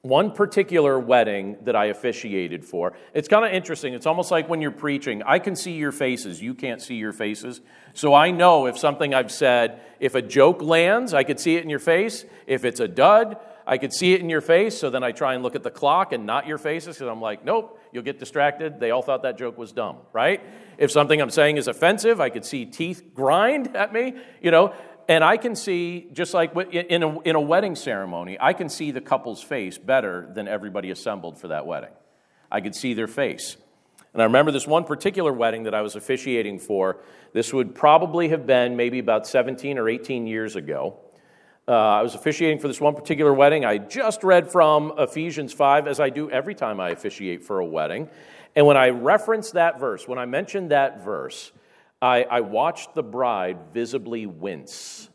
one 0.01 0.31
particular 0.31 0.97
wedding 0.97 1.57
that 1.63 1.75
I 1.75 1.85
officiated 1.85 2.63
for. 2.63 2.93
It's 3.13 3.27
kind 3.27 3.45
of 3.45 3.51
interesting. 3.51 3.93
It's 3.93 4.05
almost 4.05 4.31
like 4.31 4.47
when 4.47 4.62
you're 4.62 4.71
preaching, 4.71 5.23
I 5.23 5.39
can 5.39 5.55
see 5.55 5.73
your 5.73 5.91
faces, 5.91 6.41
you 6.41 6.53
can't 6.53 6.81
see 6.81 6.95
your 6.95 7.12
faces. 7.12 7.62
So 7.93 8.13
I 8.13 8.31
know 8.31 8.65
if 8.65 8.77
something 8.77 9.13
I've 9.13 9.31
said, 9.31 9.81
if 9.99 10.15
a 10.15 10.21
joke 10.21 10.62
lands, 10.62 11.13
I 11.13 11.23
could 11.23 11.39
see 11.39 11.55
it 11.55 11.63
in 11.63 11.69
your 11.69 11.79
face. 11.79 12.23
If 12.47 12.63
it's 12.63 12.79
a 12.79 12.88
dud, 12.88 13.38
I 13.69 13.77
could 13.77 13.93
see 13.93 14.13
it 14.13 14.21
in 14.21 14.29
your 14.29 14.41
face, 14.41 14.75
so 14.79 14.89
then 14.89 15.03
I 15.03 15.12
try 15.12 15.35
and 15.35 15.43
look 15.43 15.53
at 15.53 15.62
the 15.62 15.69
clock 15.69 16.12
and 16.12 16.25
not 16.25 16.47
your 16.47 16.57
faces 16.57 16.95
because 16.95 17.07
I'm 17.07 17.21
like, 17.21 17.45
nope, 17.45 17.79
you'll 17.91 18.03
get 18.03 18.17
distracted. 18.17 18.79
They 18.79 18.89
all 18.89 19.03
thought 19.03 19.21
that 19.21 19.38
joke 19.38 19.59
was 19.59 19.71
dumb, 19.71 19.97
right? 20.12 20.41
If 20.79 20.89
something 20.89 21.21
I'm 21.21 21.29
saying 21.29 21.57
is 21.57 21.67
offensive, 21.67 22.19
I 22.19 22.29
could 22.29 22.45
see 22.45 22.65
teeth 22.65 23.12
grind 23.13 23.75
at 23.75 23.93
me, 23.93 24.15
you 24.41 24.49
know, 24.49 24.73
and 25.10 25.24
I 25.24 25.38
can 25.38 25.56
see, 25.56 26.08
just 26.13 26.36
like 26.36 26.56
in 26.56 27.02
a, 27.02 27.19
in 27.22 27.36
a 27.36 27.41
wedding 27.41 27.76
ceremony, 27.76 28.38
I 28.39 28.54
can 28.54 28.69
see 28.69 28.91
the 28.91 29.02
couple's 29.02 29.41
face 29.41 29.80
better 29.80 30.30
than 30.36 30.48
everybody 30.48 30.91
assembled 30.91 31.39
for 31.39 31.48
that 31.48 31.65
wedding. 31.65 31.89
I 32.52 32.62
could 32.62 32.76
see 32.76 32.93
their 32.93 33.08
face. 33.08 33.58
And 34.13 34.22
I 34.22 34.26
remember 34.26 34.52
this 34.52 34.67
one 34.67 34.84
particular 34.84 35.34
wedding 35.34 35.63
that 35.63 35.74
I 35.74 35.82
was 35.82 35.95
officiating 35.95 36.60
for. 36.60 36.98
This 37.34 37.52
would 37.52 37.74
probably 37.74 38.30
have 38.30 38.45
been 38.45 38.76
maybe 38.76 39.00
about 39.00 39.26
17 39.26 39.80
or 39.80 39.89
18 39.89 40.28
years 40.28 40.56
ago. 40.56 41.00
Uh, 41.67 41.72
I 41.72 42.02
was 42.04 42.13
officiating 42.13 42.60
for 42.60 42.67
this 42.67 42.80
one 42.80 42.93
particular 42.93 43.34
wedding. 43.34 43.65
I 43.65 43.80
just 43.80 44.24
read 44.24 44.52
from 44.52 44.93
Ephesians 44.95 45.54
5, 45.54 45.88
as 45.88 46.00
I 46.00 46.12
do 46.12 46.30
every 46.30 46.54
time 46.54 46.80
I 46.80 46.91
officiate 46.91 47.43
for 47.43 47.60
a 47.60 47.65
wedding. 47.65 48.10
And 48.56 48.67
when 48.67 48.78
I 48.78 48.89
referenced 48.89 49.54
that 49.54 49.80
verse, 49.80 50.08
when 50.08 50.19
I 50.19 50.26
mentioned 50.26 50.69
that 50.69 51.04
verse, 51.04 51.52
I, 52.01 52.23
I 52.23 52.41
watched 52.41 52.95
the 52.95 53.03
bride 53.03 53.57
visibly 53.73 54.25
wince. 54.25 55.09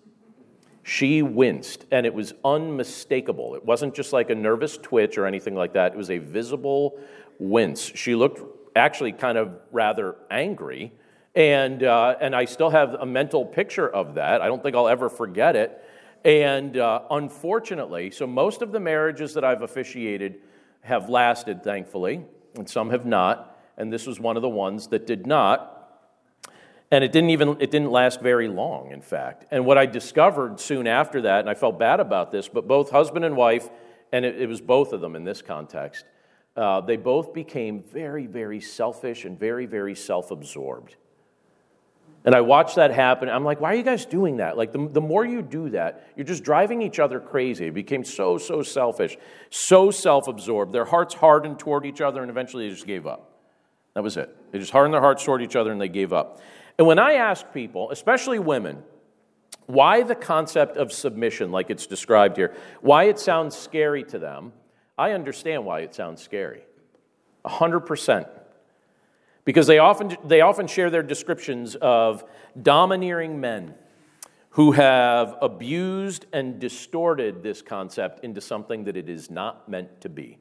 She 0.83 1.23
winced, 1.23 1.87
and 1.91 2.05
it 2.05 2.13
was 2.13 2.35
unmistakable. 2.45 3.55
It 3.55 3.65
wasn't 3.65 3.95
just 3.95 4.13
like 4.13 4.29
a 4.29 4.35
nervous 4.35 4.77
twitch 4.77 5.17
or 5.17 5.25
anything 5.25 5.55
like 5.55 5.73
that, 5.73 5.93
it 5.93 5.97
was 5.97 6.11
a 6.11 6.19
visible 6.19 6.99
wince. 7.39 7.81
She 7.81 8.15
looked 8.15 8.41
actually 8.77 9.13
kind 9.13 9.39
of 9.39 9.59
rather 9.73 10.17
angry. 10.31 10.93
And, 11.35 11.83
uh, 11.83 12.17
and 12.21 12.35
I 12.37 12.45
still 12.45 12.71
have 12.71 12.95
a 12.95 13.07
mental 13.07 13.45
picture 13.45 13.89
of 13.89 14.15
that. 14.15 14.41
I 14.41 14.47
don't 14.47 14.63
think 14.63 14.77
I'll 14.77 14.89
ever 14.89 15.09
forget 15.09 15.57
it. 15.57 15.83
And 16.25 16.77
uh, 16.77 17.03
unfortunately, 17.11 18.11
so 18.11 18.27
most 18.27 18.63
of 18.63 18.73
the 18.73 18.81
marriages 18.81 19.35
that 19.35 19.45
I've 19.45 19.63
officiated 19.63 20.37
have 20.83 21.09
lasted, 21.09 21.65
thankfully, 21.65 22.25
and 22.55 22.69
some 22.69 22.91
have 22.91 23.05
not. 23.05 23.59
And 23.77 23.93
this 23.93 24.07
was 24.07 24.21
one 24.21 24.37
of 24.37 24.43
the 24.43 24.49
ones 24.49 24.89
that 24.89 25.07
did 25.07 25.27
not. 25.27 25.74
And 26.95 27.03
it 27.03 27.11
didn't 27.11 27.31
even 27.31 27.57
it 27.59 27.73
didn't 27.73 27.91
last 27.91 28.21
very 28.21 28.47
long, 28.47 28.93
in 28.93 29.01
fact. 29.01 29.47
And 29.51 29.67
what 29.67 29.77
I 29.77 29.85
discovered 29.85 30.61
soon 30.61 30.87
after 30.87 31.23
that, 31.23 31.41
and 31.41 31.51
I 31.51 31.55
felt 31.55 31.77
bad 31.77 31.99
about 31.99 32.31
this, 32.31 32.47
but 32.47 32.69
both 32.69 32.91
husband 32.91 33.25
and 33.25 33.37
wife, 33.37 33.69
and 34.13 34.25
it, 34.25 34.41
it 34.41 34.49
was 34.49 34.61
both 34.61 34.93
of 34.93 35.01
them 35.01 35.17
in 35.17 35.25
this 35.25 35.43
context, 35.43 36.05
uh, 36.57 36.81
they 36.83 36.97
both 36.97 37.35
became 37.35 37.83
very, 37.83 38.27
very 38.29 38.61
selfish 38.61 39.25
and 39.25 39.37
very, 39.37 39.67
very 39.67 39.97
self 39.97 40.31
absorbed. 40.31 40.95
And 42.25 42.33
I 42.33 42.43
watched 42.43 42.77
that 42.77 42.93
happen. 42.93 43.29
I'm 43.29 43.45
like, 43.45 43.61
why 43.61 43.73
are 43.73 43.77
you 43.77 43.83
guys 43.83 44.07
doing 44.07 44.37
that? 44.37 44.57
Like, 44.57 44.71
the, 44.71 44.89
the 44.89 45.01
more 45.01 45.25
you 45.25 45.43
do 45.43 45.71
that, 45.71 46.13
you're 46.15 46.25
just 46.25 46.45
driving 46.45 46.81
each 46.81 47.01
other 47.01 47.19
crazy. 47.19 47.67
It 47.67 47.75
became 47.75 48.05
so, 48.05 48.39
so 48.39 48.63
selfish, 48.63 49.17
so 49.51 49.91
self 49.91 50.29
absorbed. 50.29 50.73
Their 50.73 50.85
hearts 50.85 51.15
hardened 51.15 51.59
toward 51.59 51.87
each 51.87 52.01
other, 52.01 52.23
and 52.23 52.31
eventually 52.31 52.69
they 52.69 52.73
just 52.73 52.87
gave 52.87 53.05
up. 53.05 53.33
That 53.95 54.03
was 54.03 54.17
it. 54.17 54.53
They 54.53 54.59
just 54.59 54.73
hardened 54.73 54.95
their 54.95 55.01
hearts 55.01 55.25
toward 55.25 55.41
each 55.43 55.57
other 55.57 55.73
and 55.73 55.81
they 55.81 55.89
gave 55.89 56.13
up. 56.13 56.41
And 56.79 56.87
when 56.87 56.99
I 56.99 57.15
ask 57.15 57.53
people, 57.53 57.91
especially 57.91 58.39
women, 58.39 58.83
why 59.67 60.03
the 60.03 60.15
concept 60.15 60.77
of 60.77 60.93
submission, 60.93 61.51
like 61.51 61.71
it's 61.71 61.87
described 61.87 62.37
here, 62.37 62.55
why 62.81 63.05
it 63.05 63.19
sounds 63.19 63.57
scary 63.57 64.05
to 64.05 64.19
them, 64.19 64.53
I 64.99 65.13
understand 65.13 65.65
why 65.65 65.81
it 65.81 65.95
sounds 65.95 66.23
scary. 66.23 66.65
100%. 67.45 68.29
Because 69.45 69.67
they 69.67 69.79
often, 69.79 70.17
they 70.25 70.41
often 70.41 70.67
share 70.67 70.91
their 70.91 71.03
descriptions 71.03 71.77
of 71.77 72.25
domineering 72.61 73.41
men 73.41 73.75
who 74.51 74.73
have 74.73 75.37
abused 75.43 76.27
and 76.33 76.61
distorted 76.61 77.43
this 77.43 77.61
concept 77.61 78.25
into 78.25 78.41
something 78.41 78.85
that 78.85 78.97
it 78.97 79.09
is 79.09 79.31
not 79.31 79.69
meant 79.69 80.01
to 80.01 80.09
be. 80.09 80.39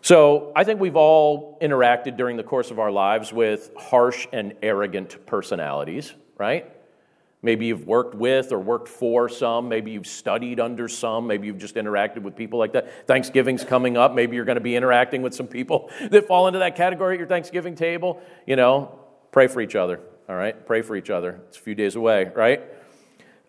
So 0.00 0.52
I 0.54 0.64
think 0.64 0.80
we've 0.80 0.96
all 0.96 1.58
interacted 1.60 2.16
during 2.16 2.36
the 2.36 2.42
course 2.42 2.70
of 2.70 2.78
our 2.78 2.90
lives 2.90 3.32
with 3.32 3.70
harsh 3.76 4.26
and 4.32 4.54
arrogant 4.62 5.26
personalities, 5.26 6.14
right? 6.36 6.72
Maybe 7.40 7.66
you've 7.66 7.86
worked 7.86 8.16
with 8.16 8.50
or 8.50 8.58
worked 8.58 8.88
for 8.88 9.28
some. 9.28 9.68
Maybe 9.68 9.92
you've 9.92 10.08
studied 10.08 10.58
under 10.58 10.88
some. 10.88 11.26
Maybe 11.26 11.46
you've 11.46 11.58
just 11.58 11.76
interacted 11.76 12.22
with 12.22 12.34
people 12.34 12.58
like 12.58 12.72
that. 12.72 13.06
Thanksgiving's 13.06 13.64
coming 13.64 13.96
up. 13.96 14.12
Maybe 14.12 14.34
you're 14.34 14.44
going 14.44 14.56
to 14.56 14.60
be 14.60 14.74
interacting 14.74 15.22
with 15.22 15.34
some 15.34 15.46
people 15.46 15.90
that 16.10 16.26
fall 16.26 16.48
into 16.48 16.58
that 16.58 16.74
category 16.74 17.14
at 17.14 17.18
your 17.18 17.28
Thanksgiving 17.28 17.76
table. 17.76 18.20
You 18.46 18.56
know, 18.56 18.98
pray 19.30 19.46
for 19.46 19.60
each 19.60 19.76
other, 19.76 20.00
all 20.28 20.34
right? 20.34 20.66
Pray 20.66 20.82
for 20.82 20.96
each 20.96 21.10
other. 21.10 21.40
It's 21.48 21.56
a 21.58 21.60
few 21.60 21.76
days 21.76 21.94
away, 21.94 22.30
right? 22.34 22.62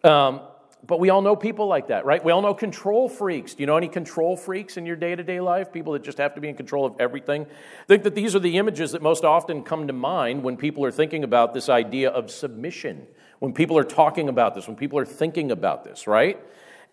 Um, 0.04 0.42
but 0.86 1.00
we 1.00 1.10
all 1.10 1.22
know 1.22 1.36
people 1.36 1.68
like 1.68 1.88
that, 1.88 2.06
right? 2.06 2.24
We 2.24 2.32
all 2.32 2.42
know 2.42 2.54
control 2.54 3.10
freaks. 3.10 3.54
Do 3.54 3.62
you 3.64 3.68
know 3.68 3.78
any 3.78 3.90
control 3.90 4.38
freaks 4.38 4.78
in 4.78 4.86
your 4.86 4.96
day 4.96 5.16
to 5.16 5.24
day 5.24 5.40
life? 5.40 5.72
People 5.72 5.94
that 5.94 6.04
just 6.04 6.18
have 6.18 6.36
to 6.36 6.42
be 6.42 6.48
in 6.48 6.56
control 6.56 6.86
of 6.86 6.96
everything? 7.00 7.44
I 7.46 7.86
think 7.86 8.04
that 8.04 8.16
these 8.16 8.36
are 8.36 8.40
the 8.40 8.58
images 8.58 8.94
that 8.94 9.02
most 9.02 9.26
often 9.26 9.64
come 9.64 9.88
to 9.88 9.94
mind 9.94 10.44
when 10.44 10.58
people 10.58 10.86
are 10.86 10.92
thinking 10.92 11.24
about 11.24 11.54
this 11.54 11.70
idea 11.70 12.10
of 12.10 12.32
submission 12.32 13.08
when 13.40 13.54
people 13.54 13.78
are 13.78 13.84
talking 13.84 14.30
about 14.30 14.54
this, 14.54 14.68
when 14.68 14.76
people 14.76 15.00
are 15.00 15.06
thinking 15.06 15.52
about 15.52 15.84
this, 15.84 16.08
right? 16.08 16.40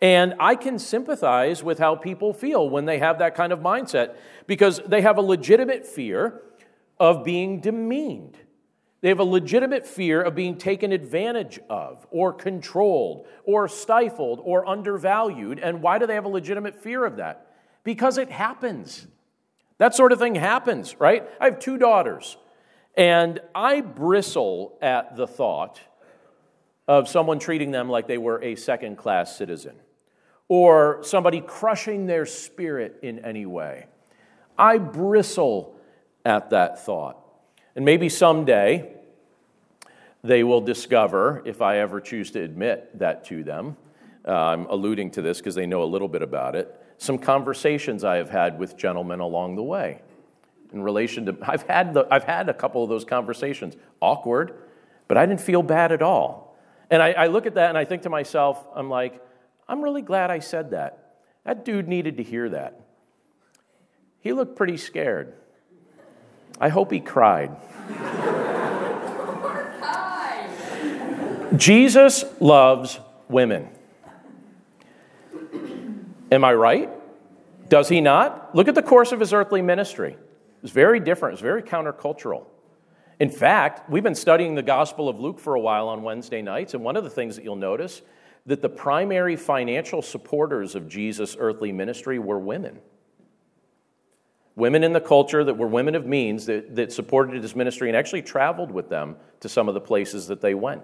And 0.01 0.35
I 0.39 0.55
can 0.55 0.79
sympathize 0.79 1.63
with 1.63 1.79
how 1.79 1.97
people 1.97 2.33
feel 2.33 2.69
when 2.69 2.85
they 2.85 2.99
have 2.99 3.19
that 3.19 3.35
kind 3.35 3.53
of 3.53 3.61
mindset 3.61 4.17
because 4.47 4.81
they 4.87 5.01
have 5.01 5.19
a 5.19 5.23
legitimate 5.23 5.87
fear 5.87 6.43
of 6.99 7.25
being 7.25 7.61
demeaned. 7.61 8.37
They 9.01 9.09
have 9.09 9.21
a 9.21 9.25
legitimate 9.25 9.87
fear 9.87 10.23
of 10.23 10.35
being 10.35 10.57
taken 10.57 10.91
advantage 10.93 11.61
of, 11.69 12.07
or 12.11 12.33
controlled, 12.33 13.27
or 13.45 13.69
stifled, 13.69 14.41
or 14.43 14.67
undervalued. 14.67 15.59
And 15.59 15.83
why 15.83 15.99
do 15.99 16.07
they 16.07 16.15
have 16.15 16.25
a 16.25 16.29
legitimate 16.29 16.83
fear 16.83 17.05
of 17.05 17.17
that? 17.17 17.55
Because 17.85 18.19
it 18.19 18.31
happens. 18.31 19.07
That 19.79 19.95
sort 19.95 20.13
of 20.13 20.19
thing 20.19 20.35
happens, 20.35 20.99
right? 20.99 21.29
I 21.41 21.45
have 21.45 21.59
two 21.59 21.77
daughters, 21.77 22.39
and 22.97 23.41
I 23.55 23.83
bristle 23.83 24.79
at 24.81 25.17
the 25.17 25.27
thought 25.27 25.81
of 26.89 27.09
someone 27.09 27.39
treating 27.39 27.71
them 27.71 27.91
like 27.91 28.07
they 28.07 28.19
were 28.19 28.43
a 28.43 28.57
second 28.57 28.97
class 28.97 29.37
citizen 29.37 29.77
or 30.49 31.01
somebody 31.03 31.41
crushing 31.41 32.07
their 32.07 32.25
spirit 32.25 33.01
in 33.03 33.19
any 33.25 33.47
way. 33.47 33.87
I 34.57 34.79
bristle 34.79 35.77
at 36.25 36.51
that 36.51 36.85
thought. 36.85 37.26
And 37.77 37.85
maybe 37.85 38.09
someday 38.09 38.93
they 40.25 40.43
will 40.43 40.61
discover, 40.61 41.43
if 41.45 41.63
I 41.63 41.79
ever 41.79 42.01
choose 42.01 42.33
to 42.33 42.41
admit 42.41 42.99
that 42.99 43.25
to 43.27 43.45
them, 43.45 43.77
uh, 44.27 44.33
I'm 44.33 44.67
alluding 44.67 45.13
to 45.13 45.23
this 45.23 45.39
because 45.39 45.55
they 45.55 45.67
know 45.67 45.85
a 45.85 45.85
little 45.85 46.09
bit 46.09 46.23
about 46.23 46.57
it, 46.57 46.75
some 46.99 47.19
conversations 47.19 48.03
I 48.03 48.17
have 48.17 48.31
had 48.31 48.59
with 48.59 48.77
gentlemen 48.77 49.21
along 49.21 49.55
the 49.55 49.63
way 49.63 50.01
in 50.73 50.83
relation 50.83 51.27
to, 51.27 51.37
I've 51.43 51.63
had, 51.63 51.95
the, 51.95 52.07
I've 52.11 52.25
had 52.25 52.49
a 52.49 52.55
couple 52.55 52.83
of 52.83 52.89
those 52.89 53.05
conversations. 53.05 53.77
Awkward, 54.01 54.55
but 55.09 55.17
I 55.17 55.27
didn't 55.27 55.41
feel 55.41 55.63
bad 55.63 55.93
at 55.93 56.03
all. 56.03 56.57
And 56.91 57.03
I, 57.03 57.13
I 57.13 57.27
look 57.27 57.47
at 57.47 57.55
that 57.55 57.69
and 57.69 57.79
I 57.79 57.85
think 57.85 58.03
to 58.03 58.11
myself, 58.11 58.67
I'm 58.75 58.91
like, 58.91 59.23
I'm 59.69 59.83
really 59.83 60.03
glad 60.03 60.31
I 60.31 60.39
said 60.39 60.71
that. 60.71 61.17
That 61.45 61.65
dude 61.65 61.89
needed 61.89 62.17
to 62.17 62.23
hear 62.23 62.49
that. 62.51 62.81
He 64.21 64.33
looked 64.33 64.57
pretty 64.57 64.77
scared. 64.77 65.35
I 66.61 66.69
hope 66.69 66.91
he 66.91 67.01
cried. 67.01 67.55
Jesus 71.57 72.25
loves 72.41 72.99
women. 73.29 73.69
Am 76.31 76.45
I 76.45 76.53
right? 76.55 76.91
Does 77.69 77.89
he 77.89 78.01
not? 78.01 78.55
Look 78.55 78.69
at 78.69 78.75
the 78.75 78.83
course 78.83 79.13
of 79.13 79.21
his 79.21 79.33
earthly 79.33 79.63
ministry. 79.63 80.17
It's 80.63 80.73
very 80.73 81.01
different, 81.01 81.35
it's 81.35 81.43
very 81.43 81.63
countercultural. 81.63 82.47
In 83.21 83.31
fact, 83.31 83.89
we've 83.89 84.03
been 84.03 84.15
studying 84.15 84.55
the 84.55 84.63
Gospel 84.63 85.09
of 85.09 85.19
Luke 85.19 85.39
for 85.39 85.55
a 85.55 85.61
while 85.61 85.89
on 85.89 86.03
Wednesday 86.03 86.43
nights, 86.43 86.75
and 86.75 86.83
one 86.83 86.97
of 86.97 87.05
the 87.05 87.11
things 87.11 87.37
that 87.37 87.45
you'll 87.45 87.57
notice 87.57 88.03
that 88.45 88.63
the 88.63 88.69
primary 88.69 89.37
financial 89.37 90.03
supporters 90.03 90.75
of 90.75 90.89
Jesus' 90.89 91.37
earthly 91.39 91.73
ministry 91.73 92.19
were 92.19 92.39
women. 92.39 92.79
Women 94.57 94.83
in 94.83 94.95
the 94.95 95.01
culture 95.01 95.45
that 95.45 95.55
were 95.55 95.67
women 95.67 95.95
of 95.95 96.07
means 96.07 96.47
that, 96.47 96.75
that 96.77 96.93
supported 96.93 97.43
his 97.43 97.55
ministry 97.55 97.89
and 97.89 97.97
actually 97.97 98.23
traveled 98.23 98.71
with 98.71 98.89
them 98.89 99.17
to 99.41 99.51
some 99.51 99.69
of 99.69 99.75
the 99.75 99.81
places 99.81 100.29
that 100.29 100.41
they 100.41 100.55
went. 100.55 100.83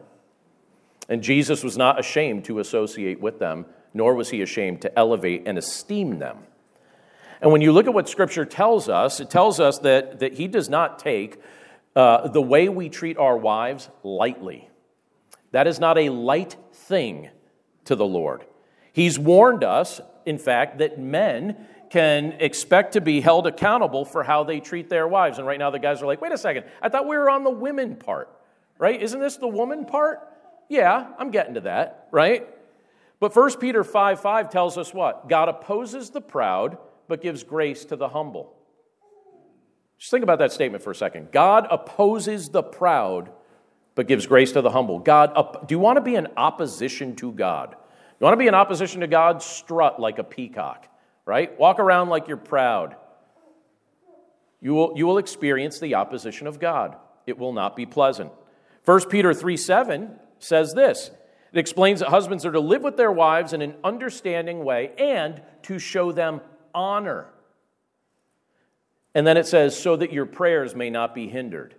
And 1.09 1.23
Jesus 1.23 1.65
was 1.65 1.77
not 1.79 1.99
ashamed 1.99 2.45
to 2.45 2.59
associate 2.59 3.21
with 3.21 3.39
them, 3.39 3.65
nor 3.95 4.15
was 4.15 4.29
he 4.31 4.43
ashamed 4.43 4.83
to 4.83 4.99
elevate 4.99 5.45
and 5.47 5.57
esteem 5.57 6.19
them. 6.19 6.39
And 7.41 7.51
when 7.51 7.63
you 7.63 7.73
look 7.73 7.87
at 7.87 7.95
what 7.95 8.09
Scripture 8.09 8.45
tells 8.45 8.89
us, 8.89 9.21
it 9.21 9.31
tells 9.31 9.59
us 9.59 9.79
that, 9.79 10.21
that 10.21 10.35
he 10.35 10.47
does 10.47 10.69
not 10.69 10.99
take 10.99 11.41
uh, 11.97 12.29
the 12.29 12.43
way 12.43 12.69
we 12.69 12.89
treat 12.89 13.17
our 13.17 13.37
wives 13.37 13.89
lightly. 14.03 14.69
That 15.51 15.67
is 15.67 15.81
not 15.81 15.99
a 15.99 16.11
light 16.11 16.57
thing 16.73 17.31
to 17.87 17.97
the 17.97 18.07
Lord. 18.07 18.45
He's 18.93 19.19
warned 19.19 19.65
us, 19.65 20.01
in 20.25 20.39
fact, 20.39 20.79
that 20.79 21.01
men 21.01 21.67
can 21.93 22.33
expect 22.41 22.95
to 22.95 23.03
be 23.03 23.21
held 23.21 23.47
accountable 23.47 24.07
for 24.07 24.23
how 24.23 24.45
they 24.45 24.61
treat 24.61 24.89
their 24.89 25.07
wives. 25.07 25.37
And 25.37 25.47
right 25.47 25.59
now 25.59 25.69
the 25.69 25.79
guys 25.79 26.01
are 26.01 26.07
like, 26.07 26.23
wait 26.23 26.33
a 26.33 26.39
second, 26.39 26.65
I 26.81 26.89
thought 26.89 27.07
we 27.07 27.19
were 27.19 27.29
on 27.29 27.45
the 27.45 27.51
women 27.51 27.97
part, 27.97 28.35
right? 28.79 29.01
Isn't 29.01 29.21
this 29.21 29.37
the 29.37 29.47
woman 29.47 29.85
part? 29.85 30.27
Yeah, 30.71 31.09
I'm 31.19 31.31
getting 31.31 31.53
to 31.53 31.61
that, 31.61 32.09
right? 32.11 32.49
But 33.21 33.37
1 33.37 33.59
Peter 33.59 33.85
5 33.85 34.21
5 34.23 34.49
tells 34.49 34.79
us 34.79 34.95
what? 34.95 35.29
God 35.29 35.51
opposes 35.51 36.09
the 36.09 36.23
proud, 36.23 36.79
but 37.09 37.21
gives 37.21 37.45
grace 37.45 37.85
to 37.85 37.97
the 37.97 38.09
humble. 38.09 38.55
Just 39.99 40.11
think 40.11 40.23
about 40.23 40.39
that 40.39 40.51
statement 40.51 40.83
for 40.83 40.93
a 40.93 40.95
second. 40.95 41.31
God 41.31 41.67
opposes 41.71 42.49
the 42.49 42.63
proud, 42.63 43.31
but 43.95 44.09
gives 44.09 44.27
grace 44.27 44.53
to 44.53 44.63
the 44.63 44.71
humble. 44.71 44.99
God, 44.99 45.69
do 45.69 45.75
you 45.75 45.79
want 45.79 45.99
to 45.99 46.01
be 46.01 46.15
in 46.15 46.27
opposition 46.39 47.17
to 47.17 47.33
God? 47.33 47.77
You 48.19 48.25
want 48.25 48.33
to 48.33 48.39
be 48.39 48.47
in 48.47 48.55
opposition 48.55 49.03
to 49.03 49.07
God? 49.07 49.43
Strut 49.43 50.01
like 50.01 50.19
a 50.19 50.25
peacock, 50.25 50.89
right? 51.25 51.59
Walk 51.59 51.79
around 51.79 52.09
like 52.09 52.29
you're 52.29 52.37
proud. 52.37 52.97
You 54.61 54.75
will, 54.75 54.93
you 54.97 55.07
will 55.07 55.19
experience 55.19 55.81
the 55.81 55.97
opposition 55.97 56.47
of 56.47 56.61
God. 56.61 56.97
It 57.27 57.39
will 57.39 57.53
not 57.53 57.77
be 57.77 57.87
pleasant. 57.87 58.33
1 58.85 59.09
Peter 59.09 59.35
3 59.35 59.57
7 59.57 60.11
says 60.39 60.75
this 60.75 61.11
it 61.53 61.59
explains 61.59 62.01
that 62.01 62.09
husbands 62.09 62.47
are 62.47 62.53
to 62.53 62.61
live 62.61 62.83
with 62.83 62.97
their 62.97 63.13
wives 63.13 63.53
in 63.53 63.61
an 63.61 63.75
understanding 63.85 64.65
way 64.65 64.93
and 64.97 65.43
to 65.63 65.79
show 65.79 66.11
them 66.11 66.41
honor. 66.75 67.27
And 69.15 69.27
then 69.27 69.37
it 69.37 69.47
says, 69.47 69.79
so 69.79 69.95
that 69.97 70.13
your 70.13 70.25
prayers 70.25 70.75
may 70.75 70.89
not 70.89 71.15
be 71.15 71.29
hindered. 71.29 71.75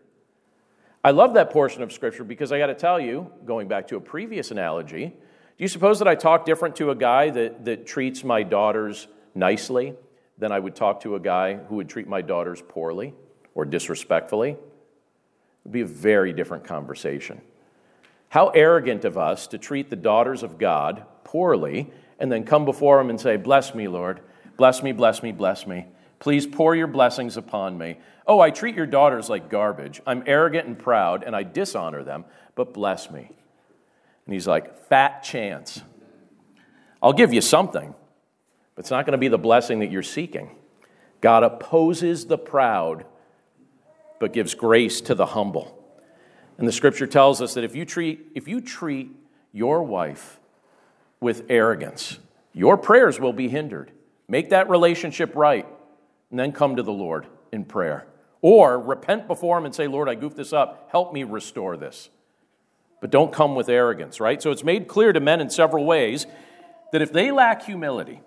I 1.04 1.10
love 1.10 1.34
that 1.34 1.50
portion 1.50 1.82
of 1.82 1.92
Scripture 1.92 2.24
because 2.24 2.52
I 2.52 2.60
got 2.60 2.68
to 2.68 2.76
tell 2.76 3.00
you, 3.00 3.32
going 3.46 3.68
back 3.68 3.88
to 3.88 3.96
a 3.98 4.00
previous 4.00 4.52
analogy, 4.52 5.08
do 5.08 5.14
you 5.58 5.68
suppose 5.68 5.98
that 6.00 6.08
I 6.08 6.14
talk 6.14 6.46
different 6.46 6.76
to 6.76 6.92
a 6.92 6.96
guy 6.96 7.32
that, 7.32 7.66
that 7.66 7.88
treats 7.88 8.24
my 8.24 8.44
daughters 8.44 9.08
nicely 9.36 9.94
than 10.38 10.52
I 10.52 10.60
would 10.60 10.76
talk 10.76 11.02
to 11.02 11.16
a 11.16 11.20
guy 11.20 11.56
who 11.56 11.76
would 11.76 11.90
treat 11.90 12.08
my 12.08 12.22
daughters 12.22 12.62
poorly 12.68 13.14
or 13.56 13.66
disrespectfully? 13.66 14.52
It 14.52 14.60
would 15.64 15.74
be 15.74 15.82
a 15.82 15.86
very 15.86 16.34
different 16.34 16.64
conversation. 16.66 17.42
How 18.30 18.50
arrogant 18.50 19.06
of 19.06 19.18
us 19.18 19.48
to 19.48 19.58
treat 19.58 19.90
the 19.90 19.96
daughters 19.96 20.44
of 20.44 20.58
God 20.58 21.06
poorly 21.24 21.92
and 22.20 22.32
then 22.32 22.44
come 22.44 22.66
before 22.66 23.00
Him 23.00 23.10
and 23.10 23.20
say, 23.20 23.38
Bless 23.38 23.76
me, 23.76 23.88
Lord. 23.88 24.22
Bless 24.58 24.84
me, 24.84 24.92
bless 24.92 25.24
me, 25.24 25.32
bless 25.32 25.68
me. 25.68 25.86
Please 26.20 26.48
pour 26.48 26.76
your 26.76 26.88
blessings 26.88 27.38
upon 27.38 27.78
me. 27.78 27.98
Oh, 28.26 28.40
I 28.40 28.50
treat 28.50 28.76
your 28.76 28.86
daughters 28.86 29.30
like 29.30 29.50
garbage. 29.50 30.02
I'm 30.08 30.24
arrogant 30.26 30.68
and 30.68 30.80
proud, 30.80 31.24
and 31.24 31.36
I 31.36 31.44
dishonor 31.44 32.04
them, 32.04 32.26
but 32.56 32.74
bless 32.74 33.12
me. 33.12 33.30
And 34.26 34.34
he's 34.34 34.48
like, 34.48 34.88
Fat 34.88 35.24
chance. 35.24 35.82
I'll 37.02 37.14
give 37.14 37.34
you 37.34 37.42
something, 37.42 37.94
but 38.76 38.84
it's 38.84 38.92
not 38.92 39.06
going 39.06 39.14
to 39.14 39.18
be 39.18 39.28
the 39.28 39.38
blessing 39.38 39.80
that 39.80 39.92
you're 39.92 40.04
seeking. 40.04 40.56
God 41.22 41.44
opposes 41.44 42.26
the 42.26 42.38
proud, 42.38 43.06
but 44.20 44.34
gives 44.34 44.54
grace 44.54 45.02
to 45.02 45.16
the 45.16 45.28
humble. 45.28 45.80
And 46.58 46.68
the 46.68 46.72
scripture 46.72 47.08
tells 47.08 47.42
us 47.42 47.54
that 47.54 47.64
if 47.64 47.76
you 47.76 47.86
treat, 47.86 48.32
if 48.36 48.48
you 48.48 48.62
treat 48.62 49.12
your 49.52 49.84
wife 49.84 50.40
with 51.20 51.46
arrogance, 51.50 52.20
your 52.54 52.78
prayers 52.78 53.20
will 53.20 53.34
be 53.34 53.48
hindered. 53.48 53.92
Make 54.28 54.50
that 54.50 54.70
relationship 54.70 55.36
right, 55.36 55.68
and 56.30 56.40
then 56.40 56.52
come 56.52 56.76
to 56.76 56.84
the 56.84 56.92
Lord 56.92 57.28
in 57.52 57.66
prayer. 57.66 58.08
Or 58.42 58.80
repent 58.80 59.28
before 59.28 59.58
Him 59.58 59.66
and 59.66 59.74
say, 59.74 59.88
Lord, 59.88 60.10
I 60.10 60.16
goofed 60.16 60.36
this 60.36 60.52
up. 60.54 60.90
Help 60.92 61.14
me 61.14 61.24
restore 61.24 61.78
this. 61.78 62.10
But 63.00 63.10
don't 63.10 63.32
come 63.32 63.56
with 63.56 63.70
arrogance, 63.70 64.20
right? 64.20 64.42
So 64.42 64.52
it's 64.52 64.64
made 64.64 64.88
clear 64.88 65.14
to 65.14 65.20
men 65.20 65.42
in 65.42 65.50
several 65.50 65.86
ways 65.86 66.26
that 66.92 67.02
if 67.02 67.12
they 67.12 67.32
lack 67.32 67.64
humility, 67.64 68.22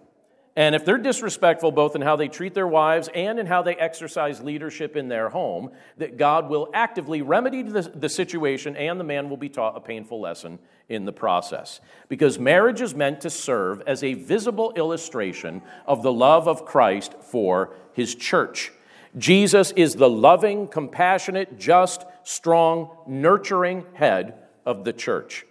and 0.56 0.74
if 0.74 0.86
they're 0.86 0.96
disrespectful 0.96 1.70
both 1.70 1.94
in 1.94 2.00
how 2.00 2.16
they 2.16 2.28
treat 2.28 2.54
their 2.54 2.66
wives 2.66 3.10
and 3.14 3.38
in 3.38 3.44
how 3.44 3.60
they 3.60 3.76
exercise 3.76 4.40
leadership 4.40 4.96
in 4.96 5.08
their 5.08 5.28
home, 5.28 5.70
that 5.98 6.16
God 6.16 6.48
will 6.48 6.70
actively 6.72 7.20
remedy 7.20 7.60
the, 7.60 7.82
the, 7.82 8.08
situation 8.08 8.74
and 8.74 8.98
the 8.98 9.04
man 9.04 9.28
will 9.28 9.36
be 9.36 9.50
taught 9.50 9.76
a 9.76 9.80
painful 9.80 10.18
lesson 10.18 10.58
in 10.88 11.04
the 11.04 11.12
process. 11.12 11.80
Because 12.08 12.38
marriage 12.38 12.80
is 12.80 12.94
meant 12.94 13.20
to 13.20 13.28
serve 13.28 13.82
as 13.86 14.02
a 14.02 14.14
visible 14.14 14.72
illustration 14.76 15.60
of 15.86 16.02
the 16.02 16.12
love 16.12 16.48
of 16.48 16.64
Christ 16.64 17.12
for 17.20 17.74
his 17.92 18.14
church. 18.14 18.72
Jesus 19.18 19.72
is 19.72 19.96
the 19.96 20.08
loving, 20.08 20.68
compassionate, 20.68 21.58
just, 21.58 22.06
strong, 22.24 22.96
nurturing 23.06 23.84
head 23.92 24.34
of 24.64 24.84
the 24.84 24.92
church. 24.94 25.44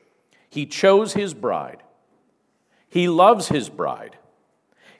He 0.49 0.65
chose 0.65 1.13
his 1.13 1.35
bride, 1.35 1.83
he 2.89 3.07
loves 3.07 3.49
his 3.49 3.69
bride. 3.69 4.17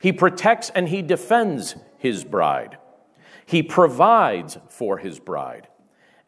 He 0.06 0.14
protects 0.14 0.70
and 0.70 0.88
he 0.88 1.02
defends 1.02 1.76
his 1.98 2.24
bride. 2.24 2.78
He 3.44 3.64
provides 3.64 4.56
for 4.70 5.00
his 5.00 5.20
bride. 5.20 5.68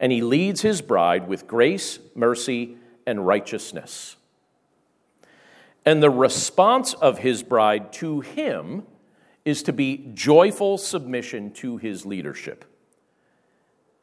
And 0.00 0.10
he 0.10 0.20
leads 0.20 0.62
his 0.62 0.82
bride 0.82 1.28
with 1.28 1.46
grace, 1.46 2.00
mercy, 2.16 2.76
and 3.06 3.24
righteousness. 3.24 4.16
And 5.86 6.02
the 6.02 6.10
response 6.10 6.92
of 6.94 7.18
his 7.18 7.44
bride 7.44 7.92
to 7.92 8.18
him 8.18 8.82
is 9.44 9.62
to 9.62 9.72
be 9.72 10.10
joyful 10.12 10.76
submission 10.76 11.52
to 11.52 11.76
his 11.76 12.04
leadership. 12.04 12.64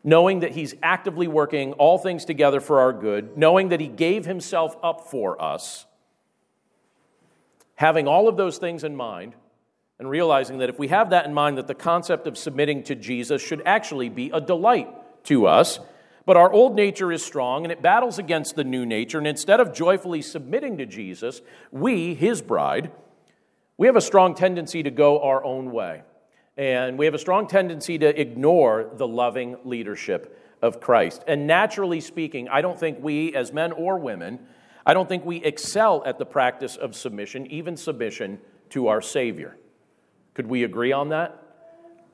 Knowing 0.05 0.39
that 0.39 0.51
he's 0.51 0.73
actively 0.81 1.27
working 1.27 1.73
all 1.73 1.97
things 1.97 2.23
together 2.23 2.61
for 2.61 2.79
our 2.79 2.93
good, 2.93 3.37
knowing 3.37 3.67
that 3.67 3.81
he 3.81 3.89
gave 3.89 4.25
himself 4.25 4.77
up 4.81 5.09
for 5.11 5.41
us, 5.41 5.85
having 7.75 8.07
all 8.07 8.29
of 8.29 8.37
those 8.37 8.57
things 8.57 8.85
in 8.85 8.95
mind, 8.95 9.35
and 9.99 10.09
realizing 10.09 10.57
that 10.59 10.69
if 10.69 10.77
we 10.77 10.89
have 10.89 11.11
that 11.11 11.25
in 11.25 11.33
mind, 11.33 11.57
that 11.57 11.67
the 11.67 11.75
concept 11.75 12.27
of 12.27 12.37
submitting 12.37 12.83
to 12.83 12.95
Jesus 12.95 13.41
should 13.41 13.61
actually 13.65 14.09
be 14.09 14.29
a 14.33 14.41
delight 14.41 14.89
to 15.25 15.47
us. 15.47 15.79
But 16.25 16.37
our 16.37 16.51
old 16.51 16.75
nature 16.75 17.11
is 17.11 17.23
strong 17.23 17.63
and 17.63 17.71
it 17.71 17.81
battles 17.81 18.17
against 18.17 18.55
the 18.55 18.63
new 18.63 18.85
nature. 18.85 19.17
And 19.17 19.27
instead 19.27 19.59
of 19.59 19.73
joyfully 19.73 20.21
submitting 20.21 20.77
to 20.79 20.85
Jesus, 20.85 21.41
we, 21.71 22.15
his 22.15 22.41
bride, 22.41 22.91
we 23.77 23.87
have 23.87 23.95
a 23.95 24.01
strong 24.01 24.35
tendency 24.35 24.83
to 24.83 24.91
go 24.91 25.21
our 25.21 25.43
own 25.43 25.71
way. 25.71 26.01
And 26.57 26.97
we 26.97 27.05
have 27.05 27.13
a 27.13 27.19
strong 27.19 27.47
tendency 27.47 27.97
to 27.99 28.19
ignore 28.19 28.89
the 28.93 29.07
loving 29.07 29.57
leadership 29.65 30.39
of 30.61 30.79
Christ. 30.79 31.23
And 31.27 31.47
naturally 31.47 31.99
speaking, 31.99 32.47
I 32.49 32.61
don't 32.61 32.79
think 32.79 32.97
we, 33.01 33.35
as 33.35 33.53
men 33.53 33.71
or 33.71 33.99
women, 33.99 34.39
I 34.85 34.93
don't 34.93 35.07
think 35.07 35.25
we 35.25 35.37
excel 35.43 36.03
at 36.05 36.17
the 36.17 36.25
practice 36.25 36.75
of 36.75 36.95
submission, 36.95 37.45
even 37.47 37.75
submission 37.75 38.39
to 38.69 38.87
our 38.87 39.01
Savior. 39.01 39.57
Could 40.35 40.47
we 40.47 40.63
agree 40.63 40.91
on 40.91 41.09
that? 41.09 41.41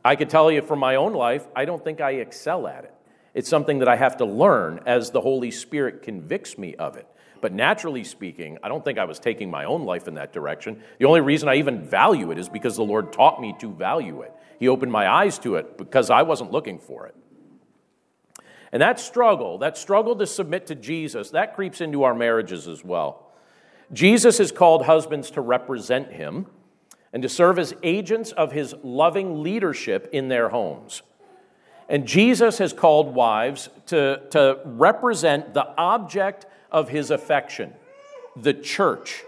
I 0.06 0.16
could 0.16 0.30
tell 0.30 0.52
you 0.52 0.62
from 0.62 0.80
my 0.80 0.96
own 0.96 1.14
life, 1.14 1.46
I 1.56 1.66
don't 1.66 1.84
think 1.84 2.02
I 2.02 2.12
excel 2.12 2.68
at 2.68 2.86
it. 2.86 2.94
It's 3.34 3.50
something 3.50 3.80
that 3.80 3.88
I 3.88 3.96
have 3.96 4.18
to 4.18 4.26
learn 4.26 4.82
as 4.86 5.12
the 5.12 5.22
Holy 5.22 5.52
Spirit 5.52 6.02
convicts 6.02 6.58
me 6.58 6.76
of 6.76 6.98
it. 6.98 7.08
But 7.40 7.54
naturally 7.54 8.04
speaking, 8.04 8.58
I 8.62 8.68
don't 8.68 8.86
think 8.86 9.00
I 9.00 9.06
was 9.06 9.20
taking 9.20 9.50
my 9.50 9.66
own 9.66 9.84
life 9.84 10.08
in 10.08 10.16
that 10.16 10.34
direction. 10.34 10.82
The 11.00 11.06
only 11.06 11.22
reason 11.22 11.50
I 11.50 11.56
even 11.56 11.84
value 11.84 12.32
it 12.32 12.38
is 12.38 12.50
because 12.50 12.76
the 12.76 12.84
Lord 12.84 13.12
taught 13.12 13.42
me 13.42 13.56
to 13.60 13.72
value 13.72 14.22
it. 14.22 14.32
He 14.60 14.68
opened 14.68 14.92
my 14.92 15.08
eyes 15.08 15.40
to 15.40 15.56
it 15.56 15.78
because 15.78 16.10
I 16.10 16.22
wasn't 16.22 16.52
looking 16.52 16.78
for 16.78 17.08
it. 17.08 17.16
And 18.72 18.82
that 18.82 19.00
struggle, 19.00 19.58
that 19.60 19.78
struggle 19.78 20.16
to 20.18 20.28
submit 20.28 20.68
to 20.68 20.76
Jesus, 20.76 21.32
that 21.32 21.56
creeps 21.56 21.82
into 21.82 22.04
our 22.04 22.14
marriages 22.14 22.68
as 22.68 22.84
well. 22.84 23.32
Jesus 23.92 24.38
has 24.38 24.52
called 24.52 24.86
husbands 24.86 25.32
to 25.32 25.42
represent 25.42 26.12
him 26.12 26.46
and 27.14 27.24
to 27.24 27.30
serve 27.30 27.60
as 27.60 27.74
agents 27.84 28.32
of 28.32 28.52
his 28.52 28.74
loving 28.84 29.44
leadership 29.44 30.10
in 30.12 30.30
their 30.30 30.50
homes. 30.50 31.02
And 31.90 32.08
Jesus 32.08 32.58
has 32.60 32.72
called 32.72 33.14
wives 33.14 33.70
to, 33.88 34.22
to 34.32 34.60
represent 34.64 35.54
the 35.54 35.68
object 35.78 36.46
of 36.72 36.88
his 36.88 37.12
affection, 37.12 37.74
the 38.36 38.54
church. 38.54 39.24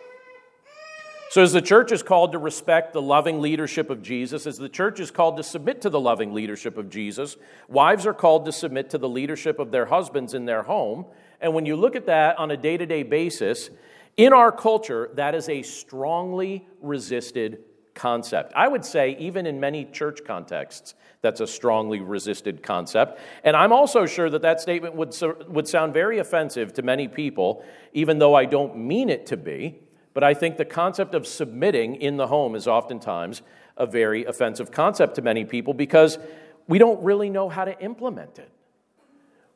So, 1.29 1.41
as 1.41 1.51
the 1.51 1.61
church 1.61 1.91
is 1.91 2.03
called 2.03 2.33
to 2.33 2.37
respect 2.37 2.93
the 2.93 3.01
loving 3.01 3.41
leadership 3.41 3.89
of 3.89 4.01
Jesus, 4.03 4.45
as 4.45 4.57
the 4.57 4.69
church 4.69 4.99
is 4.99 5.09
called 5.11 5.35
to 5.37 5.43
submit 5.43 5.81
to 5.81 5.89
the 5.89 5.99
loving 5.99 6.31
leadership 6.31 6.77
of 6.77 6.89
Jesus, 6.89 7.37
wives 7.67 8.05
are 8.05 8.13
called 8.13 8.45
to 8.45 8.51
submit 8.51 8.91
to 8.91 8.97
the 8.97 9.09
leadership 9.09 9.59
of 9.59 9.71
their 9.71 9.87
husbands 9.87 10.33
in 10.33 10.45
their 10.45 10.63
home. 10.63 11.05
And 11.41 11.53
when 11.53 11.65
you 11.65 11.75
look 11.75 11.95
at 11.95 12.05
that 12.05 12.37
on 12.37 12.51
a 12.51 12.55
day 12.55 12.77
to 12.77 12.85
day 12.85 13.03
basis, 13.03 13.71
in 14.15 14.31
our 14.31 14.51
culture, 14.51 15.09
that 15.15 15.33
is 15.33 15.49
a 15.49 15.63
strongly 15.63 16.67
resisted 16.81 17.63
concept. 17.93 18.53
I 18.55 18.67
would 18.67 18.85
say, 18.85 19.15
even 19.19 19.45
in 19.45 19.59
many 19.59 19.85
church 19.85 20.23
contexts, 20.25 20.95
that's 21.21 21.39
a 21.39 21.47
strongly 21.47 22.01
resisted 22.01 22.61
concept. 22.63 23.19
And 23.43 23.55
I'm 23.55 23.71
also 23.71 24.05
sure 24.05 24.29
that 24.29 24.41
that 24.41 24.59
statement 24.59 24.95
would, 24.95 25.15
would 25.47 25.67
sound 25.67 25.93
very 25.93 26.19
offensive 26.19 26.73
to 26.73 26.81
many 26.81 27.07
people, 27.07 27.63
even 27.93 28.19
though 28.19 28.35
I 28.35 28.45
don't 28.45 28.77
mean 28.77 29.09
it 29.09 29.25
to 29.27 29.37
be. 29.37 29.79
But 30.13 30.23
I 30.23 30.33
think 30.33 30.57
the 30.57 30.65
concept 30.65 31.15
of 31.15 31.25
submitting 31.25 31.95
in 31.95 32.17
the 32.17 32.27
home 32.27 32.55
is 32.55 32.67
oftentimes 32.67 33.41
a 33.77 33.85
very 33.85 34.25
offensive 34.25 34.71
concept 34.71 35.15
to 35.15 35.21
many 35.21 35.45
people 35.45 35.73
because 35.73 36.19
we 36.67 36.77
don't 36.77 37.01
really 37.03 37.29
know 37.29 37.49
how 37.49 37.65
to 37.65 37.79
implement 37.81 38.37
it 38.37 38.49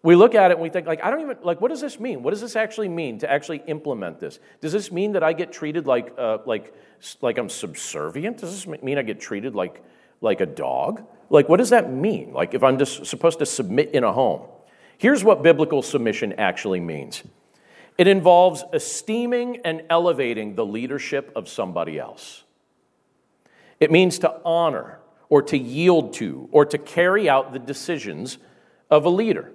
we 0.07 0.15
look 0.15 0.35
at 0.35 0.51
it 0.51 0.53
and 0.53 0.61
we 0.61 0.69
think 0.69 0.87
like 0.87 1.03
i 1.03 1.11
don't 1.11 1.19
even 1.19 1.35
like 1.43 1.59
what 1.59 1.67
does 1.67 1.81
this 1.81 1.99
mean? 1.99 2.23
What 2.23 2.31
does 2.31 2.39
this 2.39 2.55
actually 2.55 2.87
mean 2.87 3.19
to 3.19 3.29
actually 3.29 3.61
implement 3.67 4.21
this? 4.21 4.39
Does 4.61 4.71
this 4.71 4.89
mean 4.89 5.11
that 5.11 5.21
i 5.21 5.33
get 5.33 5.51
treated 5.51 5.85
like 5.85 6.13
uh, 6.17 6.37
like 6.45 6.73
like 7.21 7.37
i'm 7.37 7.49
subservient? 7.49 8.37
Does 8.37 8.51
this 8.53 8.81
mean 8.81 8.97
i 8.97 9.01
get 9.01 9.19
treated 9.19 9.53
like 9.53 9.83
like 10.21 10.39
a 10.39 10.45
dog? 10.45 11.05
Like 11.29 11.49
what 11.49 11.57
does 11.57 11.71
that 11.71 11.91
mean? 11.91 12.31
Like 12.31 12.53
if 12.53 12.63
i'm 12.63 12.77
just 12.77 13.05
supposed 13.05 13.39
to 13.39 13.45
submit 13.45 13.91
in 13.91 14.05
a 14.05 14.13
home. 14.13 14.43
Here's 14.97 15.25
what 15.25 15.43
biblical 15.43 15.81
submission 15.81 16.31
actually 16.37 16.79
means. 16.79 17.23
It 17.97 18.07
involves 18.07 18.63
esteeming 18.71 19.57
and 19.65 19.83
elevating 19.89 20.55
the 20.55 20.65
leadership 20.65 21.33
of 21.35 21.49
somebody 21.49 21.99
else. 21.99 22.45
It 23.81 23.91
means 23.91 24.19
to 24.19 24.39
honor 24.45 24.99
or 25.27 25.41
to 25.41 25.57
yield 25.57 26.13
to 26.13 26.47
or 26.53 26.65
to 26.65 26.77
carry 26.77 27.27
out 27.27 27.51
the 27.51 27.59
decisions 27.59 28.37
of 28.89 29.03
a 29.03 29.09
leader. 29.09 29.51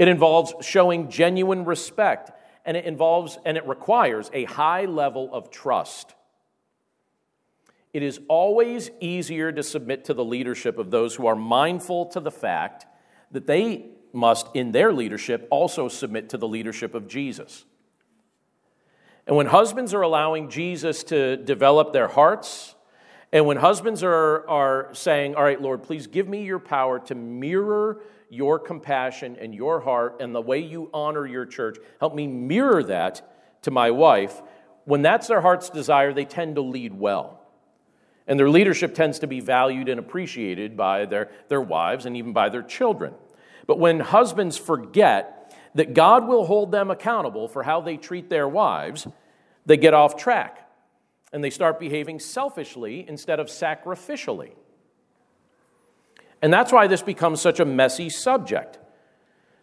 It 0.00 0.08
involves 0.08 0.54
showing 0.62 1.10
genuine 1.10 1.66
respect 1.66 2.32
and 2.64 2.74
it 2.74 2.86
involves 2.86 3.38
and 3.44 3.58
it 3.58 3.68
requires 3.68 4.30
a 4.32 4.44
high 4.44 4.86
level 4.86 5.28
of 5.30 5.50
trust. 5.50 6.14
It 7.92 8.02
is 8.02 8.18
always 8.26 8.90
easier 9.00 9.52
to 9.52 9.62
submit 9.62 10.06
to 10.06 10.14
the 10.14 10.24
leadership 10.24 10.78
of 10.78 10.90
those 10.90 11.16
who 11.16 11.26
are 11.26 11.36
mindful 11.36 12.06
to 12.06 12.20
the 12.20 12.30
fact 12.30 12.86
that 13.30 13.46
they 13.46 13.90
must, 14.14 14.46
in 14.54 14.72
their 14.72 14.90
leadership, 14.90 15.46
also 15.50 15.86
submit 15.86 16.30
to 16.30 16.38
the 16.38 16.48
leadership 16.48 16.94
of 16.94 17.06
Jesus. 17.06 17.66
And 19.26 19.36
when 19.36 19.48
husbands 19.48 19.92
are 19.92 20.00
allowing 20.00 20.48
Jesus 20.48 21.04
to 21.04 21.36
develop 21.36 21.92
their 21.92 22.08
hearts, 22.08 22.74
and 23.32 23.44
when 23.44 23.58
husbands 23.58 24.02
are, 24.02 24.48
are 24.48 24.94
saying, 24.94 25.34
All 25.34 25.42
right, 25.42 25.60
Lord, 25.60 25.82
please 25.82 26.06
give 26.06 26.26
me 26.26 26.44
your 26.44 26.58
power 26.58 27.00
to 27.00 27.14
mirror 27.14 28.00
your 28.30 28.58
compassion 28.58 29.36
and 29.40 29.54
your 29.54 29.80
heart 29.80 30.16
and 30.20 30.34
the 30.34 30.40
way 30.40 30.60
you 30.60 30.88
honor 30.94 31.26
your 31.26 31.44
church, 31.44 31.78
help 31.98 32.14
me 32.14 32.26
mirror 32.26 32.82
that 32.84 33.58
to 33.62 33.70
my 33.70 33.90
wife. 33.90 34.40
When 34.84 35.02
that's 35.02 35.26
their 35.26 35.40
heart's 35.40 35.68
desire, 35.68 36.12
they 36.12 36.24
tend 36.24 36.54
to 36.54 36.62
lead 36.62 36.94
well. 36.94 37.40
And 38.26 38.38
their 38.38 38.48
leadership 38.48 38.94
tends 38.94 39.18
to 39.18 39.26
be 39.26 39.40
valued 39.40 39.88
and 39.88 39.98
appreciated 39.98 40.76
by 40.76 41.06
their, 41.06 41.30
their 41.48 41.60
wives 41.60 42.06
and 42.06 42.16
even 42.16 42.32
by 42.32 42.48
their 42.48 42.62
children. 42.62 43.14
But 43.66 43.78
when 43.78 44.00
husbands 44.00 44.56
forget 44.56 45.54
that 45.74 45.94
God 45.94 46.26
will 46.26 46.44
hold 46.44 46.72
them 46.72 46.90
accountable 46.90 47.48
for 47.48 47.62
how 47.62 47.80
they 47.80 47.96
treat 47.96 48.30
their 48.30 48.48
wives, 48.48 49.06
they 49.66 49.76
get 49.76 49.94
off 49.94 50.16
track 50.16 50.68
and 51.32 51.42
they 51.42 51.50
start 51.50 51.78
behaving 51.78 52.18
selfishly 52.18 53.04
instead 53.08 53.40
of 53.40 53.48
sacrificially. 53.48 54.52
And 56.42 56.52
that's 56.52 56.72
why 56.72 56.86
this 56.86 57.02
becomes 57.02 57.40
such 57.40 57.60
a 57.60 57.64
messy 57.64 58.08
subject. 58.08 58.78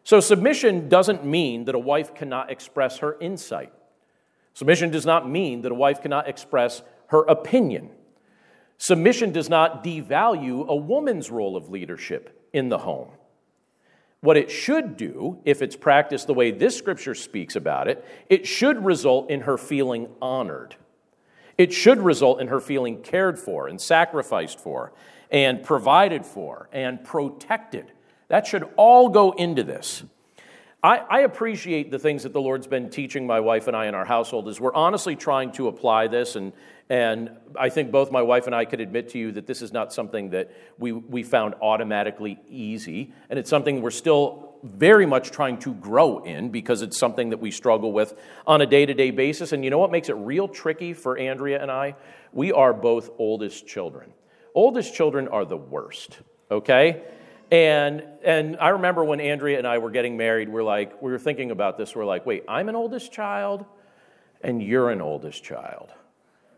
So, 0.04 0.20
submission 0.20 0.88
doesn't 0.90 1.26
mean 1.26 1.66
that 1.66 1.76
a 1.76 1.80
wife 1.80 2.16
cannot 2.16 2.52
express 2.52 3.00
her 3.00 3.18
insight. 3.20 3.74
Submission 4.54 4.90
does 4.90 5.06
not 5.06 5.30
mean 5.30 5.62
that 5.62 5.72
a 5.72 5.76
wife 5.76 6.02
cannot 6.02 6.28
express 6.28 6.82
her 7.08 7.24
opinion. 7.24 7.90
Submission 8.78 9.32
does 9.32 9.50
not 9.50 9.84
devalue 9.84 10.68
a 10.68 10.76
woman's 10.76 11.30
role 11.30 11.58
of 11.58 11.70
leadership 11.70 12.48
in 12.54 12.70
the 12.70 12.78
home. 12.80 13.10
What 14.22 14.38
it 14.38 14.50
should 14.50 14.98
do, 14.98 15.40
if 15.46 15.62
it's 15.62 15.76
practiced 15.76 16.28
the 16.28 16.34
way 16.34 16.52
this 16.52 16.76
scripture 16.78 17.16
speaks 17.16 17.56
about 17.56 17.88
it, 17.88 18.04
it 18.30 18.48
should 18.48 18.84
result 18.84 19.30
in 19.30 19.42
her 19.42 19.58
feeling 19.58 20.10
honored. 20.22 20.76
It 21.58 21.74
should 21.74 22.00
result 22.00 22.40
in 22.40 22.48
her 22.48 22.60
feeling 22.60 23.02
cared 23.02 23.40
for 23.40 23.68
and 23.68 23.80
sacrificed 23.80 24.60
for 24.60 24.94
and 25.32 25.64
provided 25.64 26.26
for 26.26 26.70
and 26.72 27.04
protected. 27.04 27.92
That 28.28 28.48
should 28.48 28.68
all 28.76 29.10
go 29.10 29.32
into 29.32 29.64
this. 29.64 30.04
I, 30.84 30.98
I, 30.98 31.20
appreciate 31.22 31.90
the 31.90 31.98
things 31.98 32.24
that 32.24 32.34
the 32.34 32.42
Lord's 32.42 32.68
been 32.68 32.92
teaching 32.92 33.26
my 33.26 33.40
wife 33.40 33.68
and 33.68 33.76
I 33.76 33.88
in 33.88 33.96
our 33.96 34.06
household 34.06 34.48
as 34.48 34.62
we're 34.62 34.76
honestly 34.76 35.16
trying 35.16 35.52
to 35.54 35.68
apply 35.68 36.08
this 36.08 36.36
and 36.36 36.54
and 36.90 37.32
I 37.60 37.70
think 37.70 37.92
both 37.92 38.12
my 38.12 38.22
wife 38.22 38.46
and 38.46 38.56
I 38.56 38.66
could 38.66 38.80
admit 38.80 39.10
to 39.10 39.20
you 39.20 39.34
that 39.34 39.46
this 39.46 39.62
is 39.62 39.74
not 39.74 39.92
something 39.92 40.30
that 40.30 40.52
we, 40.78 40.94
we 40.94 41.24
found 41.24 41.56
automatically 41.62 42.40
easy. 42.48 43.12
And 43.30 43.38
it's 43.38 43.50
something 43.50 43.82
we're 43.82 43.92
still 43.92 44.56
very 44.64 45.06
much 45.06 45.32
trying 45.32 45.58
to 45.60 45.74
grow 45.74 46.20
in 46.20 46.50
because 46.50 46.82
it's 46.82 46.98
something 46.98 47.30
that 47.32 47.40
we 47.40 47.52
struggle 47.52 47.92
with 47.92 48.18
on 48.46 48.62
a 48.62 48.66
day 48.66 48.86
to 48.86 48.94
day 48.94 49.12
basis. 49.12 49.52
And 49.52 49.64
you 49.64 49.70
know 49.70 49.78
what 49.78 49.92
makes 49.92 50.08
it 50.08 50.14
real 50.14 50.48
tricky 50.48 50.94
for 50.94 51.18
Andrea 51.18 51.62
and 51.62 51.70
I? 51.70 51.96
We 52.32 52.54
are 52.54 52.74
both 52.74 53.10
oldest 53.18 53.68
children. 53.68 54.14
Oldest 54.58 54.96
children 54.96 55.28
are 55.28 55.46
the 55.46 55.56
worst, 55.56 56.18
okay? 56.50 57.04
And, 57.52 58.04
and 58.24 58.58
I 58.58 58.70
remember 58.70 59.04
when 59.04 59.22
Andrea 59.22 59.60
and 59.60 59.68
I 59.68 59.78
were 59.78 59.92
getting 59.92 60.18
married, 60.18 60.50
we're 60.50 60.64
like, 60.64 61.00
we 61.00 61.12
were 61.12 61.20
thinking 61.20 61.52
about 61.52 61.78
this. 61.78 61.96
We're 61.96 62.06
like, 62.06 62.26
wait, 62.26 62.44
I'm 62.48 62.68
an 62.68 62.76
oldest 62.76 63.12
child 63.12 63.66
and 64.42 64.60
you're 64.64 64.90
an 64.90 65.00
oldest 65.00 65.44
child. 65.44 65.92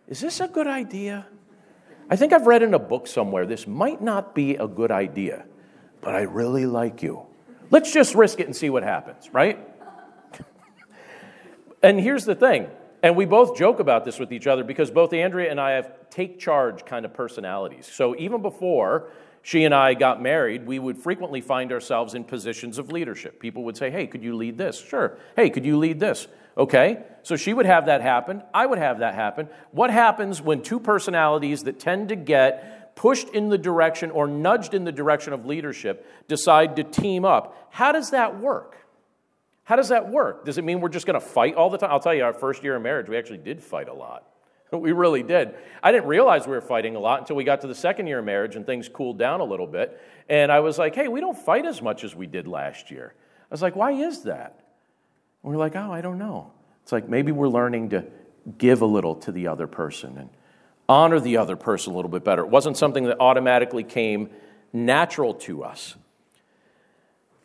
Is 0.07 0.21
this 0.21 0.39
a 0.39 0.47
good 0.47 0.65
idea? 0.65 1.27
I 2.09 2.15
think 2.15 2.31
I've 2.31 2.47
read 2.47 2.63
in 2.63 2.73
a 2.73 2.79
book 2.79 3.05
somewhere 3.05 3.45
this 3.45 3.67
might 3.67 4.01
not 4.01 4.33
be 4.33 4.55
a 4.55 4.65
good 4.65 4.91
idea, 4.91 5.43
but 5.99 6.15
I 6.15 6.21
really 6.21 6.65
like 6.65 7.03
you. 7.03 7.25
Let's 7.69 7.91
just 7.91 8.15
risk 8.15 8.39
it 8.39 8.45
and 8.45 8.55
see 8.55 8.69
what 8.69 8.83
happens, 8.83 9.29
right? 9.33 9.59
and 11.83 11.99
here's 11.99 12.23
the 12.23 12.35
thing, 12.35 12.69
and 13.01 13.15
we 13.15 13.25
both 13.25 13.57
joke 13.57 13.79
about 13.79 14.05
this 14.05 14.19
with 14.19 14.31
each 14.31 14.47
other 14.47 14.63
because 14.63 14.91
both 14.91 15.13
Andrea 15.13 15.49
and 15.49 15.59
I 15.59 15.71
have 15.71 16.09
take 16.09 16.39
charge 16.39 16.85
kind 16.85 17.05
of 17.05 17.13
personalities. 17.13 17.89
So 17.91 18.15
even 18.17 18.41
before 18.41 19.09
she 19.41 19.63
and 19.63 19.73
I 19.73 19.93
got 19.93 20.21
married, 20.21 20.65
we 20.65 20.79
would 20.79 20.97
frequently 20.97 21.41
find 21.41 21.71
ourselves 21.71 22.13
in 22.13 22.23
positions 22.23 22.77
of 22.77 22.91
leadership. 22.91 23.39
People 23.39 23.63
would 23.63 23.77
say, 23.77 23.89
Hey, 23.89 24.07
could 24.07 24.23
you 24.23 24.35
lead 24.35 24.57
this? 24.57 24.79
Sure. 24.79 25.17
Hey, 25.35 25.49
could 25.49 25.65
you 25.65 25.77
lead 25.77 25.99
this? 25.99 26.27
Okay, 26.57 27.03
so 27.23 27.37
she 27.37 27.53
would 27.53 27.65
have 27.65 27.85
that 27.85 28.01
happen. 28.01 28.43
I 28.53 28.65
would 28.65 28.79
have 28.79 28.99
that 28.99 29.15
happen. 29.15 29.47
What 29.71 29.91
happens 29.91 30.41
when 30.41 30.61
two 30.61 30.79
personalities 30.79 31.63
that 31.63 31.79
tend 31.79 32.09
to 32.09 32.17
get 32.17 32.95
pushed 32.95 33.29
in 33.29 33.47
the 33.47 33.57
direction 33.57 34.11
or 34.11 34.27
nudged 34.27 34.73
in 34.73 34.83
the 34.83 34.91
direction 34.91 35.31
of 35.31 35.45
leadership 35.45 36.05
decide 36.27 36.75
to 36.75 36.83
team 36.83 37.23
up? 37.23 37.69
How 37.69 37.93
does 37.93 38.11
that 38.11 38.41
work? 38.41 38.75
How 39.69 39.75
does 39.75 39.89
that 39.89 40.09
work? 40.09 40.45
Does 40.45 40.57
it 40.57 40.63
mean 40.63 40.81
we're 40.81 40.89
just 40.89 41.05
going 41.05 41.19
to 41.19 41.23
fight 41.23 41.53
all 41.53 41.69
the 41.69 41.77
time? 41.77 41.91
I'll 41.91 41.99
tell 41.99 42.15
you, 42.15 42.23
our 42.23 42.33
first 42.33 42.63
year 42.63 42.75
of 42.75 42.81
marriage, 42.81 43.07
we 43.07 43.15
actually 43.15 43.37
did 43.37 43.61
fight 43.61 43.87
a 43.87 43.93
lot. 43.93 44.25
We 44.71 44.91
really 44.91 45.23
did. 45.23 45.55
I 45.81 45.91
didn't 45.91 46.07
realize 46.07 46.45
we 46.45 46.53
were 46.53 46.61
fighting 46.61 46.95
a 46.95 46.99
lot 46.99 47.21
until 47.21 47.35
we 47.35 47.43
got 47.43 47.61
to 47.61 47.67
the 47.67 47.75
second 47.75 48.05
year 48.05 48.19
of 48.19 48.25
marriage 48.25 48.55
and 48.55 48.65
things 48.65 48.87
cooled 48.87 49.17
down 49.17 49.41
a 49.41 49.43
little 49.43 49.65
bit. 49.65 49.99
And 50.27 50.51
I 50.51 50.59
was 50.59 50.77
like, 50.77 50.93
hey, 50.93 51.07
we 51.07 51.19
don't 51.19 51.37
fight 51.37 51.65
as 51.65 51.81
much 51.81 52.03
as 52.03 52.15
we 52.15 52.27
did 52.27 52.47
last 52.47 52.91
year. 52.91 53.13
I 53.15 53.47
was 53.49 53.63
like, 53.63 53.75
why 53.75 53.91
is 53.91 54.23
that? 54.23 54.59
And 55.43 55.51
we're 55.51 55.57
like, 55.57 55.75
oh, 55.75 55.91
I 55.91 56.01
don't 56.01 56.19
know. 56.19 56.51
It's 56.83 56.91
like 56.91 57.09
maybe 57.09 57.31
we're 57.31 57.47
learning 57.47 57.89
to 57.89 58.05
give 58.59 58.81
a 58.81 58.87
little 58.87 59.15
to 59.15 59.31
the 59.31 59.47
other 59.47 59.65
person 59.65 60.17
and 60.17 60.29
honor 60.87 61.19
the 61.19 61.37
other 61.37 61.55
person 61.55 61.93
a 61.93 61.95
little 61.95 62.11
bit 62.11 62.23
better. 62.23 62.43
It 62.43 62.49
wasn't 62.49 62.77
something 62.77 63.05
that 63.05 63.19
automatically 63.19 63.83
came 63.83 64.29
natural 64.71 65.33
to 65.35 65.63
us. 65.63 65.95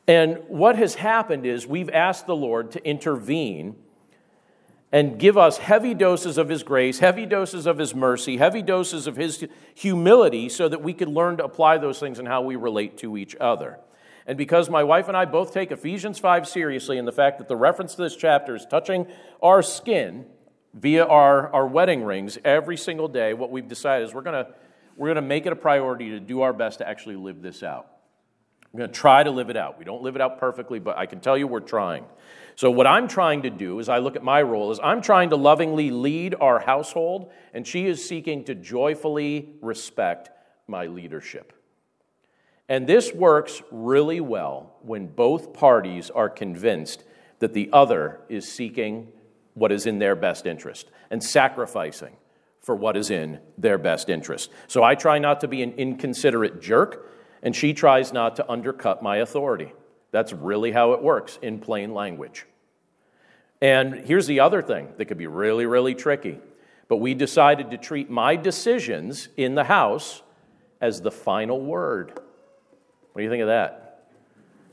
And 0.06 0.38
what 0.48 0.76
has 0.76 0.96
happened 0.96 1.46
is 1.46 1.66
we've 1.66 1.90
asked 1.90 2.26
the 2.26 2.36
Lord 2.36 2.72
to 2.72 2.86
intervene 2.86 3.76
and 4.92 5.18
give 5.18 5.36
us 5.36 5.58
heavy 5.58 5.94
doses 5.94 6.38
of 6.38 6.48
His 6.48 6.62
grace, 6.62 6.98
heavy 6.98 7.26
doses 7.26 7.66
of 7.66 7.78
His 7.78 7.94
mercy, 7.94 8.36
heavy 8.36 8.62
doses 8.62 9.06
of 9.06 9.16
His 9.16 9.44
humility 9.74 10.48
so 10.48 10.68
that 10.68 10.82
we 10.82 10.92
could 10.92 11.08
learn 11.08 11.38
to 11.38 11.44
apply 11.44 11.78
those 11.78 11.98
things 11.98 12.18
in 12.18 12.26
how 12.26 12.42
we 12.42 12.54
relate 12.54 12.98
to 12.98 13.16
each 13.16 13.34
other. 13.40 13.80
And 14.26 14.38
because 14.38 14.70
my 14.70 14.84
wife 14.84 15.08
and 15.08 15.16
I 15.16 15.24
both 15.24 15.52
take 15.52 15.70
Ephesians 15.70 16.18
5 16.18 16.46
seriously, 16.46 16.98
and 16.98 17.08
the 17.08 17.12
fact 17.12 17.38
that 17.38 17.48
the 17.48 17.56
reference 17.56 17.94
to 17.96 18.02
this 18.02 18.16
chapter 18.16 18.54
is 18.54 18.64
touching 18.66 19.06
our 19.42 19.62
skin 19.62 20.26
via 20.74 21.04
our, 21.04 21.52
our 21.52 21.66
wedding 21.66 22.04
rings 22.04 22.38
every 22.44 22.76
single 22.76 23.08
day, 23.08 23.34
what 23.34 23.50
we've 23.50 23.68
decided 23.68 24.06
is 24.06 24.14
we're 24.14 24.22
going 24.22 24.44
to 24.44 24.52
we're 24.96 25.08
going 25.08 25.16
to 25.16 25.22
make 25.22 25.44
it 25.44 25.52
a 25.52 25.56
priority 25.56 26.10
to 26.10 26.20
do 26.20 26.42
our 26.42 26.52
best 26.52 26.78
to 26.78 26.88
actually 26.88 27.16
live 27.16 27.42
this 27.42 27.64
out. 27.64 27.93
We're 28.74 28.78
going 28.78 28.90
to 28.90 29.00
try 29.00 29.22
to 29.22 29.30
live 29.30 29.50
it 29.50 29.56
out. 29.56 29.78
We 29.78 29.84
don't 29.84 30.02
live 30.02 30.16
it 30.16 30.20
out 30.20 30.40
perfectly, 30.40 30.80
but 30.80 30.98
I 30.98 31.06
can 31.06 31.20
tell 31.20 31.38
you 31.38 31.46
we're 31.46 31.60
trying. 31.60 32.04
So 32.56 32.72
what 32.72 32.88
I'm 32.88 33.06
trying 33.06 33.42
to 33.42 33.50
do 33.50 33.78
as 33.78 33.88
I 33.88 33.98
look 33.98 34.16
at 34.16 34.24
my 34.24 34.42
role 34.42 34.72
is 34.72 34.80
I'm 34.82 35.00
trying 35.00 35.30
to 35.30 35.36
lovingly 35.36 35.92
lead 35.92 36.34
our 36.40 36.58
household 36.58 37.30
and 37.52 37.64
she 37.64 37.86
is 37.86 38.04
seeking 38.04 38.42
to 38.46 38.54
joyfully 38.56 39.54
respect 39.60 40.30
my 40.66 40.86
leadership. 40.86 41.52
And 42.68 42.88
this 42.88 43.12
works 43.12 43.62
really 43.70 44.20
well 44.20 44.74
when 44.82 45.06
both 45.06 45.52
parties 45.52 46.10
are 46.10 46.28
convinced 46.28 47.04
that 47.38 47.52
the 47.52 47.70
other 47.72 48.22
is 48.28 48.50
seeking 48.50 49.12
what 49.52 49.70
is 49.70 49.86
in 49.86 50.00
their 50.00 50.16
best 50.16 50.46
interest 50.46 50.90
and 51.12 51.22
sacrificing 51.22 52.16
for 52.60 52.74
what 52.74 52.96
is 52.96 53.10
in 53.10 53.38
their 53.56 53.78
best 53.78 54.08
interest. 54.08 54.50
So 54.66 54.82
I 54.82 54.96
try 54.96 55.20
not 55.20 55.40
to 55.42 55.48
be 55.48 55.62
an 55.62 55.74
inconsiderate 55.74 56.60
jerk, 56.60 57.08
and 57.44 57.54
she 57.54 57.74
tries 57.74 58.12
not 58.12 58.36
to 58.36 58.50
undercut 58.50 59.02
my 59.02 59.18
authority. 59.18 59.72
That's 60.10 60.32
really 60.32 60.72
how 60.72 60.94
it 60.94 61.02
works 61.02 61.38
in 61.42 61.60
plain 61.60 61.92
language. 61.92 62.46
And 63.60 63.94
here's 63.94 64.26
the 64.26 64.40
other 64.40 64.62
thing 64.62 64.94
that 64.96 65.04
could 65.04 65.18
be 65.18 65.26
really, 65.26 65.66
really 65.66 65.94
tricky. 65.94 66.40
But 66.88 66.96
we 66.96 67.14
decided 67.14 67.70
to 67.70 67.78
treat 67.78 68.10
my 68.10 68.36
decisions 68.36 69.28
in 69.36 69.54
the 69.54 69.64
house 69.64 70.22
as 70.80 71.00
the 71.02 71.10
final 71.10 71.60
word. 71.60 72.12
What 73.12 73.20
do 73.20 73.22
you 73.22 73.30
think 73.30 73.42
of 73.42 73.48
that? 73.48 74.06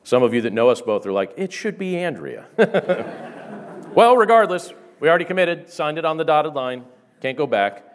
Some 0.04 0.24
of 0.24 0.34
you 0.34 0.42
that 0.42 0.54
know 0.54 0.70
us 0.70 0.82
both 0.82 1.06
are 1.06 1.12
like, 1.12 1.34
it 1.38 1.54
should 1.54 1.78
be 1.78 1.98
Andrea. 1.98 2.48
well, 3.94 4.18
regardless, 4.18 4.74
we 5.00 5.10
already 5.10 5.26
committed, 5.26 5.70
signed 5.70 5.98
it 5.98 6.06
on 6.06 6.18
the 6.18 6.26
dotted 6.26 6.54
line, 6.54 6.86
can't 7.22 7.38
go 7.38 7.48
back. 7.48 7.86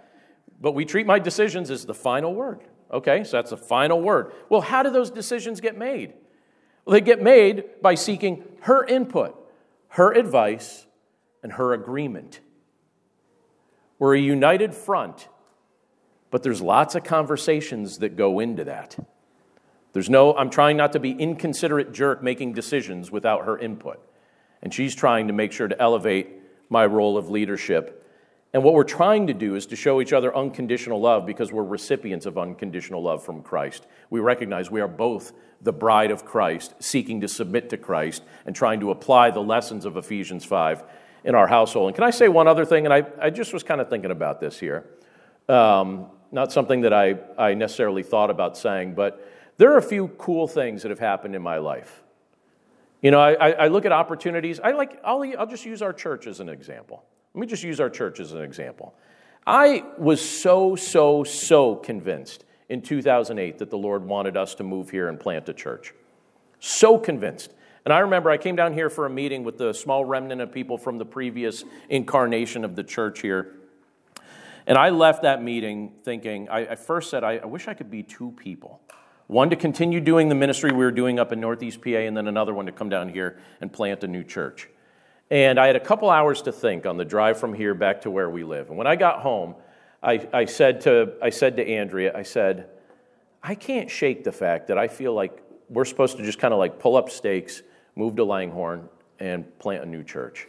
But 0.60 0.72
we 0.72 0.84
treat 0.84 1.06
my 1.06 1.18
decisions 1.18 1.70
as 1.70 1.84
the 1.84 1.94
final 1.94 2.34
word. 2.34 2.60
Okay, 2.92 3.24
so 3.24 3.36
that's 3.36 3.50
the 3.50 3.56
final 3.56 4.00
word. 4.00 4.32
Well, 4.48 4.60
how 4.60 4.82
do 4.82 4.90
those 4.90 5.10
decisions 5.10 5.60
get 5.60 5.76
made? 5.76 6.14
Well, 6.84 6.94
they 6.94 7.00
get 7.00 7.20
made 7.20 7.64
by 7.82 7.96
seeking 7.96 8.44
her 8.60 8.84
input, 8.84 9.36
her 9.88 10.12
advice, 10.12 10.86
and 11.42 11.52
her 11.52 11.72
agreement. 11.72 12.40
We're 13.98 14.14
a 14.14 14.20
united 14.20 14.74
front, 14.74 15.28
but 16.30 16.42
there's 16.42 16.60
lots 16.60 16.94
of 16.94 17.02
conversations 17.02 17.98
that 17.98 18.16
go 18.16 18.40
into 18.40 18.64
that. 18.64 18.96
There's 19.92 20.10
no, 20.10 20.36
I'm 20.36 20.50
trying 20.50 20.76
not 20.76 20.92
to 20.92 21.00
be 21.00 21.12
inconsiderate 21.12 21.92
jerk 21.92 22.22
making 22.22 22.52
decisions 22.52 23.10
without 23.10 23.46
her 23.46 23.58
input. 23.58 23.98
And 24.62 24.72
she's 24.72 24.94
trying 24.94 25.28
to 25.28 25.32
make 25.32 25.52
sure 25.52 25.68
to 25.68 25.80
elevate 25.80 26.28
my 26.68 26.84
role 26.84 27.16
of 27.16 27.30
leadership. 27.30 28.05
And 28.56 28.64
what 28.64 28.72
we're 28.72 28.84
trying 28.84 29.26
to 29.26 29.34
do 29.34 29.54
is 29.54 29.66
to 29.66 29.76
show 29.76 30.00
each 30.00 30.14
other 30.14 30.34
unconditional 30.34 30.98
love 30.98 31.26
because 31.26 31.52
we're 31.52 31.62
recipients 31.62 32.24
of 32.24 32.38
unconditional 32.38 33.02
love 33.02 33.22
from 33.22 33.42
Christ. 33.42 33.86
We 34.08 34.20
recognize 34.20 34.70
we 34.70 34.80
are 34.80 34.88
both 34.88 35.34
the 35.60 35.74
bride 35.74 36.10
of 36.10 36.24
Christ, 36.24 36.72
seeking 36.78 37.20
to 37.20 37.28
submit 37.28 37.68
to 37.68 37.76
Christ 37.76 38.22
and 38.46 38.56
trying 38.56 38.80
to 38.80 38.92
apply 38.92 39.30
the 39.30 39.42
lessons 39.42 39.84
of 39.84 39.98
Ephesians 39.98 40.46
5 40.46 40.84
in 41.24 41.34
our 41.34 41.46
household. 41.46 41.88
And 41.88 41.94
can 41.94 42.04
I 42.04 42.08
say 42.08 42.28
one 42.28 42.48
other 42.48 42.64
thing? 42.64 42.86
And 42.86 42.94
I, 42.94 43.04
I 43.20 43.28
just 43.28 43.52
was 43.52 43.62
kind 43.62 43.78
of 43.78 43.90
thinking 43.90 44.10
about 44.10 44.40
this 44.40 44.58
here. 44.58 44.88
Um, 45.50 46.06
not 46.32 46.50
something 46.50 46.80
that 46.80 46.94
I, 46.94 47.16
I 47.36 47.52
necessarily 47.52 48.02
thought 48.02 48.30
about 48.30 48.56
saying, 48.56 48.94
but 48.94 49.30
there 49.58 49.70
are 49.74 49.76
a 49.76 49.82
few 49.82 50.08
cool 50.16 50.48
things 50.48 50.80
that 50.80 50.88
have 50.88 50.98
happened 50.98 51.34
in 51.34 51.42
my 51.42 51.58
life. 51.58 52.02
You 53.02 53.10
know, 53.10 53.20
I, 53.20 53.50
I 53.50 53.68
look 53.68 53.84
at 53.84 53.92
opportunities. 53.92 54.60
I 54.60 54.70
like, 54.70 54.98
I'll, 55.04 55.22
I'll 55.38 55.46
just 55.46 55.66
use 55.66 55.82
our 55.82 55.92
church 55.92 56.26
as 56.26 56.40
an 56.40 56.48
example. 56.48 57.04
Let 57.36 57.40
me 57.42 57.46
just 57.48 57.62
use 57.62 57.80
our 57.80 57.90
church 57.90 58.18
as 58.18 58.32
an 58.32 58.40
example. 58.40 58.94
I 59.46 59.84
was 59.98 60.26
so, 60.26 60.74
so, 60.74 61.22
so 61.22 61.76
convinced 61.76 62.46
in 62.70 62.80
2008 62.80 63.58
that 63.58 63.68
the 63.68 63.76
Lord 63.76 64.06
wanted 64.06 64.38
us 64.38 64.54
to 64.54 64.64
move 64.64 64.88
here 64.88 65.10
and 65.10 65.20
plant 65.20 65.46
a 65.50 65.52
church. 65.52 65.92
So 66.60 66.96
convinced. 66.96 67.52
And 67.84 67.92
I 67.92 67.98
remember 67.98 68.30
I 68.30 68.38
came 68.38 68.56
down 68.56 68.72
here 68.72 68.88
for 68.88 69.04
a 69.04 69.10
meeting 69.10 69.44
with 69.44 69.58
the 69.58 69.74
small 69.74 70.02
remnant 70.06 70.40
of 70.40 70.50
people 70.50 70.78
from 70.78 70.96
the 70.96 71.04
previous 71.04 71.62
incarnation 71.90 72.64
of 72.64 72.74
the 72.74 72.82
church 72.82 73.20
here. 73.20 73.56
And 74.66 74.78
I 74.78 74.88
left 74.88 75.20
that 75.20 75.42
meeting 75.42 75.92
thinking, 76.04 76.48
I, 76.48 76.68
I 76.68 76.74
first 76.74 77.10
said, 77.10 77.22
I, 77.22 77.36
I 77.36 77.44
wish 77.44 77.68
I 77.68 77.74
could 77.74 77.90
be 77.90 78.02
two 78.02 78.30
people. 78.30 78.80
One 79.26 79.50
to 79.50 79.56
continue 79.56 80.00
doing 80.00 80.30
the 80.30 80.34
ministry 80.34 80.72
we 80.72 80.78
were 80.78 80.90
doing 80.90 81.18
up 81.18 81.32
in 81.32 81.40
Northeast 81.40 81.82
PA, 81.82 81.90
and 81.90 82.16
then 82.16 82.28
another 82.28 82.54
one 82.54 82.64
to 82.64 82.72
come 82.72 82.88
down 82.88 83.10
here 83.10 83.38
and 83.60 83.70
plant 83.70 84.02
a 84.04 84.08
new 84.08 84.24
church. 84.24 84.70
And 85.30 85.58
I 85.58 85.66
had 85.66 85.76
a 85.76 85.80
couple 85.80 86.08
hours 86.08 86.42
to 86.42 86.52
think 86.52 86.86
on 86.86 86.96
the 86.96 87.04
drive 87.04 87.38
from 87.38 87.52
here 87.52 87.74
back 87.74 88.02
to 88.02 88.10
where 88.10 88.30
we 88.30 88.44
live. 88.44 88.68
And 88.68 88.78
when 88.78 88.86
I 88.86 88.96
got 88.96 89.20
home, 89.20 89.56
I, 90.02 90.26
I, 90.32 90.44
said, 90.44 90.82
to, 90.82 91.14
I 91.20 91.30
said 91.30 91.56
to 91.56 91.66
Andrea, 91.66 92.16
I 92.16 92.22
said, 92.22 92.68
I 93.42 93.54
can't 93.54 93.90
shake 93.90 94.24
the 94.24 94.32
fact 94.32 94.68
that 94.68 94.78
I 94.78 94.88
feel 94.88 95.14
like 95.14 95.42
we're 95.68 95.84
supposed 95.84 96.16
to 96.18 96.22
just 96.22 96.38
kind 96.38 96.54
of 96.54 96.58
like 96.58 96.78
pull 96.78 96.96
up 96.96 97.10
stakes 97.10 97.62
move 97.96 98.14
to 98.16 98.24
Langhorne 98.24 98.88
and 99.18 99.58
plant 99.58 99.82
a 99.82 99.86
new 99.86 100.04
church. 100.04 100.46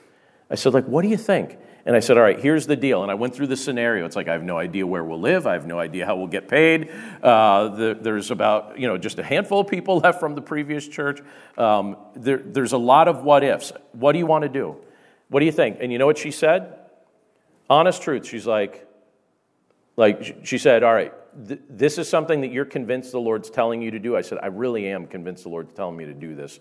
I 0.50 0.56
said, 0.56 0.74
like, 0.74 0.86
what 0.86 1.02
do 1.02 1.10
you 1.10 1.18
think? 1.18 1.58
And 1.86 1.95
I 1.95 2.00
said, 2.00 2.18
all 2.18 2.24
right, 2.24 2.39
here's 2.39 2.68
the 2.68 2.76
deal. 2.76 3.02
And 3.02 3.10
I 3.10 3.16
went 3.16 3.34
through 3.34 3.48
the 3.48 3.56
scenario. 3.56 4.06
It's 4.06 4.16
like, 4.16 4.28
I 4.28 4.34
have 4.34 4.43
no 4.43 4.58
idea 4.58 4.86
where 4.86 5.04
we'll 5.04 5.20
live. 5.20 5.48
I 5.48 5.54
have 5.54 5.66
no 5.66 5.80
idea 5.80 6.06
how 6.06 6.18
we'll 6.18 6.28
get 6.28 6.50
paid. 6.50 6.91
Uh, 7.24 7.70
the, 7.70 7.98
there's 8.00 8.30
about, 8.30 8.78
you 8.78 8.88
know, 8.88 8.98
just 8.98 9.20
a 9.20 9.24
handful 9.24 9.62
of 9.62 9.68
people 9.68 10.00
left 10.04 10.20
from 10.20 10.36
the 10.36 10.41
previous 10.41 10.88
church. 10.88 11.22
Um, 11.58 11.98
there, 12.14 12.39
there's 12.39 12.74
a 12.74 12.78
lot 12.78 13.08
of 13.08 13.24
what 13.24 13.43
ifs. 13.43 13.72
What 13.93 14.14
do 14.14 14.20
you 14.20 14.26
want 14.26 14.43
to 14.43 14.50
do? 14.50 14.76
What 15.30 15.39
do 15.39 15.45
you 15.45 15.52
think? 15.52 15.78
And 15.80 15.91
you 15.91 15.98
know 15.98 16.06
what 16.06 16.18
she 16.18 16.32
said? 16.32 16.78
Honest 17.70 18.02
truth. 18.02 18.26
She's 18.26 18.45
like, 18.45 18.86
like, 19.95 20.45
she 20.45 20.58
said, 20.58 20.84
all 20.84 20.93
right, 20.93 21.14
th- 21.48 21.62
this 21.70 21.98
is 21.98 22.10
something 22.10 22.41
that 22.41 22.52
you're 22.52 22.66
convinced 22.66 23.12
the 23.12 23.20
Lord's 23.20 23.50
telling 23.50 23.82
you 23.82 23.91
to 23.91 24.00
do. 24.00 24.16
I 24.16 24.22
said, 24.22 24.39
I 24.41 24.48
really 24.48 24.88
am 24.88 25.08
convinced 25.08 25.43
the 25.43 25.50
Lord's 25.50 25.74
telling 25.74 25.98
me 25.98 26.06
to 26.06 26.14
do 26.14 26.36
this. 26.36 26.60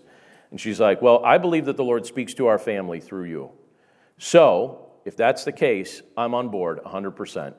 And 0.51 0.59
she's 0.59 0.79
like, 0.79 1.01
Well, 1.01 1.23
I 1.25 1.37
believe 1.37 1.65
that 1.65 1.77
the 1.77 1.83
Lord 1.83 2.05
speaks 2.05 2.33
to 2.35 2.47
our 2.47 2.57
family 2.57 2.99
through 2.99 3.25
you. 3.25 3.51
So, 4.17 4.89
if 5.05 5.15
that's 5.15 5.43
the 5.43 5.51
case, 5.51 6.01
I'm 6.17 6.33
on 6.33 6.49
board 6.49 6.79
100%. 6.85 7.53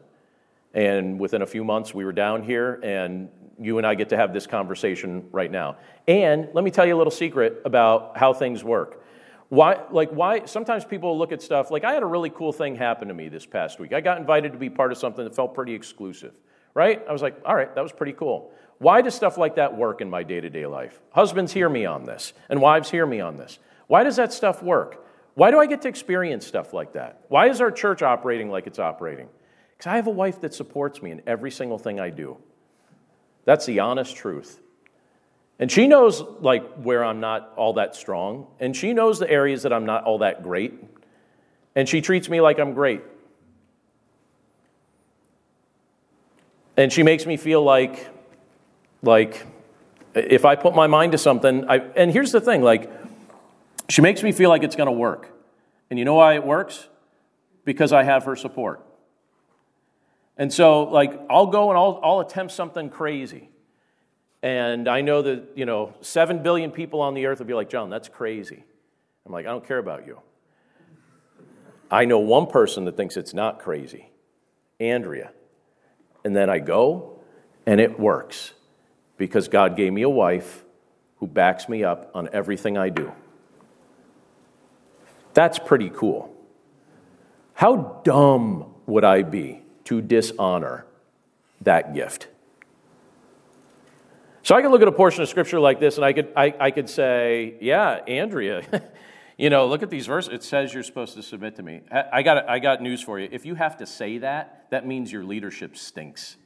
And 0.74 1.18
within 1.18 1.42
a 1.42 1.46
few 1.46 1.64
months, 1.64 1.94
we 1.94 2.04
were 2.04 2.12
down 2.12 2.42
here, 2.42 2.80
and 2.82 3.28
you 3.61 3.78
and 3.78 3.86
I 3.86 3.94
get 3.94 4.11
to 4.11 4.16
have 4.16 4.32
this 4.32 4.46
conversation 4.46 5.28
right 5.32 5.50
now. 5.50 5.76
And 6.06 6.48
let 6.52 6.64
me 6.64 6.70
tell 6.70 6.86
you 6.86 6.94
a 6.94 6.98
little 6.98 7.11
secret 7.11 7.62
about 7.64 8.16
how 8.16 8.32
things 8.32 8.62
work. 8.62 9.02
Why, 9.48 9.80
like, 9.90 10.11
why, 10.11 10.44
sometimes 10.44 10.84
people 10.84 11.16
look 11.16 11.32
at 11.32 11.40
stuff, 11.40 11.70
like, 11.70 11.84
I 11.84 11.92
had 11.94 12.02
a 12.02 12.06
really 12.06 12.28
cool 12.28 12.52
thing 12.52 12.76
happen 12.76 13.09
to 13.09 13.14
me 13.14 13.28
this 13.28 13.46
past 13.46 13.80
week. 13.80 13.94
I 13.94 14.00
got 14.02 14.18
invited 14.18 14.52
to 14.52 14.59
be 14.59 14.68
part 14.68 14.92
of 14.92 14.98
something 14.98 15.24
that 15.24 15.34
felt 15.34 15.54
pretty 15.54 15.74
exclusive, 15.74 16.34
right? 16.74 17.02
I 17.09 17.12
was 17.12 17.22
like, 17.22 17.40
all 17.46 17.54
right, 17.54 17.74
that 17.74 17.80
was 17.80 17.92
pretty 17.92 18.12
cool. 18.12 18.52
Why 18.76 19.00
does 19.00 19.14
stuff 19.14 19.38
like 19.38 19.56
that 19.56 19.76
work 19.76 20.00
in 20.02 20.11
my 20.11 20.22
day 20.22 20.40
to 20.40 20.50
day 20.50 20.66
life? 20.66 21.00
Husbands, 21.11 21.52
hear 21.52 21.68
me 21.68 21.86
on 21.86 22.04
this, 22.04 22.34
and 22.50 22.61
wives, 22.61 22.90
hear 22.90 23.06
me 23.06 23.20
on 23.20 23.36
this. 23.36 23.59
Why 23.86 24.04
does 24.04 24.16
that 24.16 24.34
stuff 24.34 24.62
work? 24.62 25.04
Why 25.39 25.53
do 25.53 25.61
I 25.61 25.66
get 25.66 25.82
to 25.82 25.89
experience 25.89 26.45
stuff 26.45 26.72
like 26.72 26.95
that? 26.95 27.20
Why 27.28 27.49
is 27.49 27.61
our 27.61 27.70
church 27.70 28.03
operating 28.03 28.51
like 28.51 28.66
it's 28.66 28.80
operating? 28.80 29.28
Because 29.70 29.89
I 29.89 29.95
have 29.95 30.09
a 30.09 30.11
wife 30.11 30.41
that 30.41 30.53
supports 30.53 31.01
me 31.01 31.12
in 31.12 31.22
every 31.28 31.53
single 31.53 31.78
thing 31.78 32.01
I 32.01 32.11
do. 32.11 32.39
That's 33.45 33.64
the 33.64 33.78
honest 33.78 34.16
truth. 34.16 34.61
And 35.61 35.70
she 35.70 35.86
knows 35.86 36.24
like 36.41 36.68
where 36.82 37.05
I'm 37.05 37.20
not 37.20 37.53
all 37.55 37.74
that 37.74 37.95
strong, 37.95 38.49
and 38.59 38.74
she 38.74 38.93
knows 38.93 39.20
the 39.20 39.30
areas 39.30 39.62
that 39.62 39.72
I'm 39.72 39.86
not 39.86 40.03
all 40.03 40.18
that 40.18 40.43
great, 40.43 40.74
and 41.76 41.89
she 41.89 42.01
treats 42.01 42.28
me 42.28 42.41
like 42.41 42.59
I'm 42.59 42.74
great. 42.74 43.03
And 46.76 46.93
she 46.93 47.05
makes 47.05 47.26
me 47.26 47.36
feel 47.36 47.62
like 47.62 48.09
like, 49.05 49.47
if 50.16 50.45
I 50.45 50.57
put 50.57 50.74
my 50.74 50.89
mind 50.89 51.12
to 51.12 51.18
something, 51.18 51.70
I, 51.70 51.76
and 51.95 52.11
here's 52.11 52.32
the 52.32 52.41
thing 52.41 52.61
like, 52.61 52.91
she 53.89 54.03
makes 54.03 54.22
me 54.22 54.32
feel 54.32 54.51
like 54.51 54.62
it's 54.62 54.76
going 54.76 54.86
to 54.86 54.93
work. 54.93 55.30
And 55.91 55.99
you 55.99 56.05
know 56.05 56.14
why 56.14 56.34
it 56.34 56.45
works? 56.45 56.89
Because 57.64 57.93
I 57.93 58.03
have 58.03 58.24
her 58.24 58.36
support. 58.36 58.84
And 60.36 60.53
so, 60.53 60.84
like, 60.84 61.18
I'll 61.28 61.47
go 61.47 61.70
and 61.70 61.78
I'll, 61.78 62.01
I'll 62.03 62.20
attempt 62.20 62.53
something 62.53 62.91
crazy. 62.91 63.51
And 64.43 64.86
I 64.86 65.01
know 65.01 65.22
that, 65.22 65.49
you 65.57 65.66
know, 65.66 65.95
seven 66.01 66.43
billion 66.43 66.70
people 66.70 67.01
on 67.01 67.14
the 67.14 67.26
earth 67.26 67.41
will 67.41 67.47
be 67.47 67.55
like, 67.55 67.68
John, 67.68 67.91
that's 67.91 68.09
crazy. 68.09 68.64
I'm 69.26 69.32
like, 69.32 69.47
I 69.47 69.51
don't 69.51 69.66
care 69.66 69.78
about 69.78 70.07
you. 70.07 70.20
I 71.91 72.05
know 72.05 72.18
one 72.18 72.47
person 72.47 72.84
that 72.84 72.97
thinks 72.97 73.16
it's 73.16 73.34
not 73.34 73.59
crazy 73.59 74.11
Andrea. 74.78 75.32
And 76.24 76.36
then 76.36 76.51
I 76.51 76.59
go, 76.59 77.18
and 77.66 77.80
it 77.80 77.99
works 77.99 78.53
because 79.16 79.49
God 79.49 79.76
gave 79.76 79.93
me 79.93 80.03
a 80.03 80.09
wife 80.09 80.64
who 81.16 81.26
backs 81.26 81.68
me 81.68 81.84
up 81.84 82.11
on 82.14 82.28
everything 82.32 82.78
I 82.78 82.91
do. 82.91 83.12
That's 85.39 85.61
pretty 85.61 85.91
cool. 85.91 86.34
How 87.55 88.03
dumb 88.03 88.74
would 88.86 89.05
I 89.05 89.22
be 89.22 89.62
to 89.84 90.03
dishonor 90.03 90.84
that 91.61 91.95
gift? 91.95 92.26
So 94.43 94.57
I 94.57 94.62
could 94.62 94.72
look 94.72 94.82
at 94.82 94.89
a 94.89 94.93
portion 94.93 95.22
of 95.22 95.28
scripture 95.28 95.61
like 95.61 95.78
this 95.78 95.95
and 95.95 96.05
I 96.05 96.12
could, 96.12 96.32
I, 96.34 96.55
I 96.59 96.70
could 96.72 96.91
say, 96.91 97.55
yeah, 97.61 98.01
Andrea, 98.09 98.64
you 99.39 99.49
know, 99.49 99.68
look 99.68 99.84
at 99.84 99.91
these 99.91 100.09
verses. 100.09 100.34
It 100.34 100.43
says 100.43 100.74
you're 100.74 100.82
supposed 100.82 101.14
to 101.14 101.22
submit 101.22 101.55
to 101.55 101.62
me. 101.62 101.82
I 101.93 102.22
got, 102.22 102.49
I 102.51 102.59
got 102.59 102.82
news 102.82 103.01
for 103.01 103.20
you. 103.20 103.28
If 103.30 103.47
you 103.47 103.55
have 103.55 103.76
to 103.76 103.86
say 103.86 104.18
that, 104.18 104.66
that 104.70 104.89
means 104.89 105.12
your 105.12 105.22
leadership 105.22 105.76
stinks. 105.76 106.36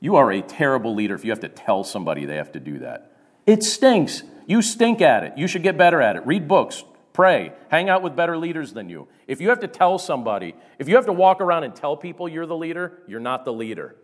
You 0.00 0.16
are 0.16 0.32
a 0.32 0.42
terrible 0.42 0.92
leader 0.92 1.14
if 1.14 1.24
you 1.24 1.30
have 1.30 1.38
to 1.42 1.48
tell 1.48 1.84
somebody 1.84 2.24
they 2.24 2.34
have 2.34 2.50
to 2.50 2.60
do 2.60 2.80
that. 2.80 3.12
It 3.46 3.62
stinks. 3.62 4.24
You 4.48 4.60
stink 4.60 5.00
at 5.00 5.22
it. 5.22 5.38
You 5.38 5.46
should 5.46 5.62
get 5.62 5.78
better 5.78 6.02
at 6.02 6.16
it. 6.16 6.26
Read 6.26 6.48
books, 6.48 6.82
pray, 7.18 7.50
hang 7.68 7.88
out 7.88 8.00
with 8.00 8.14
better 8.14 8.38
leaders 8.38 8.72
than 8.72 8.88
you. 8.88 9.08
If 9.26 9.40
you 9.40 9.48
have 9.48 9.58
to 9.58 9.66
tell 9.66 9.98
somebody, 9.98 10.54
if 10.78 10.88
you 10.88 10.94
have 10.94 11.06
to 11.06 11.12
walk 11.12 11.40
around 11.40 11.64
and 11.64 11.74
tell 11.74 11.96
people 11.96 12.28
you're 12.28 12.46
the 12.46 12.56
leader, 12.56 13.02
you're 13.08 13.18
not 13.18 13.44
the 13.44 13.52
leader. 13.52 13.96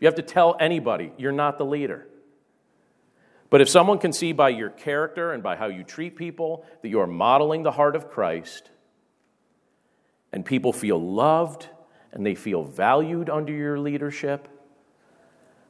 You 0.00 0.06
have 0.08 0.16
to 0.16 0.22
tell 0.22 0.56
anybody, 0.58 1.12
you're 1.16 1.30
not 1.30 1.58
the 1.58 1.64
leader. 1.64 2.08
But 3.50 3.60
if 3.60 3.68
someone 3.68 4.00
can 4.00 4.12
see 4.12 4.32
by 4.32 4.48
your 4.48 4.68
character 4.68 5.32
and 5.32 5.44
by 5.44 5.54
how 5.54 5.66
you 5.66 5.84
treat 5.84 6.16
people 6.16 6.64
that 6.82 6.88
you 6.88 6.98
are 6.98 7.06
modeling 7.06 7.62
the 7.62 7.70
heart 7.70 7.94
of 7.94 8.10
Christ, 8.10 8.68
and 10.32 10.44
people 10.44 10.72
feel 10.72 11.00
loved 11.00 11.68
and 12.10 12.26
they 12.26 12.34
feel 12.34 12.64
valued 12.64 13.30
under 13.30 13.52
your 13.52 13.78
leadership, 13.78 14.48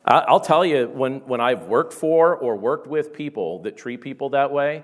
I'll 0.07 0.41
tell 0.41 0.65
you, 0.65 0.89
when, 0.89 1.27
when 1.27 1.43
I've 1.43 1.65
worked 1.65 1.93
for 1.93 2.35
or 2.35 2.57
worked 2.57 2.87
with 2.87 3.13
people 3.13 3.65
that 3.65 3.77
treat 3.77 4.01
people 4.01 4.31
that 4.31 4.51
way, 4.51 4.83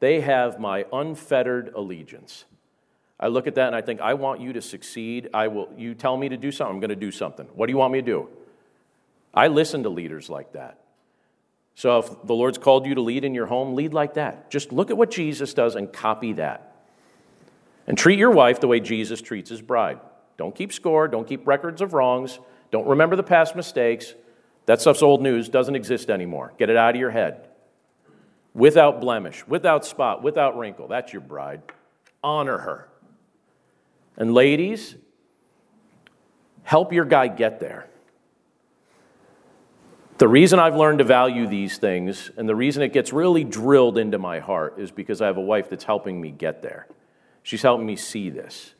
they 0.00 0.20
have 0.20 0.60
my 0.60 0.84
unfettered 0.92 1.72
allegiance. 1.74 2.44
I 3.20 3.28
look 3.28 3.46
at 3.46 3.56
that 3.56 3.66
and 3.66 3.76
I 3.76 3.80
think, 3.80 4.00
I 4.00 4.14
want 4.14 4.40
you 4.40 4.52
to 4.52 4.62
succeed. 4.62 5.28
I 5.34 5.48
will, 5.48 5.68
you 5.76 5.94
tell 5.94 6.16
me 6.16 6.28
to 6.28 6.36
do 6.36 6.52
something, 6.52 6.74
I'm 6.74 6.80
going 6.80 6.90
to 6.90 6.96
do 6.96 7.10
something. 7.10 7.46
What 7.54 7.66
do 7.66 7.72
you 7.72 7.76
want 7.76 7.92
me 7.92 8.00
to 8.00 8.06
do? 8.06 8.28
I 9.34 9.48
listen 9.48 9.82
to 9.82 9.88
leaders 9.88 10.30
like 10.30 10.52
that. 10.52 10.78
So 11.74 11.98
if 11.98 12.22
the 12.24 12.34
Lord's 12.34 12.58
called 12.58 12.86
you 12.86 12.94
to 12.96 13.00
lead 13.00 13.24
in 13.24 13.34
your 13.34 13.46
home, 13.46 13.74
lead 13.74 13.94
like 13.94 14.14
that. 14.14 14.50
Just 14.50 14.72
look 14.72 14.90
at 14.90 14.96
what 14.96 15.10
Jesus 15.10 15.54
does 15.54 15.76
and 15.76 15.92
copy 15.92 16.32
that. 16.34 16.76
And 17.86 17.96
treat 17.96 18.18
your 18.18 18.30
wife 18.30 18.60
the 18.60 18.68
way 18.68 18.80
Jesus 18.80 19.20
treats 19.20 19.50
his 19.50 19.62
bride. 19.62 19.98
Don't 20.36 20.54
keep 20.54 20.72
score, 20.72 21.08
don't 21.08 21.26
keep 21.26 21.46
records 21.46 21.80
of 21.80 21.94
wrongs, 21.94 22.38
don't 22.70 22.86
remember 22.86 23.16
the 23.16 23.22
past 23.22 23.56
mistakes. 23.56 24.14
That 24.66 24.80
stuff's 24.80 25.02
old 25.02 25.22
news, 25.22 25.48
doesn't 25.48 25.74
exist 25.74 26.10
anymore. 26.10 26.52
Get 26.58 26.68
it 26.68 26.76
out 26.76 26.94
of 26.94 27.00
your 27.00 27.10
head. 27.10 27.47
Without 28.58 29.00
blemish, 29.00 29.46
without 29.46 29.86
spot, 29.86 30.20
without 30.20 30.58
wrinkle. 30.58 30.88
That's 30.88 31.12
your 31.12 31.22
bride. 31.22 31.62
Honor 32.24 32.58
her. 32.58 32.88
And 34.16 34.34
ladies, 34.34 34.96
help 36.64 36.92
your 36.92 37.04
guy 37.04 37.28
get 37.28 37.60
there. 37.60 37.88
The 40.18 40.26
reason 40.26 40.58
I've 40.58 40.74
learned 40.74 40.98
to 40.98 41.04
value 41.04 41.46
these 41.46 41.78
things 41.78 42.32
and 42.36 42.48
the 42.48 42.56
reason 42.56 42.82
it 42.82 42.92
gets 42.92 43.12
really 43.12 43.44
drilled 43.44 43.96
into 43.96 44.18
my 44.18 44.40
heart 44.40 44.80
is 44.80 44.90
because 44.90 45.22
I 45.22 45.26
have 45.26 45.36
a 45.36 45.40
wife 45.40 45.70
that's 45.70 45.84
helping 45.84 46.20
me 46.20 46.32
get 46.32 46.60
there. 46.60 46.88
She's 47.44 47.62
helping 47.62 47.86
me 47.86 47.94
see 47.94 48.28
this. 48.28 48.74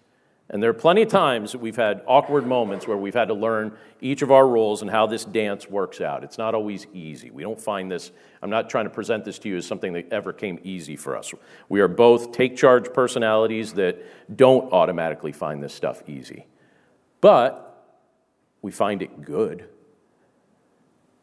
And 0.51 0.63
there 0.63 0.71
are 0.71 0.75
plenty 0.75 1.03
of 1.03 1.09
times 1.09 1.53
that 1.53 1.59
we've 1.59 1.77
had 1.77 2.03
awkward 2.07 2.47
moments 2.47 2.87
where 2.87 2.97
we've 2.97 3.15
had 3.15 3.29
to 3.29 3.35
learn 3.35 3.73
each 4.01 4.23
of 4.23 4.31
our 4.31 4.49
roles 4.49 4.81
and 4.81 4.91
how 4.91 5.07
this 5.07 5.25
dance 5.25 5.69
works 5.69 6.01
out. 6.01 6.25
It's 6.25 6.39
not 6.39 6.55
always 6.55 6.87
easy. 6.95 7.31
We 7.31 7.43
don't 7.43 7.61
find 7.61 7.91
this, 7.91 8.13
I'm 8.41 8.49
not 8.49 8.71
trying 8.71 8.85
to 8.85 8.91
present 8.91 9.27
this 9.27 9.39
to 9.41 9.49
you 9.51 9.59
as 9.59 9.67
something 9.67 9.93
that 9.93 10.11
ever 10.11 10.33
came 10.33 10.59
easy 10.65 10.97
for 10.97 11.19
us. 11.19 11.35
We 11.69 11.81
are 11.81 11.89
both 11.89 12.33
take 12.33 12.57
charge 12.57 12.93
personalities 12.95 13.75
that 13.75 13.99
don't 14.35 14.73
automatically 14.73 15.33
find 15.33 15.63
this 15.63 15.75
stuff 15.75 16.03
easy. 16.09 16.47
But 17.21 17.65
we 18.63 18.71
find 18.71 19.03
it 19.03 19.23
good. 19.23 19.69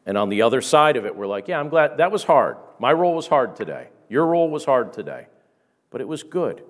And 0.05 0.19
on 0.19 0.29
the 0.29 0.43
other 0.43 0.61
side 0.61 0.97
of 0.97 1.05
it, 1.07 1.15
we're 1.15 1.25
like, 1.25 1.47
yeah, 1.47 1.59
I'm 1.59 1.69
glad 1.69 1.97
that 1.97 2.11
was 2.11 2.23
hard. 2.23 2.57
My 2.77 2.93
role 2.93 3.15
was 3.15 3.25
hard 3.25 3.55
today. 3.55 3.87
Your 4.07 4.27
role 4.27 4.51
was 4.51 4.65
hard 4.65 4.93
today. 4.93 5.25
But 5.89 6.01
it 6.01 6.07
was 6.07 6.21
good. 6.21 6.63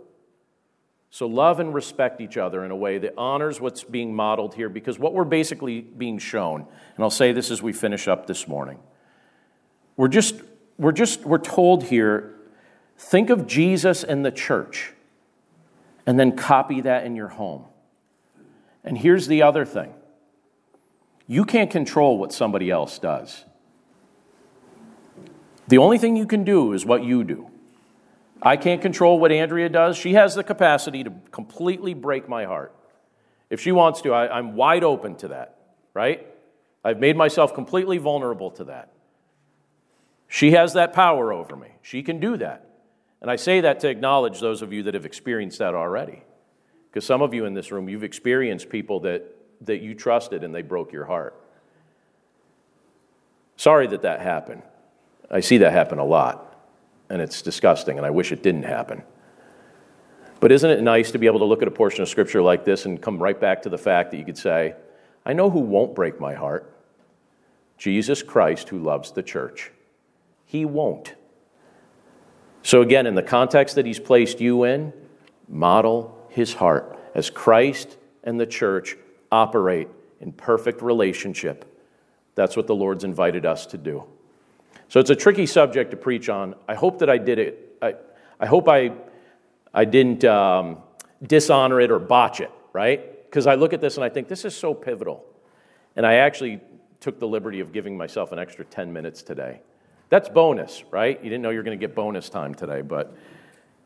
So 1.15 1.27
love 1.27 1.61
and 1.61 1.73
respect 1.73 2.19
each 2.19 2.35
other 2.35 2.65
in 2.65 2.71
a 2.71 2.75
way 2.75 2.97
that 2.97 3.13
honors 3.17 3.61
what's 3.61 3.85
being 3.85 4.13
modeled 4.13 4.53
here 4.53 4.67
because 4.67 4.99
what 4.99 5.13
we're 5.13 5.23
basically 5.23 5.79
being 5.79 6.17
shown, 6.17 6.59
and 6.59 7.03
I'll 7.05 7.09
say 7.09 7.31
this 7.31 7.51
as 7.51 7.61
we 7.61 7.71
finish 7.71 8.09
up 8.09 8.27
this 8.27 8.49
morning. 8.49 8.79
We're 9.95 10.09
just 10.09 10.35
we're 10.77 10.91
just 10.91 11.23
we're 11.23 11.37
told 11.37 11.85
here 11.85 12.35
think 12.97 13.29
of 13.29 13.47
Jesus 13.47 14.03
and 14.03 14.25
the 14.25 14.31
church 14.31 14.91
and 16.05 16.19
then 16.19 16.35
copy 16.35 16.81
that 16.81 17.05
in 17.05 17.15
your 17.15 17.29
home. 17.29 17.63
And 18.83 18.97
here's 18.97 19.27
the 19.27 19.41
other 19.41 19.63
thing. 19.63 19.93
You 21.27 21.45
can't 21.45 21.71
control 21.71 22.17
what 22.17 22.33
somebody 22.33 22.69
else 22.69 22.99
does. 22.99 23.45
The 25.69 25.77
only 25.77 25.97
thing 25.97 26.17
you 26.17 26.27
can 26.27 26.43
do 26.43 26.73
is 26.73 26.85
what 26.85 27.05
you 27.05 27.23
do. 27.23 27.49
I 28.41 28.57
can't 28.57 28.81
control 28.81 29.19
what 29.19 29.31
Andrea 29.31 29.69
does. 29.69 29.97
She 29.97 30.13
has 30.13 30.35
the 30.35 30.43
capacity 30.43 31.03
to 31.03 31.13
completely 31.31 31.93
break 31.93 32.27
my 32.27 32.45
heart. 32.45 32.75
If 33.49 33.61
she 33.61 33.71
wants 33.71 34.01
to, 34.01 34.13
I, 34.13 34.37
am 34.37 34.55
wide 34.55 34.83
open 34.83 35.15
to 35.17 35.29
that, 35.29 35.57
right? 35.93 36.25
I've 36.83 36.99
made 36.99 37.15
myself 37.15 37.53
completely 37.53 37.97
vulnerable 37.97 38.51
to 38.51 38.65
that. 38.65 38.91
She 40.27 40.51
has 40.51 40.73
that 40.73 40.93
power 40.93 41.31
over 41.31 41.55
me. 41.55 41.69
She 41.81 42.03
can 42.03 42.19
do 42.19 42.37
that. 42.37 42.67
And 43.21 43.31
I 43.31 43.37
say 43.37 43.61
that 43.61 43.79
to 43.81 43.89
acknowledge 43.89 44.39
those 44.39 44.61
of 44.61 44.73
you 44.73 44.83
that 44.83 44.93
have 44.93 45.05
experienced 45.05 45.59
that 45.59 45.73
already. 45.73 46.23
Because 46.89 47.05
some 47.05 47.21
of 47.21 47.33
you 47.33 47.45
in 47.45 47.53
this 47.53 47.71
room, 47.71 47.87
you've 47.87 48.03
experienced 48.03 48.69
people 48.69 49.01
that, 49.01 49.23
that 49.61 49.81
you 49.81 49.95
trusted 49.95 50.43
and 50.43 50.53
they 50.53 50.61
broke 50.61 50.91
your 50.91 51.05
heart. 51.05 51.39
Sorry 53.57 53.87
that 53.87 54.01
that 54.01 54.21
happened. 54.21 54.63
I 55.31 55.39
see 55.39 55.57
that 55.59 55.71
happen 55.71 55.97
a 55.97 56.05
lot 56.05 56.54
and 57.09 57.21
it's 57.21 57.41
disgusting, 57.41 57.97
and 57.97 58.05
I 58.05 58.09
wish 58.09 58.31
it 58.31 58.43
didn't 58.43 58.63
happen. 58.63 59.03
But 60.39 60.51
isn't 60.51 60.69
it 60.69 60.81
nice 60.81 61.11
to 61.11 61.17
be 61.17 61.27
able 61.27 61.39
to 61.39 61.45
look 61.45 61.61
at 61.61 61.67
a 61.67 61.71
portion 61.71 62.01
of 62.01 62.09
Scripture 62.09 62.41
like 62.41 62.65
this 62.65 62.85
and 62.85 63.01
come 63.01 63.21
right 63.21 63.39
back 63.39 63.61
to 63.63 63.69
the 63.69 63.77
fact 63.77 64.11
that 64.11 64.17
you 64.17 64.25
could 64.25 64.37
say, 64.37 64.75
I 65.25 65.33
know 65.33 65.49
who 65.49 65.59
won't 65.59 65.95
break 65.95 66.19
my 66.19 66.33
heart 66.33 66.71
Jesus 67.77 68.23
Christ, 68.23 68.69
who 68.69 68.79
loves 68.79 69.11
the 69.11 69.23
church. 69.23 69.71
He 70.45 70.65
won't. 70.65 71.15
So, 72.63 72.81
again, 72.81 73.05
in 73.05 73.15
the 73.15 73.23
context 73.23 73.75
that 73.75 73.85
He's 73.85 73.99
placed 73.99 74.39
you 74.39 74.63
in, 74.63 74.93
model 75.47 76.25
His 76.29 76.53
heart 76.53 76.97
as 77.13 77.29
Christ 77.29 77.97
and 78.23 78.39
the 78.39 78.45
church 78.45 78.95
operate 79.31 79.89
in 80.19 80.31
perfect 80.31 80.81
relationship. 80.81 81.65
That's 82.35 82.55
what 82.55 82.67
the 82.67 82.75
Lord's 82.75 83.03
invited 83.03 83.45
us 83.45 83.65
to 83.67 83.77
do. 83.77 84.05
So 84.89 84.99
it's 84.99 85.09
a 85.09 85.15
tricky 85.15 85.45
subject 85.45 85.91
to 85.91 85.97
preach 85.97 86.29
on. 86.29 86.55
I 86.67 86.75
hope 86.75 86.99
that 86.99 87.09
I 87.09 87.17
did 87.17 87.39
it. 87.39 87.77
I, 87.81 87.95
I 88.39 88.45
hope 88.45 88.67
I, 88.69 88.91
I 89.73 89.85
didn't 89.85 90.23
um, 90.23 90.79
dishonor 91.23 91.81
it 91.81 91.91
or 91.91 91.99
botch 91.99 92.39
it, 92.39 92.51
right? 92.73 93.23
Because 93.25 93.47
I 93.47 93.55
look 93.55 93.73
at 93.73 93.81
this 93.81 93.95
and 93.95 94.03
I 94.03 94.09
think 94.09 94.27
this 94.27 94.45
is 94.45 94.55
so 94.55 94.73
pivotal. 94.73 95.25
And 95.95 96.05
I 96.05 96.15
actually 96.15 96.61
took 96.99 97.19
the 97.19 97.27
liberty 97.27 97.59
of 97.59 97.71
giving 97.71 97.97
myself 97.97 98.31
an 98.31 98.39
extra 98.39 98.65
10 98.65 98.91
minutes 98.91 99.21
today. 99.21 99.61
That's 100.09 100.29
bonus, 100.29 100.83
right? 100.91 101.17
You 101.23 101.29
didn't 101.29 101.41
know 101.41 101.49
you 101.49 101.57
were 101.57 101.63
going 101.63 101.77
to 101.77 101.87
get 101.87 101.95
bonus 101.95 102.29
time 102.29 102.53
today, 102.53 102.81
but 102.81 103.15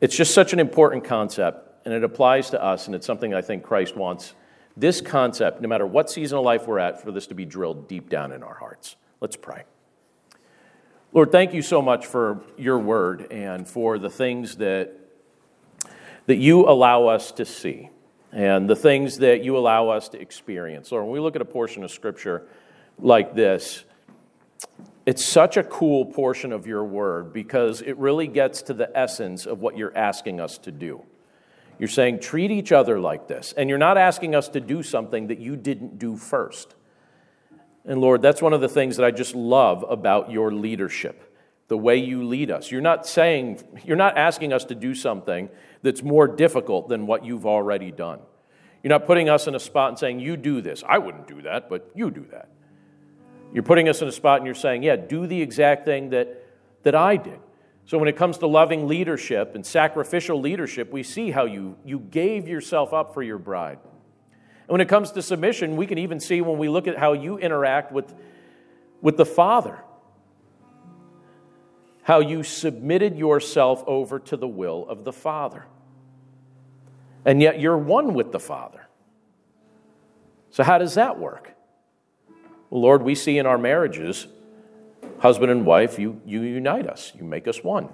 it's 0.02 0.16
just 0.16 0.34
such 0.34 0.54
an 0.54 0.60
important 0.60 1.04
concept, 1.04 1.86
and 1.86 1.94
it 1.94 2.04
applies 2.04 2.50
to 2.52 2.64
us, 2.64 2.88
and 2.88 2.96
it's 2.96 3.06
something 3.06 3.34
I 3.34 3.42
think 3.42 3.64
Christ 3.64 3.96
wants 3.96 4.34
this 4.78 5.02
concept, 5.02 5.62
no 5.62 5.68
matter 5.68 5.86
what 5.86 6.10
season 6.10 6.38
of 6.38 6.46
life 6.46 6.68
we're 6.68 6.80
at, 6.80 7.02
for 7.02 7.12
this 7.12 7.28
to 7.28 7.34
be 7.34 7.46
drilled 7.46 7.88
deep 7.88 8.10
down 8.10 8.32
in 8.32 8.44
our 8.44 8.54
hearts. 8.54 8.96
Let's 9.20 9.36
pray. 9.36 9.64
Lord, 11.12 11.32
thank 11.32 11.56
you 11.56 11.64
so 11.64 11.82
much 11.82 12.06
for 12.06 12.40
your 12.56 12.78
word 12.78 13.32
and 13.32 13.68
for 13.68 13.98
the 13.98 14.12
things 14.12 14.58
that, 14.58 14.94
that 16.28 16.36
you 16.36 16.70
allow 16.70 17.08
us 17.08 17.32
to 17.32 17.46
see 17.46 17.90
and 18.32 18.70
the 18.70 18.76
things 18.76 19.18
that 19.18 19.44
you 19.44 19.58
allow 19.58 19.90
us 19.90 20.10
to 20.10 20.22
experience. 20.22 20.92
Lord, 20.92 21.06
when 21.06 21.14
we 21.14 21.20
look 21.20 21.36
at 21.36 21.42
a 21.42 21.46
portion 21.46 21.84
of 21.84 21.90
scripture 21.90 22.48
like 23.00 23.34
this, 23.34 23.86
it's 25.08 25.26
such 25.26 25.58
a 25.58 25.64
cool 25.64 26.06
portion 26.06 26.54
of 26.54 26.68
your 26.68 26.84
word 26.84 27.34
because 27.34 27.82
it 27.82 27.98
really 27.98 28.28
gets 28.28 28.62
to 28.64 28.76
the 28.76 28.96
essence 28.96 29.48
of 29.48 29.62
what 29.62 29.76
you're 29.76 29.98
asking 29.98 30.40
us 30.40 30.60
to 30.60 30.72
do. 30.72 31.02
You're 31.80 31.88
saying, 31.88 32.20
treat 32.20 32.52
each 32.52 32.72
other 32.72 33.00
like 33.00 33.28
this. 33.28 33.52
And 33.58 33.68
you're 33.68 33.80
not 33.80 33.98
asking 33.98 34.36
us 34.36 34.48
to 34.50 34.60
do 34.60 34.84
something 34.84 35.26
that 35.28 35.40
you 35.40 35.56
didn't 35.56 35.98
do 35.98 36.18
first. 36.18 36.76
And 37.86 38.02
Lord, 38.02 38.22
that's 38.22 38.42
one 38.42 38.54
of 38.54 38.62
the 38.62 38.70
things 38.70 38.98
that 38.98 39.06
I 39.06 39.12
just 39.12 39.36
love 39.36 39.86
about 39.90 40.32
your 40.32 40.52
leadership, 40.52 41.36
the 41.68 41.78
way 41.78 41.98
you 41.98 42.24
lead 42.24 42.52
us. 42.52 42.72
You're 42.72 42.82
not 42.82 43.06
saying, 43.06 43.64
you're 43.84 43.98
not 43.98 44.18
asking 44.18 44.54
us 44.54 44.66
to 44.66 44.76
do 44.76 44.94
something 44.94 45.50
that's 45.82 46.04
more 46.04 46.28
difficult 46.28 46.90
than 46.90 47.08
what 47.08 47.26
you've 47.26 47.46
already 47.46 47.92
done. 47.92 48.20
You're 48.84 48.90
not 48.90 49.06
putting 49.06 49.30
us 49.30 49.48
in 49.48 49.56
a 49.56 49.60
spot 49.60 49.90
and 49.90 50.00
saying, 50.00 50.20
you 50.20 50.38
do 50.38 50.62
this. 50.62 50.84
I 50.88 50.98
wouldn't 50.98 51.28
do 51.28 51.42
that, 51.44 51.70
but 51.70 51.90
you 51.96 52.12
do 52.12 52.26
that. 52.32 52.50
You're 53.54 53.64
putting 53.64 53.90
us 53.90 54.02
in 54.02 54.08
a 54.08 54.12
spot 54.12 54.38
and 54.38 54.46
you're 54.46 54.56
saying, 54.56 54.84
yeah, 54.84 54.96
do 54.96 55.26
the 55.26 55.42
exact 55.42 55.86
thing 55.86 56.12
that, 56.12 56.46
that 56.84 56.96
I 56.96 57.18
did. 57.18 57.40
So 57.86 57.98
when 57.98 58.08
it 58.08 58.16
comes 58.16 58.38
to 58.38 58.48
loving 58.48 58.88
leadership 58.88 59.56
and 59.56 59.66
sacrificial 59.66 60.40
leadership, 60.40 60.92
we 60.92 61.02
see 61.02 61.32
how 61.32 61.46
you, 61.46 61.76
you 61.84 62.00
gave 62.00 62.48
yourself 62.48 62.94
up 62.94 63.14
for 63.16 63.24
your 63.24 63.40
bride. 63.40 63.80
And 64.70 64.74
when 64.74 64.82
it 64.82 64.88
comes 64.88 65.14
to 65.14 65.24
submission, 65.24 65.78
we 65.78 65.88
can 65.88 65.98
even 65.98 66.20
see 66.20 66.42
when 66.42 66.60
we 66.60 66.70
look 66.70 66.88
at 66.88 66.96
how 66.96 67.14
you 67.14 67.40
interact 67.40 67.92
with, 67.92 68.14
with 69.02 69.18
the 69.18 69.26
Father, 69.26 69.80
how 72.04 72.20
you 72.20 72.44
submitted 72.44 73.18
yourself 73.18 73.84
over 73.88 74.20
to 74.20 74.38
the 74.38 74.48
will 74.48 74.88
of 74.88 75.06
the 75.06 75.12
Father. 75.12 75.66
And 77.26 77.42
yet 77.42 77.60
you're 77.60 77.80
one 77.80 78.14
with 78.14 78.32
the 78.32 78.40
Father. 78.40 78.88
So, 80.52 80.62
how 80.62 80.78
does 80.78 80.94
that 80.94 81.18
work? 81.18 81.52
Well, 82.70 82.82
Lord, 82.82 83.02
we 83.02 83.16
see 83.16 83.40
in 83.40 83.48
our 83.48 83.58
marriages, 83.58 84.28
husband 85.18 85.52
and 85.52 85.66
wife, 85.66 85.98
you, 85.98 86.22
you 86.28 86.42
unite 86.42 86.86
us, 86.86 87.12
you 87.18 87.24
make 87.24 87.48
us 87.48 87.64
one. 87.64 87.90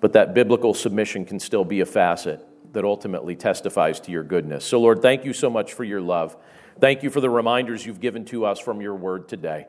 But 0.00 0.14
that 0.14 0.34
biblical 0.34 0.74
submission 0.74 1.24
can 1.24 1.38
still 1.38 1.64
be 1.64 1.78
a 1.78 1.86
facet 1.86 2.44
that 2.72 2.84
ultimately 2.84 3.36
testifies 3.36 4.00
to 4.00 4.10
your 4.10 4.22
goodness. 4.22 4.64
So, 4.64 4.80
Lord, 4.80 5.02
thank 5.02 5.24
you 5.24 5.32
so 5.32 5.50
much 5.50 5.72
for 5.72 5.84
your 5.84 6.00
love. 6.00 6.36
Thank 6.80 7.02
you 7.02 7.10
for 7.10 7.20
the 7.20 7.30
reminders 7.30 7.84
you've 7.84 8.00
given 8.00 8.24
to 8.26 8.44
us 8.44 8.58
from 8.58 8.80
your 8.80 8.94
word 8.94 9.28
today. 9.28 9.66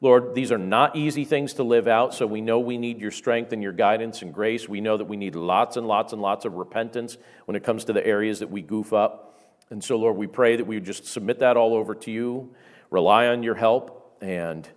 Lord, 0.00 0.34
these 0.34 0.52
are 0.52 0.58
not 0.58 0.96
easy 0.96 1.24
things 1.24 1.54
to 1.54 1.62
live 1.62 1.88
out, 1.88 2.14
so 2.14 2.26
we 2.26 2.40
know 2.40 2.58
we 2.58 2.76
need 2.76 3.00
your 3.00 3.10
strength 3.10 3.52
and 3.52 3.62
your 3.62 3.72
guidance 3.72 4.22
and 4.22 4.34
grace. 4.34 4.68
We 4.68 4.80
know 4.80 4.96
that 4.96 5.06
we 5.06 5.16
need 5.16 5.34
lots 5.34 5.76
and 5.76 5.86
lots 5.86 6.12
and 6.12 6.20
lots 6.20 6.44
of 6.44 6.54
repentance 6.54 7.16
when 7.46 7.56
it 7.56 7.64
comes 7.64 7.84
to 7.86 7.92
the 7.92 8.06
areas 8.06 8.40
that 8.40 8.50
we 8.50 8.60
goof 8.60 8.92
up. 8.92 9.40
And 9.70 9.82
so, 9.82 9.96
Lord, 9.96 10.16
we 10.16 10.26
pray 10.26 10.56
that 10.56 10.66
we 10.66 10.76
would 10.76 10.84
just 10.84 11.06
submit 11.06 11.38
that 11.38 11.56
all 11.56 11.74
over 11.74 11.94
to 11.94 12.10
you, 12.10 12.54
rely 12.90 13.28
on 13.28 13.42
your 13.42 13.54
help, 13.54 14.18
and 14.20 14.68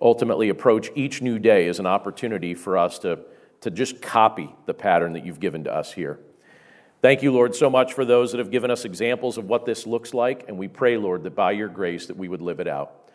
ultimately 0.00 0.50
approach 0.50 0.90
each 0.94 1.22
new 1.22 1.38
day 1.38 1.66
as 1.68 1.78
an 1.78 1.86
opportunity 1.86 2.54
for 2.54 2.76
us 2.76 2.98
to, 3.00 3.20
to 3.62 3.70
just 3.70 4.02
copy 4.02 4.54
the 4.66 4.74
pattern 4.74 5.14
that 5.14 5.24
you've 5.24 5.40
given 5.40 5.64
to 5.64 5.74
us 5.74 5.92
here. 5.92 6.18
Thank 7.04 7.22
you, 7.22 7.32
Lord, 7.32 7.54
so 7.54 7.68
much 7.68 7.92
for 7.92 8.06
those 8.06 8.32
that 8.32 8.38
have 8.38 8.50
given 8.50 8.70
us 8.70 8.86
examples 8.86 9.36
of 9.36 9.44
what 9.44 9.66
this 9.66 9.86
looks 9.86 10.14
like, 10.14 10.48
and 10.48 10.56
we 10.56 10.68
pray, 10.68 10.96
Lord, 10.96 11.24
that 11.24 11.34
by 11.34 11.52
your 11.52 11.68
grace 11.68 12.06
that 12.06 12.16
we 12.16 12.28
would 12.28 12.40
live 12.40 12.60
it 12.60 12.66
out. 12.66 13.10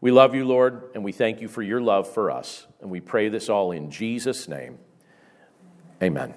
We 0.00 0.10
love 0.10 0.34
you, 0.34 0.46
Lord, 0.46 0.84
and 0.94 1.04
we 1.04 1.12
thank 1.12 1.42
you 1.42 1.46
for 1.46 1.60
your 1.60 1.82
love 1.82 2.10
for 2.10 2.30
us. 2.30 2.66
And 2.80 2.90
we 2.90 3.00
pray 3.00 3.28
this 3.28 3.50
all 3.50 3.72
in 3.72 3.90
Jesus' 3.90 4.48
name. 4.48 4.78
Amen. 6.02 6.32